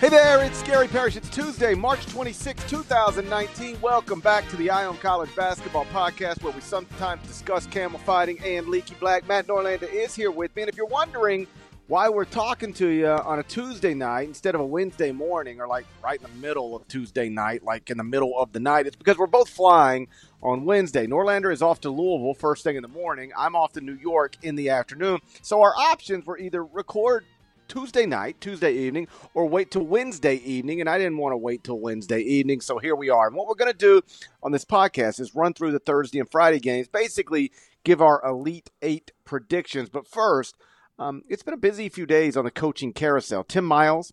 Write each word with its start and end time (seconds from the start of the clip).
Hey 0.00 0.08
there, 0.08 0.42
it's 0.42 0.62
Gary 0.62 0.88
Parrish. 0.88 1.16
It's 1.16 1.28
Tuesday, 1.28 1.74
March 1.74 2.06
26, 2.06 2.70
2019. 2.70 3.78
Welcome 3.82 4.20
back 4.20 4.48
to 4.48 4.56
the 4.56 4.70
Eye 4.70 4.86
on 4.86 4.96
College 4.96 5.28
Basketball 5.36 5.84
Podcast, 5.92 6.42
where 6.42 6.54
we 6.54 6.62
sometimes 6.62 7.22
discuss 7.28 7.66
camel 7.66 7.98
fighting 7.98 8.38
and 8.42 8.66
leaky 8.68 8.94
black. 8.94 9.28
Matt 9.28 9.46
Norlander 9.46 9.92
is 9.92 10.14
here 10.14 10.30
with 10.30 10.56
me. 10.56 10.62
And 10.62 10.70
if 10.70 10.76
you're 10.78 10.86
wondering 10.86 11.46
why 11.88 12.08
we're 12.08 12.24
talking 12.24 12.72
to 12.72 12.88
you 12.88 13.08
on 13.08 13.40
a 13.40 13.42
Tuesday 13.42 13.92
night 13.92 14.26
instead 14.26 14.54
of 14.54 14.62
a 14.62 14.66
Wednesday 14.66 15.12
morning 15.12 15.60
or 15.60 15.68
like 15.68 15.84
right 16.02 16.18
in 16.18 16.22
the 16.22 16.40
middle 16.40 16.74
of 16.74 16.88
Tuesday 16.88 17.28
night, 17.28 17.62
like 17.62 17.90
in 17.90 17.98
the 17.98 18.04
middle 18.04 18.38
of 18.38 18.52
the 18.52 18.60
night, 18.60 18.86
it's 18.86 18.96
because 18.96 19.18
we're 19.18 19.26
both 19.26 19.50
flying 19.50 20.08
on 20.42 20.64
Wednesday. 20.64 21.06
Norlander 21.06 21.52
is 21.52 21.60
off 21.60 21.78
to 21.82 21.90
Louisville 21.90 22.32
first 22.32 22.64
thing 22.64 22.76
in 22.76 22.82
the 22.82 22.88
morning. 22.88 23.32
I'm 23.36 23.54
off 23.54 23.74
to 23.74 23.82
New 23.82 23.98
York 24.00 24.38
in 24.40 24.54
the 24.54 24.70
afternoon. 24.70 25.18
So 25.42 25.60
our 25.60 25.74
options 25.76 26.24
were 26.24 26.38
either 26.38 26.64
record 26.64 27.26
Tuesday 27.70 28.04
night, 28.04 28.40
Tuesday 28.40 28.72
evening, 28.72 29.06
or 29.32 29.46
wait 29.46 29.70
till 29.70 29.84
Wednesday 29.84 30.34
evening. 30.34 30.80
And 30.80 30.90
I 30.90 30.98
didn't 30.98 31.18
want 31.18 31.32
to 31.32 31.36
wait 31.36 31.62
till 31.62 31.78
Wednesday 31.78 32.20
evening, 32.20 32.60
so 32.60 32.78
here 32.78 32.96
we 32.96 33.10
are. 33.10 33.28
And 33.28 33.36
what 33.36 33.46
we're 33.46 33.54
going 33.54 33.70
to 33.70 33.78
do 33.78 34.02
on 34.42 34.50
this 34.50 34.64
podcast 34.64 35.20
is 35.20 35.36
run 35.36 35.54
through 35.54 35.70
the 35.70 35.78
Thursday 35.78 36.18
and 36.18 36.28
Friday 36.28 36.58
games, 36.58 36.88
basically 36.88 37.52
give 37.84 38.02
our 38.02 38.20
Elite 38.26 38.70
Eight 38.82 39.12
predictions. 39.24 39.88
But 39.88 40.08
first, 40.08 40.56
um, 40.98 41.22
it's 41.28 41.44
been 41.44 41.54
a 41.54 41.58
busy 41.58 41.88
few 41.88 42.06
days 42.06 42.36
on 42.36 42.44
the 42.44 42.50
coaching 42.50 42.92
carousel. 42.92 43.44
Tim 43.44 43.64
Miles 43.64 44.12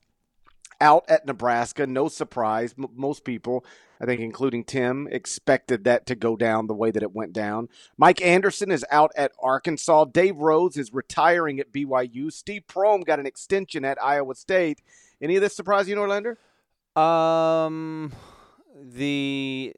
out 0.80 1.04
at 1.10 1.26
Nebraska, 1.26 1.88
no 1.88 2.10
surprise. 2.10 2.76
M- 2.78 2.90
most 2.96 3.24
people 3.24 3.66
I 4.00 4.06
think, 4.06 4.22
including 4.22 4.64
Tim, 4.64 5.08
expected 5.12 5.84
that 5.86 6.06
to 6.08 6.16
go 6.16 6.36
down 6.36 6.68
the 6.68 6.74
way 6.74 6.92
that 6.92 7.04
it 7.04 7.14
went 7.14 7.34
down. 7.34 7.70
Mike 7.98 8.22
Anderson 8.22 8.72
is 8.72 8.86
out 8.92 9.12
at 9.16 9.32
Arkansas. 9.42 10.06
Dave 10.06 10.38
Rose 10.38 10.78
is 10.78 10.94
retiring 10.94 11.60
at 11.60 11.72
BYU. 11.72 12.32
Steve 12.32 12.64
Prohm 12.68 13.06
got 13.06 13.20
an 13.20 13.26
extension 13.26 13.84
at 13.84 14.02
Iowa 14.02 14.36
State. 14.36 14.82
Any 15.22 15.36
of 15.36 15.42
this 15.42 15.56
surprise 15.56 15.90
you, 15.90 15.96
Norlander? 15.96 16.36
Um, 17.00 18.12
the 18.82 19.74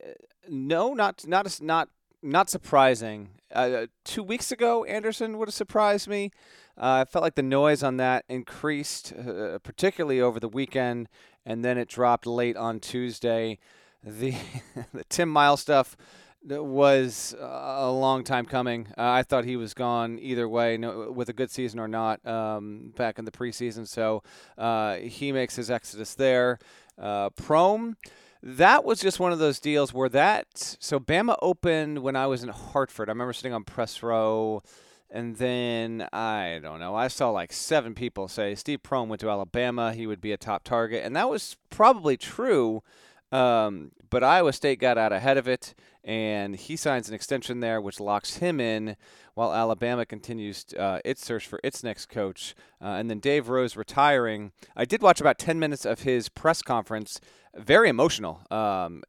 no, 0.48 0.94
not 0.94 1.28
not 1.28 1.60
not 1.62 1.90
not 2.22 2.50
surprising. 2.50 3.30
Uh, 3.54 3.88
two 4.04 4.24
weeks 4.24 4.52
ago, 4.52 4.84
Anderson 4.86 5.38
would 5.38 5.48
have 5.48 5.56
surprised 5.56 6.08
me. 6.08 6.32
Uh, 6.78 7.04
I 7.06 7.12
felt 7.12 7.24
like 7.24 7.36
the 7.36 7.44
noise 7.44 7.84
on 7.84 7.98
that 7.98 8.24
increased, 8.30 9.12
uh, 9.14 9.60
particularly 9.60 10.22
over 10.22 10.40
the 10.40 10.48
weekend, 10.48 11.10
and 11.46 11.66
then 11.66 11.78
it 11.78 11.90
dropped 11.90 12.26
late 12.26 12.56
on 12.56 12.80
Tuesday 12.80 13.60
the 14.04 14.34
the 14.94 15.04
Tim 15.10 15.30
Miles 15.30 15.62
stuff 15.62 15.96
was 16.44 17.36
a 17.40 17.92
long 17.92 18.24
time 18.24 18.46
coming. 18.46 18.88
Uh, 18.98 19.12
I 19.12 19.24
thought 19.24 19.46
he 19.46 19.58
was 19.58 19.74
gone 19.74 20.18
either 20.20 20.48
way, 20.48 20.78
no, 20.78 21.12
with 21.12 21.30
a 21.30 21.34
good 21.34 21.52
season 21.52 21.80
or 21.80 21.88
not, 21.88 22.26
um, 22.26 22.94
back 22.96 23.20
in 23.20 23.26
the 23.26 23.32
preseason. 23.32 23.88
So 23.88 24.24
uh, 24.58 24.96
he 24.96 25.32
makes 25.32 25.56
his 25.56 25.70
exodus 25.70 26.16
there. 26.16 26.60
Uh, 26.98 27.30
Prohm, 27.32 27.96
that 28.42 28.86
was 28.86 29.02
just 29.02 29.20
one 29.20 29.34
of 29.34 29.40
those 29.40 29.60
deals 29.60 29.94
where 29.94 30.10
that. 30.10 30.78
So 30.80 31.00
Bama 31.00 31.38
opened 31.42 32.00
when 32.00 32.16
I 32.16 32.28
was 32.28 32.42
in 32.42 32.50
Hartford. 32.50 33.10
I 33.10 33.12
remember 33.12 33.34
sitting 33.34 33.54
on 33.54 33.64
press 33.64 34.02
row. 34.02 34.64
And 35.12 35.38
then 35.38 36.08
I 36.14 36.60
don't 36.62 36.80
know. 36.80 36.94
I 36.94 37.08
saw 37.08 37.32
like 37.32 37.52
seven 37.52 37.96
people 37.96 38.28
say 38.28 38.54
Steve 38.54 38.84
Prohm 38.84 39.08
went 39.08 39.20
to 39.22 39.30
Alabama. 39.30 39.92
He 39.92 40.06
would 40.06 40.22
be 40.22 40.32
a 40.32 40.38
top 40.38 40.64
target, 40.64 41.04
and 41.04 41.16
that 41.16 41.28
was 41.28 41.58
probably 41.72 42.16
true 42.16 42.84
um, 43.32 43.92
but 44.10 44.24
Iowa 44.24 44.54
State 44.54 44.80
got 44.80 44.98
out 44.98 45.12
ahead 45.12 45.38
of 45.38 45.48
it, 45.48 45.76
and 46.04 46.56
he 46.56 46.76
signs 46.76 47.10
an 47.10 47.16
extension 47.16 47.60
there, 47.60 47.80
which 47.80 48.00
locks 48.00 48.38
him 48.38 48.60
in 48.60 48.96
while 49.36 49.54
Alabama 49.54 50.06
continues 50.06 50.66
uh, 50.78 51.00
its 51.06 51.24
search 51.24 51.48
for 51.48 51.60
its 51.64 51.84
next 51.84 52.08
coach. 52.08 52.56
Uh, 52.82 52.88
and 52.88 53.10
then 53.10 53.20
Dave 53.20 53.48
Rose 53.48 53.76
retiring. 53.76 54.52
I 54.76 54.86
did 54.86 55.02
watch 55.02 55.22
about 55.22 55.38
10 55.38 55.60
minutes 55.60 55.86
of 55.86 56.02
his 56.02 56.28
press 56.30 56.62
conference. 56.62 57.22
Very 57.56 57.90
emotional. 57.90 58.42
Um, 58.52 59.04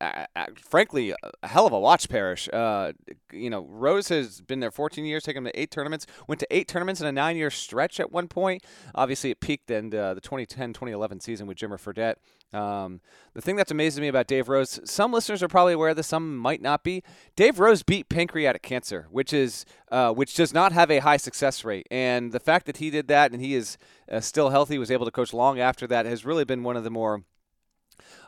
frankly, 0.56 1.12
a 1.42 1.48
hell 1.48 1.66
of 1.66 1.72
a 1.72 1.80
watch, 1.80 2.08
Parrish. 2.08 2.48
Uh, 2.52 2.92
you 3.32 3.50
know, 3.50 3.66
Rose 3.68 4.08
has 4.08 4.40
been 4.40 4.60
there 4.60 4.70
14 4.70 5.04
years, 5.04 5.24
taken 5.24 5.44
him 5.44 5.52
to 5.52 5.60
eight 5.60 5.70
tournaments, 5.70 6.06
went 6.26 6.38
to 6.40 6.46
eight 6.50 6.68
tournaments 6.68 7.00
in 7.00 7.06
a 7.06 7.12
nine 7.12 7.36
year 7.36 7.50
stretch 7.50 8.00
at 8.00 8.12
one 8.12 8.28
point. 8.28 8.64
Obviously, 8.94 9.30
it 9.30 9.40
peaked 9.40 9.70
in 9.70 9.94
uh, 9.94 10.14
the 10.14 10.20
2010 10.20 10.72
2011 10.72 11.20
season 11.20 11.46
with 11.46 11.58
Jimmer 11.58 11.78
Fredette. 11.78 12.16
Um, 12.52 13.00
the 13.34 13.40
thing 13.40 13.56
that's 13.56 13.70
amazing 13.70 14.00
to 14.00 14.02
me 14.02 14.08
about 14.08 14.26
Dave 14.26 14.48
Rose, 14.48 14.80
some 14.84 15.12
listeners 15.12 15.42
are 15.42 15.48
probably 15.48 15.72
aware 15.72 15.90
of 15.90 15.96
this, 15.96 16.08
some 16.08 16.36
might 16.36 16.60
not 16.60 16.82
be. 16.82 17.02
Dave 17.36 17.60
Rose 17.60 17.82
beat 17.82 18.08
pancreatic 18.08 18.62
cancer, 18.62 19.06
which 19.10 19.32
is 19.32 19.64
uh, 19.90 20.12
which 20.12 20.34
does 20.34 20.52
not 20.52 20.72
have 20.72 20.90
a 20.90 20.98
high 20.98 21.16
success 21.16 21.64
rate, 21.64 21.86
and 21.90 22.32
the 22.32 22.40
fact 22.40 22.66
that 22.66 22.78
he 22.78 22.90
did 22.90 23.08
that 23.08 23.32
and 23.32 23.40
he 23.40 23.54
is 23.54 23.78
uh, 24.10 24.20
still 24.20 24.50
healthy, 24.50 24.78
was 24.78 24.90
able 24.90 25.04
to 25.04 25.12
coach 25.12 25.32
long 25.32 25.60
after 25.60 25.86
that, 25.86 26.06
has 26.06 26.24
really 26.24 26.44
been 26.44 26.62
one 26.64 26.76
of 26.76 26.84
the 26.84 26.90
more 26.90 27.22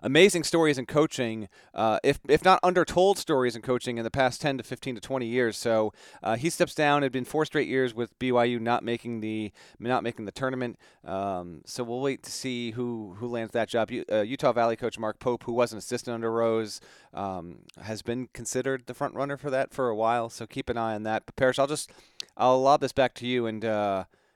amazing 0.03 0.45
stories 0.45 0.79
in 0.79 0.87
coaching, 0.87 1.49
uh, 1.75 1.99
if 2.03 2.19
if 2.29 2.45
not 2.45 2.61
undertold 2.63 3.19
stories 3.19 3.57
in 3.57 3.63
coaching 3.63 3.99
in 3.99 4.05
the 4.05 4.11
past 4.11 4.41
10 4.41 4.59
to 4.59 4.65
15 4.65 4.97
to 4.97 5.01
20 5.01 5.27
years. 5.27 5.57
So 5.57 5.93
uh, 6.23 6.37
he 6.37 6.51
steps 6.51 6.75
down. 6.75 7.03
It 7.03 7.07
had 7.07 7.13
been 7.13 7.25
four 7.25 7.45
straight 7.45 7.69
years 7.69 7.95
with 7.95 8.19
BYU 8.19 8.61
not 8.61 8.83
making 8.83 9.21
the 9.21 9.53
not 9.79 10.03
making 10.03 10.25
the 10.25 10.33
tournament. 10.33 10.79
Um, 11.05 11.63
so 11.65 11.85
we'll 11.85 12.01
wait 12.01 12.23
to 12.25 12.31
see 12.31 12.73
who 12.73 13.17
who 13.19 13.29
lands 13.29 13.53
that 13.53 13.69
job. 13.69 13.91
uh, 14.11 14.23
Utah 14.23 14.53
Valley 14.53 14.77
coach 14.77 14.99
Mark 14.99 15.19
Pope, 15.19 15.45
who 15.45 15.53
was 15.53 15.73
an 15.73 15.79
assistant 15.79 16.15
under 16.15 16.31
Rose, 16.31 16.81
um, 17.15 17.61
has 17.81 18.03
been 18.03 18.29
considered 18.33 18.87
the 18.87 18.95
front 18.95 19.15
runner 19.15 19.37
for 19.37 19.51
that 19.51 19.73
for 19.73 19.89
a 19.89 19.97
while. 19.97 20.29
So 20.29 20.47
keep 20.47 20.69
an 20.69 20.77
eye 20.77 20.95
on 20.95 21.05
that. 21.05 21.25
But 21.27 21.37
Parrish, 21.37 21.59
I'll 21.59 21.67
just 21.67 21.91
I'll 22.37 22.61
lob 22.61 22.81
this 22.81 22.93
back 22.93 23.15
to 23.15 23.27
you 23.27 23.47
and. 23.47 23.65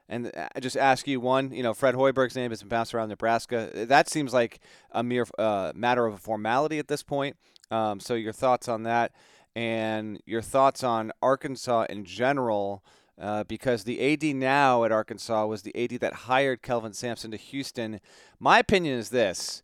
Uh, 0.09 0.13
and 0.13 0.33
I 0.55 0.61
just 0.61 0.77
ask 0.77 1.07
you 1.07 1.21
one. 1.21 1.53
You 1.53 1.63
know, 1.63 1.75
Fred 1.75 1.95
Hoiberg's 1.95 2.37
name 2.37 2.51
has 2.51 2.61
been 2.61 2.69
bounced 2.69 2.95
around 2.95 3.09
Nebraska. 3.09 3.71
That 3.75 4.09
seems 4.09 4.33
like 4.33 4.61
a 4.91 5.03
mere 5.03 5.27
uh, 5.39 5.73
matter 5.75 6.07
of 6.07 6.15
a 6.15 6.19
formality 6.19 6.79
at 6.79 6.89
this 6.89 7.03
point. 7.03 7.37
Um, 7.71 8.01
so 8.01 8.15
your 8.15 8.33
thoughts 8.33 8.69
on 8.69 8.85
that, 8.85 9.13
and 9.55 10.21
your 10.27 10.43
thoughts 10.43 10.85
on 10.85 11.13
Arkansas 11.21 11.87
in 11.89 12.05
general, 12.05 12.85
uh, 13.21 13.45
because 13.45 13.85
the 13.85 14.13
AD 14.13 14.37
now 14.37 14.85
at 14.85 14.93
Arkansas 14.93 15.47
was 15.47 15.63
the 15.63 15.77
AD 15.77 16.01
that 16.01 16.13
hired 16.13 16.63
Kelvin 16.63 16.93
Sampson 16.93 17.31
to 17.31 17.37
Houston. 17.37 18.01
My 18.39 18.59
opinion 18.59 18.99
is 18.99 19.11
this. 19.11 19.63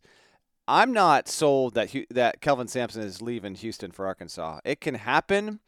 I'm 0.67 0.93
not 0.93 1.27
sold 1.27 1.73
that 1.73 1.93
that 2.09 2.41
Kelvin 2.41 2.67
Sampson 2.67 3.01
is 3.01 3.21
leaving 3.21 3.55
Houston 3.55 3.91
for 3.91 4.05
Arkansas. 4.05 4.59
It 4.63 4.79
can 4.79 4.95
happen 4.95 5.59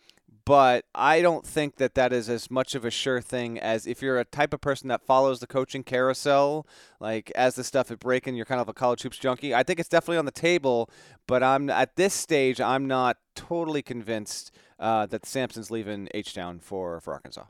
but 0.45 0.85
I 0.93 1.21
don't 1.21 1.45
think 1.45 1.77
that 1.77 1.95
that 1.95 2.13
is 2.13 2.29
as 2.29 2.51
much 2.51 2.75
of 2.75 2.85
a 2.85 2.91
sure 2.91 3.19
thing 3.19 3.59
as 3.59 3.87
if 3.87 4.01
you're 4.01 4.19
a 4.19 4.25
type 4.25 4.53
of 4.53 4.61
person 4.61 4.87
that 4.89 5.05
follows 5.05 5.39
the 5.39 5.47
coaching 5.47 5.83
carousel, 5.83 6.67
like 6.99 7.31
as 7.35 7.55
the 7.55 7.63
stuff 7.63 7.89
is 7.89 7.97
breaking, 7.97 8.35
you're 8.35 8.45
kind 8.45 8.61
of 8.61 8.69
a 8.69 8.73
college 8.73 9.01
hoops 9.01 9.17
junkie. 9.17 9.55
I 9.55 9.63
think 9.63 9.79
it's 9.79 9.89
definitely 9.89 10.17
on 10.17 10.25
the 10.25 10.31
table, 10.31 10.89
but 11.27 11.41
I'm 11.41 11.69
at 11.69 11.95
this 11.95 12.13
stage, 12.13 12.61
I'm 12.61 12.87
not 12.87 13.17
totally 13.35 13.81
convinced 13.81 14.51
uh, 14.79 15.07
that 15.07 15.25
Sampson's 15.25 15.71
leaving 15.71 16.09
H 16.13 16.33
Town 16.35 16.59
for 16.59 17.01
for 17.01 17.13
Arkansas. 17.13 17.45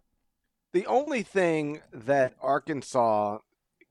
The 0.71 0.85
only 0.85 1.23
thing 1.23 1.81
that 1.93 2.33
Arkansas 2.41 3.39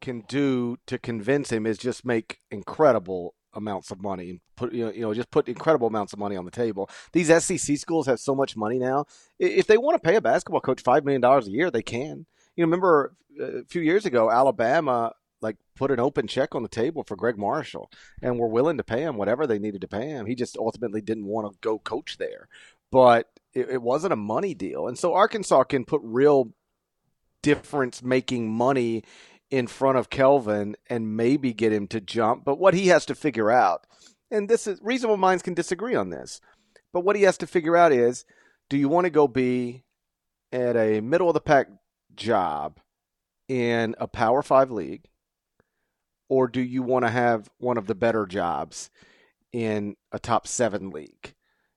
can 0.01 0.21
do 0.29 0.79
to 0.87 0.99
convince 0.99 1.51
him 1.51 1.67
is 1.67 1.79
just 1.79 2.05
make 2.05 2.41
incredible 2.51 3.35
amounts 3.55 3.91
of 3.91 4.03
money 4.03 4.31
and 4.31 4.41
put 4.57 4.73
you 4.73 4.87
know, 4.87 4.93
you 4.93 5.01
know 5.01 5.15
just 5.15 5.31
put 5.31 5.49
incredible 5.49 5.87
amounts 5.87 6.13
of 6.13 6.19
money 6.19 6.37
on 6.37 6.45
the 6.45 6.51
table. 6.51 6.89
These 7.13 7.29
SEC 7.45 7.77
schools 7.79 8.07
have 8.07 8.21
so 8.21 8.35
much 8.35 8.57
money 8.57 8.79
now. 8.79 9.07
If 9.39 9.67
they 9.67 9.79
want 9.79 10.01
to 10.01 10.07
pay 10.07 10.17
a 10.17 10.21
basketball 10.21 10.61
coach 10.61 10.83
five 10.83 11.05
million 11.05 11.21
dollars 11.21 11.47
a 11.47 11.51
year, 11.51 11.71
they 11.71 11.83
can. 11.83 12.27
You 12.57 12.65
know, 12.65 12.67
remember 12.67 13.15
uh, 13.41 13.59
a 13.59 13.65
few 13.65 13.83
years 13.83 14.07
ago, 14.07 14.31
Alabama 14.31 15.13
like 15.41 15.57
put 15.77 15.91
an 15.91 16.01
open 16.01 16.27
check 16.27 16.55
on 16.55 16.63
the 16.63 16.69
table 16.69 17.05
for 17.05 17.17
Gregg 17.17 17.37
Marshall, 17.37 17.91
and 18.23 18.39
were 18.39 18.49
willing 18.49 18.79
to 18.79 18.85
pay 18.85 19.03
him 19.03 19.17
whatever 19.17 19.47
they 19.47 19.59
needed 19.59 19.83
to 19.83 19.89
pay 19.89 20.09
him. 20.09 20.27
He 20.27 20.35
just 20.35 20.57
ultimately 20.57 21.01
didn't 21.01 21.27
want 21.27 21.53
to 21.53 21.59
go 21.61 21.79
coach 21.79 22.17
there, 22.19 22.49
but 22.91 23.29
it, 23.53 23.69
it 23.69 23.83
wasn't 23.83 24.15
a 24.15 24.17
money 24.17 24.55
deal, 24.55 24.89
and 24.89 24.99
so 24.99 25.15
Arkansas 25.15 25.65
can 25.65 25.85
put 25.85 26.01
real 26.03 26.53
difference 27.43 28.03
making 28.03 28.51
money 28.51 29.05
in 29.55 29.69
front 29.69 29.97
of 29.97 30.11
Kelvin 30.11 30.75
and 30.91 31.17
maybe 31.17 31.53
get 31.53 31.73
him 31.73 31.87
to 31.87 32.01
jump. 32.01 32.45
But 32.45 32.59
what 32.59 32.75
he 32.75 32.89
has 32.89 33.07
to 33.07 33.15
figure 33.15 33.53
out, 33.53 33.87
and 34.29 34.49
this 34.49 34.67
is 34.67 34.81
reasonable 34.83 35.17
minds 35.17 35.45
can 35.45 35.55
disagree 35.55 35.95
on 35.95 36.11
this, 36.11 36.41
but 36.93 37.05
what 37.05 37.15
he 37.15 37.23
has 37.23 37.39
to 37.39 37.47
figure 37.47 37.77
out 37.77 37.93
is 37.93 38.25
do 38.69 38.77
you 38.77 38.89
want 38.89 39.05
to 39.05 39.11
go 39.11 39.29
be 39.29 39.85
at 40.51 40.77
a 40.77 41.01
middle 41.01 41.29
of 41.29 41.35
the 41.35 41.41
pack 41.41 41.69
job 42.17 42.81
in 43.49 43.95
a 43.99 44.09
Power 44.09 44.43
Five 44.43 44.73
league, 44.73 45.05
or 46.29 46.49
do 46.49 46.61
you 46.61 46.83
want 46.83 47.05
to 47.05 47.11
have 47.13 47.49
one 47.59 47.79
of 47.79 47.87
the 47.87 47.95
better 47.95 48.27
jobs 48.27 48.91
in 49.53 49.95
a 50.11 50.19
top 50.19 50.49
seven 50.49 50.91
league? 50.91 51.33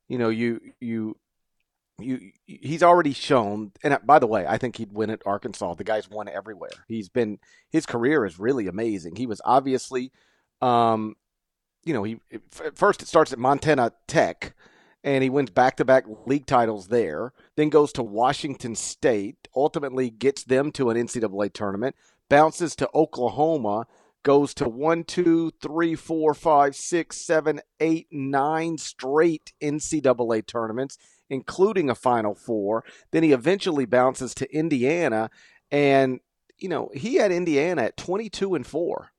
You 0.07 0.17
know, 0.17 0.29
you 0.29 0.61
you 0.81 1.15
you 1.99 2.31
he's 2.45 2.83
already 2.83 3.13
shown 3.13 3.71
and 3.83 3.97
by 4.03 4.19
the 4.19 4.27
way 4.27 4.45
i 4.47 4.57
think 4.57 4.75
he'd 4.75 4.91
win 4.91 5.09
at 5.09 5.21
arkansas. 5.25 5.73
The 5.73 5.83
guy's 5.83 6.09
won 6.09 6.27
everywhere. 6.27 6.69
He's 6.87 7.09
been 7.09 7.39
his 7.69 7.85
career 7.85 8.25
is 8.25 8.39
really 8.39 8.67
amazing. 8.67 9.15
He 9.15 9.25
was 9.25 9.41
obviously 9.43 10.11
um 10.61 11.15
you 11.83 11.93
know 11.93 12.03
he 12.03 12.19
first 12.75 13.01
it 13.01 13.07
starts 13.07 13.33
at 13.33 13.39
montana 13.39 13.93
tech 14.07 14.55
and 15.03 15.23
he 15.23 15.29
wins 15.29 15.51
back-to-back 15.51 16.05
league 16.25 16.47
titles 16.47 16.87
there 16.87 17.31
then 17.55 17.69
goes 17.69 17.93
to 17.93 18.01
washington 18.01 18.73
state 18.75 19.47
ultimately 19.55 20.09
gets 20.09 20.43
them 20.43 20.71
to 20.71 20.89
an 20.89 20.97
ncaa 20.97 21.53
tournament 21.53 21.95
bounces 22.29 22.75
to 22.75 22.89
oklahoma 22.95 23.85
goes 24.27 24.53
to 24.53 24.67
one, 24.67 25.05
two, 25.05 25.51
three, 25.61 25.95
four, 25.95 26.33
five, 26.33 26.75
six, 26.75 27.15
seven, 27.15 27.61
eight, 27.79 28.07
nine 28.11 28.77
straight 28.77 29.53
NCAA 29.63 30.45
tournaments, 30.45 30.97
including 31.29 31.89
a 31.89 31.95
Final 31.95 32.35
Four. 32.35 32.83
Then 33.11 33.23
he 33.23 33.31
eventually 33.31 33.85
bounces 33.85 34.33
to 34.35 34.55
Indiana, 34.55 35.29
and 35.71 36.19
you 36.57 36.69
know 36.69 36.89
he 36.93 37.15
had 37.15 37.31
Indiana 37.31 37.83
at 37.83 37.97
22 37.97 38.55
and 38.55 38.65
four 38.65 39.11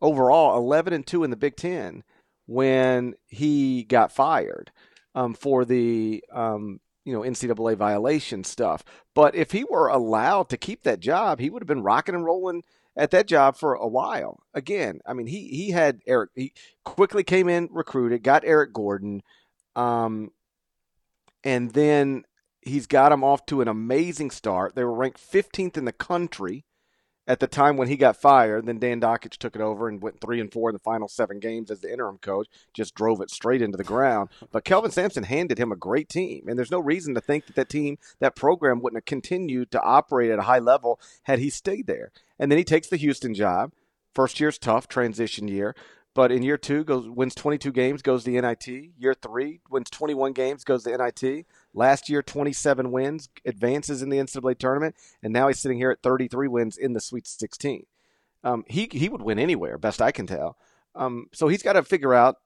overall, 0.00 0.58
11 0.58 0.92
and 0.92 1.06
two 1.06 1.24
in 1.24 1.30
the 1.30 1.36
Big 1.36 1.56
Ten 1.56 2.02
when 2.46 3.14
he 3.28 3.84
got 3.84 4.12
fired 4.12 4.72
um, 5.14 5.32
for 5.32 5.64
the 5.64 6.22
um, 6.32 6.80
you 7.04 7.12
know 7.12 7.20
NCAA 7.20 7.76
violation 7.76 8.44
stuff. 8.44 8.84
But 9.14 9.34
if 9.34 9.52
he 9.52 9.64
were 9.64 9.88
allowed 9.88 10.48
to 10.50 10.56
keep 10.56 10.82
that 10.82 11.00
job, 11.00 11.38
he 11.38 11.50
would 11.50 11.62
have 11.62 11.68
been 11.68 11.82
rocking 11.82 12.14
and 12.14 12.24
rolling 12.24 12.62
at 12.96 13.10
that 13.12 13.26
job 13.26 13.56
for 13.56 13.74
a 13.74 13.88
while. 13.88 14.42
Again, 14.54 15.00
I 15.06 15.14
mean, 15.14 15.26
he 15.26 15.48
he 15.48 15.70
had 15.70 16.00
Eric. 16.06 16.30
He 16.34 16.52
quickly 16.84 17.24
came 17.24 17.48
in, 17.48 17.68
recruited, 17.70 18.22
got 18.22 18.44
Eric 18.44 18.72
Gordon, 18.72 19.22
um, 19.76 20.30
and 21.44 21.72
then 21.72 22.24
he's 22.60 22.86
got 22.86 23.12
him 23.12 23.24
off 23.24 23.44
to 23.46 23.60
an 23.60 23.68
amazing 23.68 24.30
start. 24.30 24.74
They 24.74 24.84
were 24.84 24.94
ranked 24.94 25.20
15th 25.20 25.76
in 25.76 25.84
the 25.84 25.92
country 25.92 26.64
at 27.26 27.40
the 27.40 27.46
time 27.46 27.76
when 27.76 27.88
he 27.88 27.96
got 27.96 28.16
fired. 28.16 28.66
Then 28.66 28.78
Dan 28.78 29.00
Dakich 29.00 29.36
took 29.36 29.54
it 29.54 29.62
over 29.62 29.88
and 29.88 30.02
went 30.02 30.20
three 30.20 30.40
and 30.40 30.52
four 30.52 30.70
in 30.70 30.74
the 30.74 30.80
final 30.80 31.08
seven 31.08 31.38
games 31.40 31.70
as 31.70 31.80
the 31.80 31.92
interim 31.92 32.18
coach. 32.18 32.48
Just 32.74 32.94
drove 32.94 33.20
it 33.20 33.30
straight 33.30 33.62
into 33.62 33.76
the 33.76 33.84
ground. 33.84 34.30
But 34.50 34.64
Kelvin 34.64 34.90
Sampson 34.90 35.24
handed 35.24 35.58
him 35.58 35.72
a 35.72 35.76
great 35.76 36.08
team, 36.08 36.48
and 36.48 36.58
there's 36.58 36.70
no 36.70 36.80
reason 36.80 37.14
to 37.14 37.20
think 37.20 37.46
that 37.46 37.56
that 37.56 37.68
team, 37.68 37.98
that 38.20 38.36
program, 38.36 38.80
wouldn't 38.80 38.98
have 38.98 39.04
continued 39.04 39.70
to 39.72 39.82
operate 39.82 40.30
at 40.30 40.38
a 40.38 40.42
high 40.42 40.58
level 40.58 41.00
had 41.24 41.38
he 41.38 41.50
stayed 41.50 41.86
there. 41.86 42.12
And 42.38 42.50
then 42.50 42.58
he 42.58 42.64
takes 42.64 42.88
the 42.88 42.96
Houston 42.96 43.34
job. 43.34 43.72
First 44.14 44.40
year's 44.40 44.58
tough, 44.58 44.88
transition 44.88 45.48
year. 45.48 45.74
But 46.14 46.30
in 46.30 46.42
year 46.42 46.58
two, 46.58 46.84
goes 46.84 47.08
wins 47.08 47.34
22 47.34 47.72
games, 47.72 48.02
goes 48.02 48.24
to 48.24 48.30
NIT. 48.30 48.68
Year 48.68 49.14
three, 49.14 49.60
wins 49.70 49.88
21 49.88 50.32
games, 50.32 50.62
goes 50.62 50.84
to 50.84 50.96
NIT. 50.96 51.46
Last 51.72 52.10
year, 52.10 52.22
27 52.22 52.92
wins, 52.92 53.30
advances 53.46 54.02
in 54.02 54.10
the 54.10 54.18
NCAA 54.18 54.58
tournament, 54.58 54.94
and 55.22 55.32
now 55.32 55.48
he's 55.48 55.58
sitting 55.58 55.78
here 55.78 55.90
at 55.90 56.02
33 56.02 56.48
wins 56.48 56.76
in 56.76 56.92
the 56.92 57.00
Sweet 57.00 57.26
16. 57.26 57.86
Um, 58.44 58.64
he 58.68 58.88
he 58.92 59.08
would 59.08 59.22
win 59.22 59.38
anywhere, 59.38 59.78
best 59.78 60.02
I 60.02 60.12
can 60.12 60.26
tell. 60.26 60.58
Um, 60.94 61.28
so 61.32 61.48
he's 61.48 61.62
got 61.62 61.74
to 61.74 61.82
figure 61.82 62.12
out, 62.12 62.36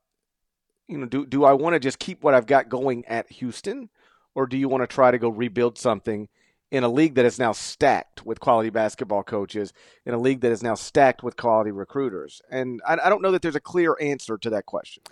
you 0.86 0.98
know, 0.98 1.06
do 1.06 1.26
do 1.26 1.44
I 1.44 1.54
want 1.54 1.74
to 1.74 1.80
just 1.80 1.98
keep 1.98 2.22
what 2.22 2.34
I've 2.34 2.46
got 2.46 2.68
going 2.68 3.04
at 3.06 3.32
Houston, 3.32 3.88
or 4.34 4.46
do 4.46 4.56
you 4.56 4.68
want 4.68 4.82
to 4.82 4.86
try 4.86 5.10
to 5.10 5.18
go 5.18 5.28
rebuild 5.28 5.78
something 5.78 6.28
in 6.76 6.84
a 6.84 6.88
league 6.88 7.14
that 7.14 7.24
is 7.24 7.38
now 7.38 7.52
stacked 7.52 8.26
with 8.26 8.38
quality 8.38 8.70
basketball 8.70 9.22
coaches, 9.22 9.72
in 10.04 10.12
a 10.12 10.18
league 10.18 10.40
that 10.42 10.52
is 10.52 10.62
now 10.62 10.74
stacked 10.74 11.22
with 11.22 11.36
quality 11.36 11.70
recruiters? 11.70 12.42
And 12.50 12.80
I, 12.86 12.98
I 13.04 13.08
don't 13.08 13.22
know 13.22 13.32
that 13.32 13.42
there's 13.42 13.56
a 13.56 13.60
clear 13.60 13.96
answer 14.00 14.36
to 14.38 14.50
that 14.50 14.66
question. 14.66 15.02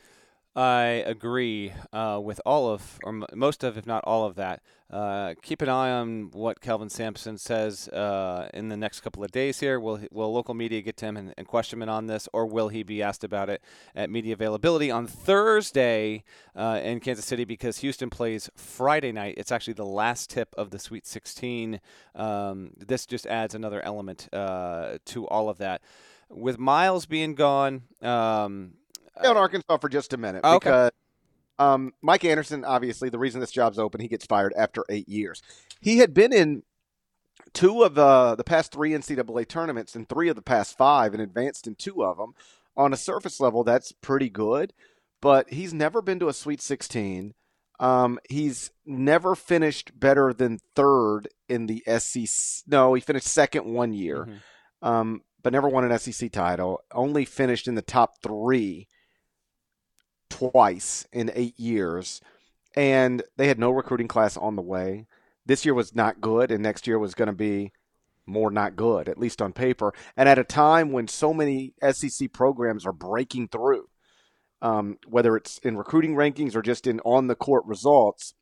I 0.56 1.02
agree 1.06 1.72
uh, 1.92 2.20
with 2.22 2.40
all 2.46 2.68
of, 2.68 3.00
or 3.02 3.08
m- 3.10 3.26
most 3.34 3.64
of, 3.64 3.76
if 3.76 3.86
not 3.86 4.04
all 4.04 4.24
of 4.24 4.36
that. 4.36 4.62
Uh, 4.88 5.34
keep 5.42 5.60
an 5.62 5.68
eye 5.68 5.90
on 5.90 6.30
what 6.30 6.60
Kelvin 6.60 6.88
Sampson 6.88 7.38
says 7.38 7.88
uh, 7.88 8.48
in 8.54 8.68
the 8.68 8.76
next 8.76 9.00
couple 9.00 9.24
of 9.24 9.32
days 9.32 9.58
here. 9.58 9.80
Will 9.80 10.00
will 10.12 10.32
local 10.32 10.54
media 10.54 10.80
get 10.80 10.96
to 10.98 11.06
him 11.06 11.16
and, 11.16 11.34
and, 11.36 11.48
question 11.48 11.82
him 11.82 11.88
on 11.88 12.06
this, 12.06 12.28
or 12.32 12.46
will 12.46 12.68
he 12.68 12.84
be 12.84 13.02
asked 13.02 13.24
about 13.24 13.50
it 13.50 13.62
at 13.96 14.10
media 14.10 14.34
availability 14.34 14.92
on 14.92 15.08
Thursday 15.08 16.22
uh, 16.54 16.80
in 16.84 17.00
Kansas 17.00 17.24
City? 17.24 17.44
Because 17.44 17.78
Houston 17.78 18.08
plays 18.08 18.48
Friday 18.54 19.10
night. 19.10 19.34
It's 19.36 19.50
actually 19.50 19.74
the 19.74 19.86
last 19.86 20.30
tip 20.30 20.54
of 20.56 20.70
the 20.70 20.78
Sweet 20.78 21.04
16. 21.04 21.80
Um, 22.14 22.70
this 22.76 23.06
just 23.06 23.26
adds 23.26 23.56
another 23.56 23.82
element 23.82 24.28
uh, 24.32 24.98
to 25.06 25.26
all 25.26 25.48
of 25.48 25.58
that. 25.58 25.82
With 26.30 26.60
Miles 26.60 27.06
being 27.06 27.34
gone. 27.34 27.82
Um, 28.00 28.74
on 29.22 29.36
Arkansas 29.36 29.76
for 29.78 29.88
just 29.88 30.12
a 30.12 30.16
minute 30.16 30.44
okay. 30.44 30.58
because 30.58 30.90
um, 31.58 31.92
Mike 32.02 32.24
Anderson, 32.24 32.64
obviously, 32.64 33.08
the 33.08 33.18
reason 33.18 33.40
this 33.40 33.52
job's 33.52 33.78
open, 33.78 34.00
he 34.00 34.08
gets 34.08 34.26
fired 34.26 34.52
after 34.56 34.84
eight 34.88 35.08
years. 35.08 35.42
He 35.80 35.98
had 35.98 36.14
been 36.14 36.32
in 36.32 36.62
two 37.52 37.82
of 37.82 37.94
the 37.94 38.34
the 38.34 38.44
past 38.44 38.72
three 38.72 38.90
NCAA 38.90 39.46
tournaments 39.46 39.94
and 39.94 40.08
three 40.08 40.28
of 40.28 40.36
the 40.36 40.42
past 40.42 40.76
five, 40.76 41.12
and 41.12 41.22
advanced 41.22 41.66
in 41.66 41.74
two 41.74 42.04
of 42.04 42.16
them. 42.16 42.34
On 42.76 42.92
a 42.92 42.96
surface 42.96 43.38
level, 43.38 43.62
that's 43.62 43.92
pretty 43.92 44.28
good, 44.28 44.72
but 45.20 45.50
he's 45.50 45.72
never 45.72 46.02
been 46.02 46.18
to 46.18 46.28
a 46.28 46.32
Sweet 46.32 46.60
16. 46.60 47.34
Um, 47.78 48.18
he's 48.28 48.72
never 48.84 49.36
finished 49.36 49.98
better 49.98 50.32
than 50.32 50.58
third 50.74 51.28
in 51.48 51.66
the 51.66 51.84
SEC. 51.98 52.64
No, 52.66 52.94
he 52.94 53.00
finished 53.00 53.28
second 53.28 53.64
one 53.64 53.92
year, 53.92 54.26
mm-hmm. 54.26 54.86
um, 54.86 55.22
but 55.42 55.52
never 55.52 55.68
won 55.68 55.88
an 55.88 55.96
SEC 55.98 56.32
title. 56.32 56.80
Only 56.92 57.24
finished 57.24 57.68
in 57.68 57.76
the 57.76 57.82
top 57.82 58.22
three 58.22 58.88
twice 60.34 61.06
in 61.12 61.30
eight 61.34 61.58
years, 61.58 62.20
and 62.74 63.22
they 63.36 63.46
had 63.46 63.58
no 63.58 63.70
recruiting 63.70 64.08
class 64.08 64.36
on 64.36 64.56
the 64.56 64.62
way. 64.62 65.06
This 65.46 65.64
year 65.64 65.74
was 65.74 65.94
not 65.94 66.20
good, 66.20 66.50
and 66.50 66.62
next 66.62 66.88
year 66.88 66.98
was 66.98 67.14
going 67.14 67.28
to 67.28 67.32
be 67.32 67.70
more 68.26 68.50
not 68.50 68.74
good, 68.74 69.08
at 69.08 69.18
least 69.18 69.40
on 69.40 69.52
paper. 69.52 69.94
And 70.16 70.28
at 70.28 70.38
a 70.38 70.44
time 70.44 70.90
when 70.90 71.06
so 71.06 71.32
many 71.32 71.74
SEC 71.88 72.32
programs 72.32 72.84
are 72.84 72.92
breaking 72.92 73.48
through, 73.48 73.88
um, 74.60 74.98
whether 75.06 75.36
it's 75.36 75.58
in 75.58 75.76
recruiting 75.76 76.16
rankings 76.16 76.56
or 76.56 76.62
just 76.62 76.88
in 76.88 76.98
on 77.00 77.28
the 77.28 77.36
court 77.36 77.64
results, 77.66 78.34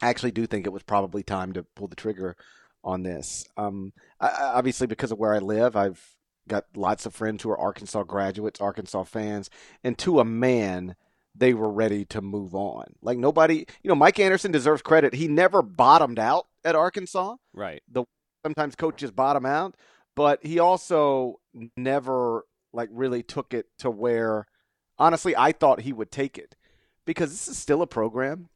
I 0.00 0.10
actually 0.10 0.32
do 0.32 0.46
think 0.46 0.66
it 0.66 0.72
was 0.72 0.84
probably 0.84 1.24
time 1.24 1.52
to 1.54 1.64
pull 1.64 1.88
the 1.88 1.96
trigger 1.96 2.36
on 2.84 3.02
this. 3.02 3.44
Um, 3.56 3.92
I, 4.20 4.28
obviously, 4.54 4.86
because 4.86 5.10
of 5.10 5.18
where 5.18 5.34
I 5.34 5.38
live, 5.38 5.74
I've 5.74 6.16
got 6.46 6.66
lots 6.76 7.06
of 7.06 7.14
friends 7.14 7.42
who 7.42 7.50
are 7.50 7.58
Arkansas 7.58 8.04
graduates, 8.04 8.60
Arkansas 8.60 9.02
fans, 9.04 9.50
and 9.82 9.98
to 9.98 10.20
a 10.20 10.24
man, 10.24 10.94
they 11.38 11.54
were 11.54 11.70
ready 11.70 12.04
to 12.06 12.20
move 12.20 12.54
on. 12.54 12.94
Like 13.02 13.18
nobody, 13.18 13.66
you 13.82 13.88
know, 13.88 13.94
Mike 13.94 14.18
Anderson 14.18 14.52
deserves 14.52 14.82
credit. 14.82 15.14
He 15.14 15.28
never 15.28 15.62
bottomed 15.62 16.18
out 16.18 16.46
at 16.64 16.74
Arkansas. 16.74 17.36
Right. 17.52 17.82
The 17.90 18.04
sometimes 18.44 18.74
coaches 18.74 19.10
bottom 19.10 19.46
out, 19.46 19.76
but 20.14 20.44
he 20.44 20.58
also 20.58 21.40
never 21.76 22.44
like 22.72 22.88
really 22.92 23.22
took 23.22 23.54
it 23.54 23.66
to 23.78 23.90
where 23.90 24.46
honestly 24.98 25.34
I 25.36 25.52
thought 25.52 25.80
he 25.82 25.92
would 25.92 26.10
take 26.10 26.38
it 26.38 26.56
because 27.04 27.30
this 27.30 27.48
is 27.48 27.58
still 27.58 27.82
a 27.82 27.86
program. 27.86 28.48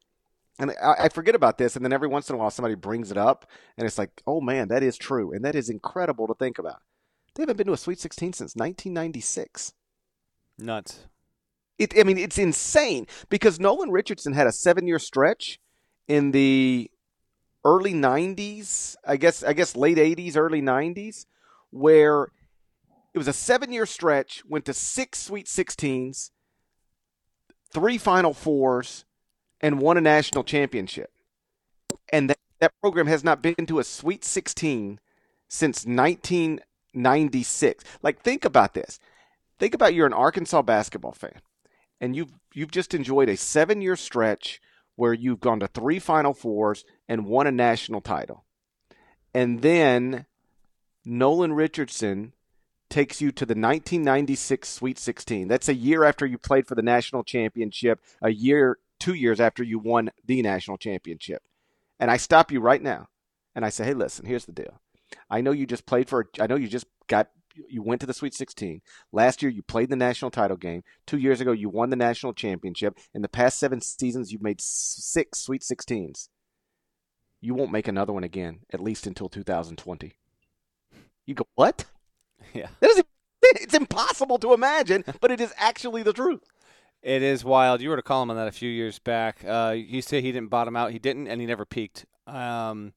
And 0.58 0.72
I, 0.82 1.04
I 1.04 1.08
forget 1.08 1.34
about 1.34 1.56
this, 1.56 1.76
and 1.76 1.84
then 1.84 1.94
every 1.94 2.08
once 2.08 2.28
in 2.28 2.34
a 2.34 2.38
while 2.38 2.50
somebody 2.50 2.74
brings 2.74 3.10
it 3.10 3.16
up, 3.16 3.50
and 3.78 3.86
it's 3.86 3.96
like, 3.96 4.22
oh 4.26 4.40
man, 4.40 4.68
that 4.68 4.82
is 4.82 4.98
true, 4.98 5.32
and 5.32 5.42
that 5.46 5.54
is 5.54 5.70
incredible 5.70 6.26
to 6.26 6.34
think 6.34 6.58
about. 6.58 6.82
They 7.34 7.42
haven't 7.42 7.56
been 7.56 7.68
to 7.68 7.72
a 7.72 7.78
Sweet 7.78 7.98
16 7.98 8.34
since 8.34 8.54
1996. 8.54 9.72
Nuts. 10.58 11.06
It, 11.82 11.98
I 11.98 12.04
mean, 12.04 12.16
it's 12.16 12.38
insane 12.38 13.08
because 13.28 13.58
Nolan 13.58 13.90
Richardson 13.90 14.34
had 14.34 14.46
a 14.46 14.52
seven-year 14.52 15.00
stretch 15.00 15.58
in 16.06 16.30
the 16.30 16.88
early 17.64 17.92
'90s, 17.92 18.94
I 19.04 19.16
guess, 19.16 19.42
I 19.42 19.52
guess 19.52 19.74
late 19.74 19.96
'80s, 19.96 20.36
early 20.36 20.62
'90s, 20.62 21.26
where 21.70 22.28
it 23.12 23.18
was 23.18 23.26
a 23.26 23.32
seven-year 23.32 23.86
stretch, 23.86 24.44
went 24.48 24.64
to 24.66 24.72
six 24.72 25.18
Sweet 25.18 25.46
16s, 25.46 26.30
three 27.72 27.98
Final 27.98 28.32
Fours, 28.32 29.04
and 29.60 29.80
won 29.80 29.96
a 29.96 30.00
national 30.00 30.44
championship. 30.44 31.10
And 32.12 32.30
that, 32.30 32.38
that 32.60 32.70
program 32.80 33.08
has 33.08 33.24
not 33.24 33.42
been 33.42 33.66
to 33.66 33.80
a 33.80 33.84
Sweet 33.84 34.24
16 34.24 35.00
since 35.48 35.84
1996. 35.84 37.84
Like, 38.02 38.22
think 38.22 38.44
about 38.44 38.74
this. 38.74 39.00
Think 39.58 39.74
about 39.74 39.94
you're 39.94 40.06
an 40.06 40.12
Arkansas 40.12 40.62
basketball 40.62 41.10
fan 41.10 41.40
and 42.02 42.16
you've 42.16 42.32
you've 42.52 42.71
just 42.71 42.92
enjoyed 42.92 43.30
a 43.30 43.37
seven 43.37 43.80
year 43.80 43.97
stretch 43.97 44.61
where 44.97 45.14
you've 45.14 45.40
gone 45.40 45.61
to 45.61 45.68
three 45.68 45.99
Final 45.99 46.35
Fours 46.35 46.85
and 47.09 47.25
won 47.25 47.47
a 47.47 47.52
national 47.52 48.02
title, 48.02 48.44
and 49.32 49.62
then 49.62 50.26
Nolan 51.04 51.54
Richardson 51.54 52.35
takes 52.90 53.23
you 53.23 53.32
to 53.32 53.47
the 53.47 53.54
1996 53.54 54.68
Sweet 54.68 54.99
16. 54.99 55.49
That's 55.49 55.68
a 55.68 55.75
year 55.75 56.04
after 56.04 56.26
you 56.26 56.37
played 56.37 56.66
for 56.66 56.75
the 56.75 56.82
national 56.82 57.25
championship, 57.25 58.00
a 58.21 58.30
year, 58.30 58.78
two 59.00 59.14
years 59.14 59.40
after 59.40 59.62
you 59.62 59.78
won 59.78 60.11
the 60.26 60.42
national 60.42 60.76
championship. 60.76 61.42
And 61.99 62.11
I 62.11 62.18
stop 62.18 62.52
you 62.52 62.61
right 62.61 62.82
now 62.82 63.09
and 63.54 63.64
I 63.64 63.71
say, 63.71 63.85
hey, 63.85 63.94
listen, 63.94 64.26
here's 64.26 64.44
the 64.44 64.52
deal. 64.52 64.80
I 65.30 65.40
know 65.40 65.52
you 65.52 65.66
just 65.66 65.87
played 65.87 66.09
for, 66.09 66.28
I 66.38 66.47
know 66.47 66.56
you 66.56 66.68
just 66.68 66.87
got 67.06 67.30
you 67.68 67.82
went 67.82 68.00
to 68.00 68.06
the 68.06 68.14
Sweet 68.14 68.35
16. 68.35 68.80
Last 69.12 69.42
year, 69.42 69.50
you 69.50 69.62
played 69.62 69.90
the 69.90 69.97
national 69.97 70.30
title 70.30 70.56
game. 70.56 70.82
Two 71.06 71.18
years 71.18 71.40
ago, 71.40 71.52
you 71.52 71.68
won 71.68 71.90
the 71.90 71.97
national 71.97 72.35
championship. 72.35 72.99
In 73.14 73.23
the 73.23 73.28
past 73.28 73.59
seven 73.59 73.80
seasons, 73.80 74.32
you've 74.32 74.42
made 74.42 74.61
six 74.61 75.40
Sweet 75.40 75.62
16s. 75.62 76.28
You 77.40 77.54
won't 77.54 77.73
make 77.73 77.88
another 77.88 78.12
one 78.12 78.25
again, 78.25 78.61
at 78.73 78.80
least 78.80 79.06
until 79.06 79.28
2020. 79.28 80.12
You 81.26 81.35
go, 81.35 81.47
what? 81.54 81.85
Yeah. 82.52 82.66
That 82.80 82.90
is, 82.90 83.02
it's 83.42 83.73
impossible 83.73 84.37
to 84.40 84.52
imagine, 84.52 85.04
but 85.21 85.30
it 85.30 85.40
is 85.40 85.54
actually 85.56 86.02
the 86.02 86.12
truth. 86.12 86.42
It 87.02 87.23
is 87.23 87.44
wild. 87.44 87.80
You 87.80 87.90
wrote 87.90 87.99
a 87.99 88.02
column 88.02 88.30
on 88.30 88.37
that 88.37 88.49
a 88.49 88.52
few 88.52 88.68
years 88.68 88.99
back. 88.99 89.44
Uh, 89.47 89.75
you 89.76 90.02
say 90.02 90.21
he 90.21 90.32
didn't 90.32 90.50
bottom 90.50 90.76
out. 90.76 90.90
He 90.90 90.99
didn't, 90.99 91.28
and 91.28 91.40
he 91.40 91.47
never 91.47 91.64
peaked. 91.64 92.04
Um, 92.26 92.92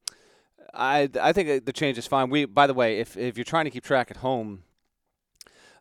I 0.76 1.10
I 1.22 1.34
think 1.34 1.66
the 1.66 1.74
change 1.74 1.98
is 1.98 2.08
fine. 2.08 2.30
We 2.30 2.46
by 2.46 2.68
the 2.68 2.74
way, 2.74 3.00
if 3.00 3.16
if 3.18 3.38
you're 3.38 3.44
trying 3.46 3.66
to 3.66 3.72
keep 3.72 3.84
track 3.84 4.12
at 4.12 4.18
home, 4.18 4.64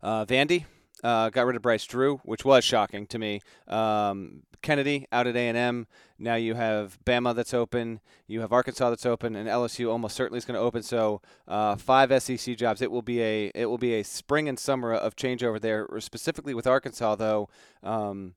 Uh, 0.03 0.25
Vandy 0.27 0.67
uh, 1.03 1.31
got 1.31 1.47
rid 1.47 1.57
of 1.57 1.63
Bryce 1.63 1.85
Drew, 1.87 2.19
which 2.25 2.45
was 2.45 2.63
shocking 2.65 3.07
to 3.07 3.19
me. 3.19 3.41
Um, 3.69 4.43
Kennedy 4.61 5.07
out 5.13 5.27
at 5.27 5.37
A&M. 5.37 5.87
Now 6.19 6.35
you 6.37 6.55
have 6.55 6.99
Bama 7.05 7.35
that's 7.35 7.53
open. 7.55 8.01
You 8.27 8.41
have 8.41 8.53
Arkansas 8.53 8.91
that's 8.91 9.05
open, 9.07 9.35
and 9.37 9.49
LSU 9.49 9.91
almost 9.91 10.15
certainly 10.17 10.39
is 10.39 10.45
going 10.45 10.55
to 10.55 10.61
open. 10.61 10.83
So 10.83 11.21
uh, 11.49 11.77
five 11.77 12.11
SEC 12.23 12.57
jobs. 12.57 12.81
It 12.83 12.91
will 12.91 13.03
be 13.03 13.21
a 13.23 13.51
it 13.55 13.67
will 13.67 13.79
be 13.79 13.95
a 13.95 14.03
spring 14.05 14.49
and 14.49 14.59
summer 14.59 14.93
of 14.93 15.17
change 15.17 15.43
over 15.43 15.59
there. 15.59 15.89
Specifically 16.01 16.55
with 16.55 16.67
Arkansas, 16.67 17.17
though. 17.17 17.49
Um, 17.83 18.35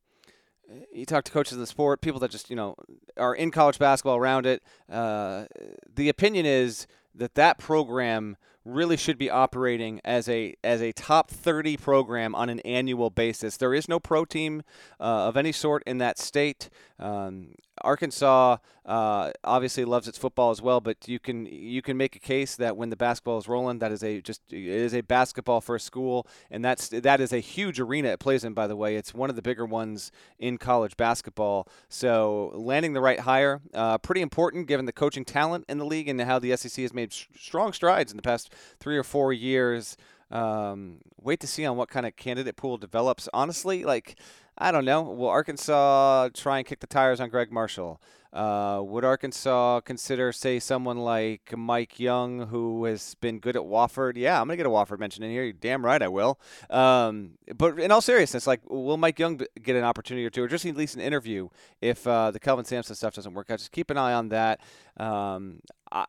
you 0.92 1.06
talk 1.06 1.24
to 1.26 1.32
coaches 1.32 1.54
in 1.54 1.60
the 1.60 1.68
sport, 1.68 2.02
people 2.02 2.20
that 2.20 2.32
just 2.32 2.50
you 2.50 2.56
know 2.56 2.76
are 3.18 3.36
in 3.36 3.52
college 3.52 3.80
basketball 3.80 4.18
around 4.18 4.46
it. 4.46 4.64
Uh, 4.92 5.46
the 5.94 6.10
opinion 6.10 6.46
is 6.46 6.88
that 7.16 7.36
that 7.36 7.58
program 7.58 8.38
really 8.66 8.98
should 8.98 9.18
be 9.18 9.30
operating 9.30 10.02
as 10.04 10.28
a 10.28 10.56
as 10.64 10.82
a 10.82 10.92
top 10.92 11.32
30 11.32 11.78
program 11.78 12.36
on 12.36 12.50
an 12.50 12.60
annual 12.62 13.10
basis. 13.10 13.58
There 13.58 13.74
is 13.74 13.88
no 13.88 14.00
pro 14.00 14.26
team 14.26 14.64
uh, 15.00 15.28
of 15.28 15.38
any 15.38 15.52
sort 15.52 15.84
in 15.86 15.98
that 16.00 16.20
state. 16.20 16.70
Um, 17.00 17.54
Arkansas 17.82 18.58
uh, 18.86 19.32
obviously 19.44 19.84
loves 19.84 20.08
its 20.08 20.18
football 20.18 20.50
as 20.50 20.62
well, 20.62 20.80
but 20.80 21.08
you 21.08 21.20
can 21.20 21.46
you 21.46 21.82
can 21.82 21.98
make 21.98 22.16
a 22.16 22.20
case 22.20 22.56
that 22.56 22.78
when 22.78 22.90
the 22.90 22.96
basketball 22.96 23.38
is 23.38 23.48
rolling, 23.48 23.80
that 23.80 23.92
is 23.92 24.04
a 24.04 24.22
just 24.22 24.42
it 24.50 24.64
is 24.64 24.94
a 24.94 25.02
basketball 25.02 25.62
a 25.76 25.80
school, 25.80 26.26
and 26.50 26.64
that's 26.64 26.88
that 26.90 27.20
is 27.20 27.34
a 27.34 27.40
huge 27.40 27.80
arena 27.80 28.10
it 28.10 28.20
plays 28.20 28.44
in. 28.44 28.54
By 28.54 28.68
the 28.68 28.76
way, 28.76 28.96
it's 28.96 29.14
one 29.14 29.30
of 29.30 29.36
the 29.36 29.42
bigger 29.42 29.66
ones 29.66 30.12
in 30.40 30.58
college 30.58 30.96
basketball. 30.96 31.68
So 31.90 32.52
landing 32.56 32.94
the 32.94 33.02
right 33.02 33.20
hire, 33.20 33.62
uh, 33.74 33.98
pretty 33.98 34.22
important 34.22 34.68
given 34.68 34.86
the 34.86 34.94
coaching 34.94 35.26
talent 35.26 35.66
in 35.68 35.78
the 35.78 35.86
league 35.86 36.08
and 36.08 36.20
how 36.22 36.40
the 36.40 36.56
SEC 36.56 36.82
has 36.82 36.94
made 36.94 37.12
strong 37.12 37.74
strides 37.74 38.12
in 38.12 38.18
the 38.18 38.24
past 38.24 38.54
three 38.80 38.98
or 38.98 39.04
four 39.04 39.34
years. 39.34 39.98
Um, 40.30 41.00
wait 41.22 41.40
to 41.40 41.48
see 41.48 41.66
on 41.66 41.78
what 41.78 41.90
kind 41.90 42.06
of 42.06 42.16
candidate 42.16 42.58
pool 42.58 42.78
develops. 42.78 43.30
Honestly, 43.34 43.84
like 43.84 44.20
I 44.58 44.72
don't 44.72 44.86
know. 44.86 45.04
Will 45.04 45.30
Arkansas 45.30 46.30
try 46.34 46.58
and 46.58 46.68
kick 46.68 46.80
the 46.80 46.88
tires 46.88 47.20
on 47.20 47.30
Gregg 47.30 47.52
Marshall? 47.52 48.02
Uh, 48.34 48.82
would 48.84 49.06
Arkansas 49.06 49.80
consider, 49.82 50.32
say, 50.32 50.60
someone 50.60 50.98
like 50.98 51.56
Mike 51.56 52.00
Young, 52.00 52.48
who 52.48 52.86
has 52.86 53.16
been 53.16 53.40
good 53.40 53.56
at 53.56 53.62
Wofford? 53.62 54.14
Yeah, 54.16 54.40
I'm 54.40 54.48
gonna 54.48 54.58
get 54.58 54.66
a 54.66 54.70
Wofford 54.70 55.00
mention 55.00 55.24
in 55.24 55.32
here. 55.32 55.44
You're 55.44 55.54
damn 55.54 55.84
right, 55.86 56.02
I 56.02 56.08
will. 56.08 56.40
Um, 56.70 57.32
but 57.56 57.80
in 57.80 57.92
all 57.92 58.02
seriousness, 58.02 58.46
like, 58.46 58.62
will 58.70 58.98
Mike 58.98 59.18
Young 59.18 59.42
get 59.62 59.76
an 59.76 59.84
opportunity 59.84 60.26
or 60.26 60.30
two, 60.30 60.44
or 60.44 60.48
just 60.48 60.66
at 60.66 60.76
least 60.76 60.96
an 60.96 61.02
interview 61.02 61.50
if 61.82 62.06
uh, 62.06 62.32
the 62.32 62.40
Kelvin 62.40 62.66
Sampson 62.66 62.96
stuff 62.96 63.16
doesn't 63.16 63.34
work 63.34 63.50
out? 63.50 63.60
Just 63.60 63.72
keep 63.72 63.90
an 63.90 63.98
eye 63.98 64.14
on 64.14 64.30
that. 64.30 64.60
Um, 64.98 65.62
I, 65.92 66.06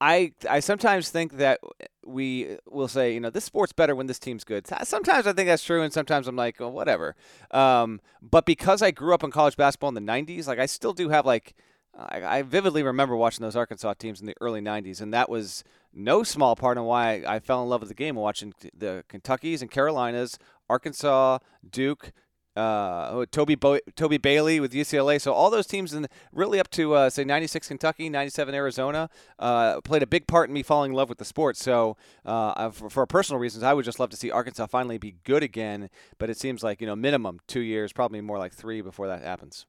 I 0.00 0.32
I 0.48 0.60
sometimes 0.60 1.10
think 1.10 1.34
that 1.34 1.60
we 2.04 2.56
will 2.66 2.88
say, 2.88 3.12
you 3.12 3.20
know, 3.20 3.30
this 3.30 3.44
sport's 3.44 3.72
better 3.72 3.94
when 3.94 4.06
this 4.06 4.18
team's 4.18 4.44
good. 4.44 4.66
Sometimes 4.84 5.26
I 5.26 5.32
think 5.32 5.48
that's 5.48 5.64
true, 5.64 5.82
and 5.82 5.92
sometimes 5.92 6.26
I'm 6.26 6.36
like, 6.36 6.58
whatever. 6.58 7.14
Um, 7.50 8.00
but 8.22 8.46
because 8.46 8.82
I 8.82 8.90
grew 8.90 9.14
up 9.14 9.22
in 9.22 9.30
college 9.30 9.56
basketball 9.56 9.88
in 9.90 9.94
the 9.94 10.00
'90s, 10.00 10.46
like 10.46 10.58
I 10.58 10.66
still 10.66 10.94
do 10.94 11.10
have 11.10 11.26
like, 11.26 11.54
I, 11.96 12.38
I, 12.38 12.42
vividly 12.42 12.82
remember 12.82 13.14
watching 13.14 13.42
those 13.42 13.56
Arkansas 13.56 13.94
teams 13.94 14.20
in 14.20 14.26
the 14.26 14.34
early 14.40 14.60
'90s, 14.60 15.02
and 15.02 15.12
that 15.12 15.28
was 15.28 15.64
no 15.92 16.22
small 16.22 16.56
part 16.56 16.78
of 16.78 16.84
why 16.84 17.22
I 17.26 17.38
fell 17.38 17.62
in 17.62 17.68
love 17.68 17.80
with 17.80 17.90
the 17.90 17.94
game. 17.94 18.16
Watching 18.16 18.54
the 18.74 19.04
Kentuckys 19.08 19.60
and 19.60 19.70
Carolinas, 19.70 20.38
Arkansas, 20.70 21.38
Duke, 21.68 22.12
uh, 22.56 23.24
Toby 23.30 23.54
Bo- 23.54 23.80
Toby 23.96 24.18
Bailey 24.18 24.60
with 24.60 24.72
UCLA. 24.72 25.20
So 25.20 25.32
all 25.32 25.50
those 25.50 25.66
teams, 25.66 25.92
and 25.92 26.08
really 26.32 26.58
up 26.58 26.70
to 26.70 26.94
uh, 26.94 27.10
say 27.10 27.24
'96 27.24 27.68
Kentucky, 27.68 28.08
'97 28.08 28.54
Arizona, 28.54 29.08
uh, 29.38 29.80
played 29.82 30.02
a 30.02 30.06
big 30.06 30.26
part 30.26 30.48
in 30.48 30.54
me 30.54 30.62
falling 30.62 30.92
in 30.92 30.96
love 30.96 31.08
with 31.08 31.18
the 31.18 31.24
sport. 31.24 31.56
So 31.56 31.96
uh, 32.24 32.70
for, 32.70 32.90
for, 32.90 33.06
personal 33.06 33.38
reasons, 33.38 33.62
I 33.62 33.72
would 33.74 33.84
just 33.84 34.00
love 34.00 34.10
to 34.10 34.16
see 34.16 34.30
Arkansas 34.30 34.66
finally 34.66 34.98
be 34.98 35.16
good 35.24 35.42
again. 35.42 35.90
But 36.18 36.30
it 36.30 36.38
seems 36.38 36.62
like 36.62 36.80
you 36.80 36.86
know 36.86 36.96
minimum 36.96 37.40
two 37.46 37.60
years, 37.60 37.92
probably 37.92 38.20
more 38.20 38.38
like 38.38 38.52
three 38.52 38.80
before 38.80 39.06
that 39.06 39.22
happens. 39.22 39.66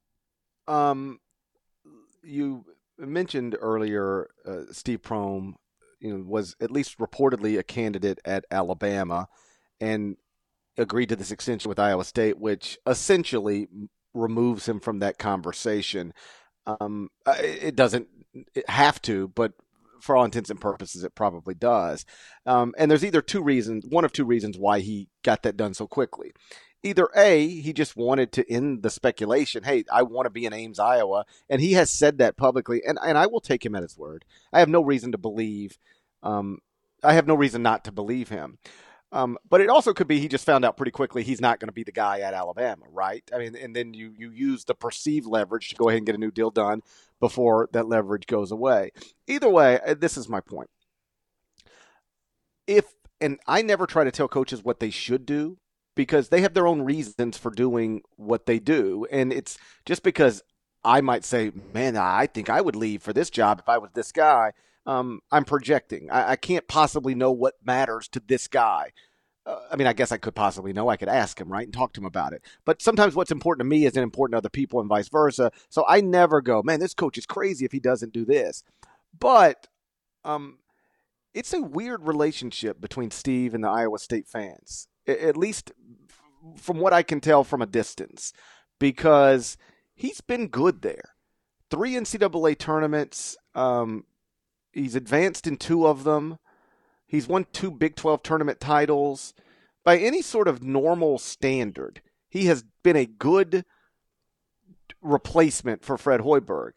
Um, 0.68 1.20
you 2.24 2.66
mentioned 2.98 3.56
earlier 3.60 4.30
uh, 4.46 4.72
Steve 4.72 5.02
Prohm, 5.02 5.54
you 6.00 6.18
know, 6.18 6.24
was 6.26 6.56
at 6.62 6.72
least 6.72 6.98
reportedly 6.98 7.60
a 7.60 7.64
candidate 7.64 8.20
at 8.26 8.46
Alabama, 8.52 9.28
and 9.80 10.18
agreed 10.78 11.10
to 11.10 11.16
this 11.16 11.32
extension 11.32 11.70
with 11.70 11.80
Iowa 11.80 12.04
State, 12.04 12.40
which 12.40 12.78
essentially 12.86 13.68
removes 14.13 14.68
him 14.68 14.80
from 14.80 15.00
that 15.00 15.18
conversation. 15.18 16.13
Um, 16.66 17.10
it 17.28 17.75
doesn't 17.75 18.08
have 18.68 19.01
to, 19.04 19.28
but 19.30 19.54
for 20.01 20.18
all 20.18 20.25
intents 20.25 20.50
and 20.50 20.60
purposes, 20.60 21.04
it 21.04 21.16
probably 21.16 21.54
does. 21.54 22.06
Um, 22.46 22.74
and 22.78 22.90
there's 22.90 23.06
either 23.06 23.22
two 23.22 23.44
reasons, 23.44 23.86
one 23.88 24.04
of 24.06 24.12
two 24.12 24.25
reasons 24.25 24.58
why 24.58 24.80
he 24.80 25.10
got 25.24 25.44
that 25.44 25.58
done 25.58 25.74
so 25.74 25.88
quickly. 25.88 26.32
Either 26.84 27.10
A, 27.16 27.48
he 27.48 27.74
just 27.74 27.96
wanted 27.96 28.32
to 28.32 28.51
end 28.51 28.82
the 28.82 28.90
speculation. 28.90 29.63
Hey, 29.63 29.84
I 29.94 30.01
want 30.01 30.25
to 30.25 30.32
be 30.32 30.46
in 30.46 30.54
Ames, 30.54 30.80
Iowa. 30.80 31.25
And 31.48 31.62
he 31.62 31.74
has 31.74 31.92
said 31.92 32.18
that 32.18 32.38
publicly. 32.38 32.82
And, 32.86 32.98
and 33.06 33.18
I 33.18 33.28
will 33.28 33.42
take 33.42 33.63
him 33.63 33.75
at 33.75 33.84
his 33.84 33.96
word. 33.96 34.25
I 34.51 34.60
have 34.60 34.70
no 34.70 34.82
reason 34.82 35.12
to 35.12 35.20
believe, 35.20 35.78
um, 36.24 36.58
I 37.04 37.13
have 37.13 37.28
no 37.28 37.36
reason 37.36 37.62
not 37.62 37.86
to 37.86 37.92
believe 37.92 38.30
him. 38.30 38.58
Um, 39.13 39.38
but 39.50 39.60
it 39.60 39.70
also 39.70 39.94
could 39.94 40.08
be 40.08 40.20
he 40.20 40.27
just 40.27 40.46
found 40.46 40.63
out 40.63 40.77
pretty 40.77 40.91
quickly 40.91 41.24
he's 41.24 41.41
not 41.41 41.60
going 41.60 41.68
to 41.68 41.74
be 41.74 41.84
the 41.84 41.91
guy 41.91 42.20
at 42.22 42.34
Alabama, 42.34 42.86
right? 42.89 43.24
I 43.34 43.39
mean, 43.39 43.56
and 43.56 43.75
then 43.75 43.94
you 43.94 44.13
you 44.18 44.32
use 44.32 44.63
the 44.63 44.74
perceived 44.74 45.27
leverage 45.27 45.70
to 45.70 45.75
go 45.75 45.89
ahead 45.89 45.98
and 45.98 46.06
get 46.06 46.15
a 46.15 46.20
new 46.20 46.32
deal 46.32 46.50
done 46.50 46.82
before 47.20 47.68
that 47.74 47.88
leverage 47.88 48.25
goes 48.25 48.51
away. 48.51 48.91
Either 49.27 49.50
way, 49.50 49.80
uh, 49.86 49.96
this 49.96 50.15
is 50.15 50.30
my 50.30 50.39
point. 50.39 50.70
If 52.68 52.86
and 53.20 53.39
I 53.48 53.62
never 53.62 53.86
try 53.86 54.06
to 54.06 54.12
tell 54.12 54.30
coaches 54.30 54.63
what 54.63 54.80
they 54.80 54.89
should 54.89 55.25
do 55.25 55.58
because 55.94 56.30
they 56.30 56.41
have 56.41 56.53
their 56.53 56.68
own 56.68 56.82
reasons 56.82 57.38
for 57.38 57.51
doing 57.51 58.01
what 58.15 58.46
they 58.46 58.60
do, 58.60 59.06
and 59.12 59.34
it's 59.34 59.58
just 59.86 60.03
because 60.03 60.41
I 60.86 61.01
might 61.01 61.25
say, 61.25 61.51
"Man, 61.74 61.98
I 61.98 62.27
think 62.27 62.50
I 62.50 62.62
would 62.62 62.77
leave 62.77 63.03
for 63.03 63.12
this 63.12 63.30
job 63.30 63.60
if 63.60 63.68
I 63.68 63.77
was 63.77 63.91
this 63.94 64.13
guy." 64.13 64.53
Um, 64.86 65.22
I'm 65.32 65.46
projecting. 65.46 66.10
I, 66.10 66.32
I, 66.32 66.36
can't 66.36 66.68
possibly 66.68 67.14
know 67.14 67.32
what 67.32 67.56
matters 67.64 68.08
to 68.10 68.22
this 68.26 68.48
guy. 68.48 68.92
Uh, 69.46 69.60
I 69.72 69.76
mean, 69.76 69.88
I 69.88 69.94
guess 69.94 70.12
I 70.12 70.18
could 70.18 70.36
possibly 70.36 70.74
know. 70.74 70.90
I 70.90 70.98
could 70.98 71.08
ask 71.08 71.40
him, 71.40 71.52
right, 71.52 71.66
and 71.66 71.74
talk 71.74 71.94
to 71.94 72.02
him 72.02 72.06
about 72.06 72.34
it. 72.34 72.44
But 72.66 72.82
sometimes 72.82 73.16
what's 73.16 73.32
important 73.32 73.62
to 73.62 73.70
me 73.70 73.86
isn't 73.86 74.02
important 74.02 74.34
to 74.34 74.38
other 74.40 74.50
people, 74.50 74.80
and 74.80 74.90
vice 74.90 75.10
versa. 75.10 75.52
So 75.70 75.86
I 75.88 76.02
never 76.02 76.42
go, 76.42 76.64
man, 76.64 76.80
this 76.80 76.94
coach 76.94 77.18
is 77.18 77.26
crazy 77.26 77.66
if 77.66 77.72
he 77.72 77.80
doesn't 77.80 78.14
do 78.14 78.26
this. 78.26 78.64
But 79.18 79.68
um, 80.24 80.60
it's 81.34 81.54
a 81.54 81.62
weird 81.62 82.08
relationship 82.08 82.82
between 82.82 83.12
Steve 83.12 83.54
and 83.54 83.64
the 83.64 83.70
Iowa 83.70 84.00
State 84.00 84.28
fans, 84.28 84.88
at 85.08 85.38
least 85.38 85.72
from 86.56 86.80
what 86.80 86.94
I 86.94 87.04
can 87.04 87.20
tell 87.20 87.44
from 87.44 87.62
a 87.62 87.68
distance, 87.68 88.34
because 88.80 89.58
he's 89.94 90.22
been 90.22 90.48
good 90.48 90.82
there. 90.82 91.16
Three 91.70 91.94
NCAA 91.94 92.58
tournaments, 92.58 93.38
um, 93.56 94.06
He's 94.72 94.96
advanced 94.96 95.48
in 95.48 95.58
two 95.58 95.86
of 95.88 96.04
them. 96.04 96.38
He's 97.06 97.28
won 97.28 97.46
two 97.51 97.72
Big 97.72 97.96
12 97.96 98.24
tournament 98.24 98.60
titles. 98.60 99.34
By 99.84 99.98
any 99.98 100.22
sort 100.22 100.48
of 100.48 100.63
normal 100.63 101.18
standard, 101.18 102.01
he 102.30 102.46
has 102.46 102.63
been 102.84 102.96
a 102.96 103.06
good 103.06 103.66
replacement 105.01 105.84
for 105.84 105.98
Fred 105.98 106.22
Hoiberg. 106.22 106.74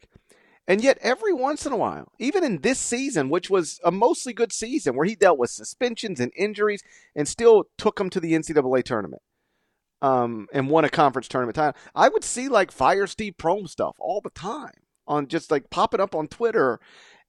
And 0.67 0.83
yet, 0.83 0.97
every 1.01 1.31
once 1.31 1.65
in 1.65 1.71
a 1.71 1.77
while, 1.77 2.11
even 2.17 2.43
in 2.43 2.61
this 2.61 2.79
season, 2.79 3.29
which 3.29 3.51
was 3.51 3.79
a 3.83 3.91
mostly 3.91 4.33
good 4.33 4.51
season 4.51 4.95
where 4.95 5.05
he 5.05 5.15
dealt 5.15 5.37
with 5.37 5.51
suspensions 5.51 6.19
and 6.19 6.31
injuries 6.35 6.81
and 7.15 7.27
still 7.27 7.65
took 7.77 7.99
him 7.99 8.09
to 8.09 8.19
the 8.19 8.33
NCAA 8.33 8.83
tournament 8.83 9.21
um, 10.01 10.47
and 10.51 10.69
won 10.69 10.83
a 10.83 10.89
conference 10.89 11.27
tournament 11.27 11.55
title, 11.55 11.79
I 11.93 12.09
would 12.09 12.23
see 12.23 12.49
like 12.49 12.71
Fire 12.71 13.05
Steve 13.05 13.35
Prohm 13.37 13.69
stuff 13.69 13.95
all 13.99 14.21
the 14.21 14.31
time 14.31 14.73
on 15.07 15.27
just 15.27 15.51
like 15.51 15.69
popping 15.69 15.99
up 15.99 16.15
on 16.15 16.27
Twitter. 16.27 16.79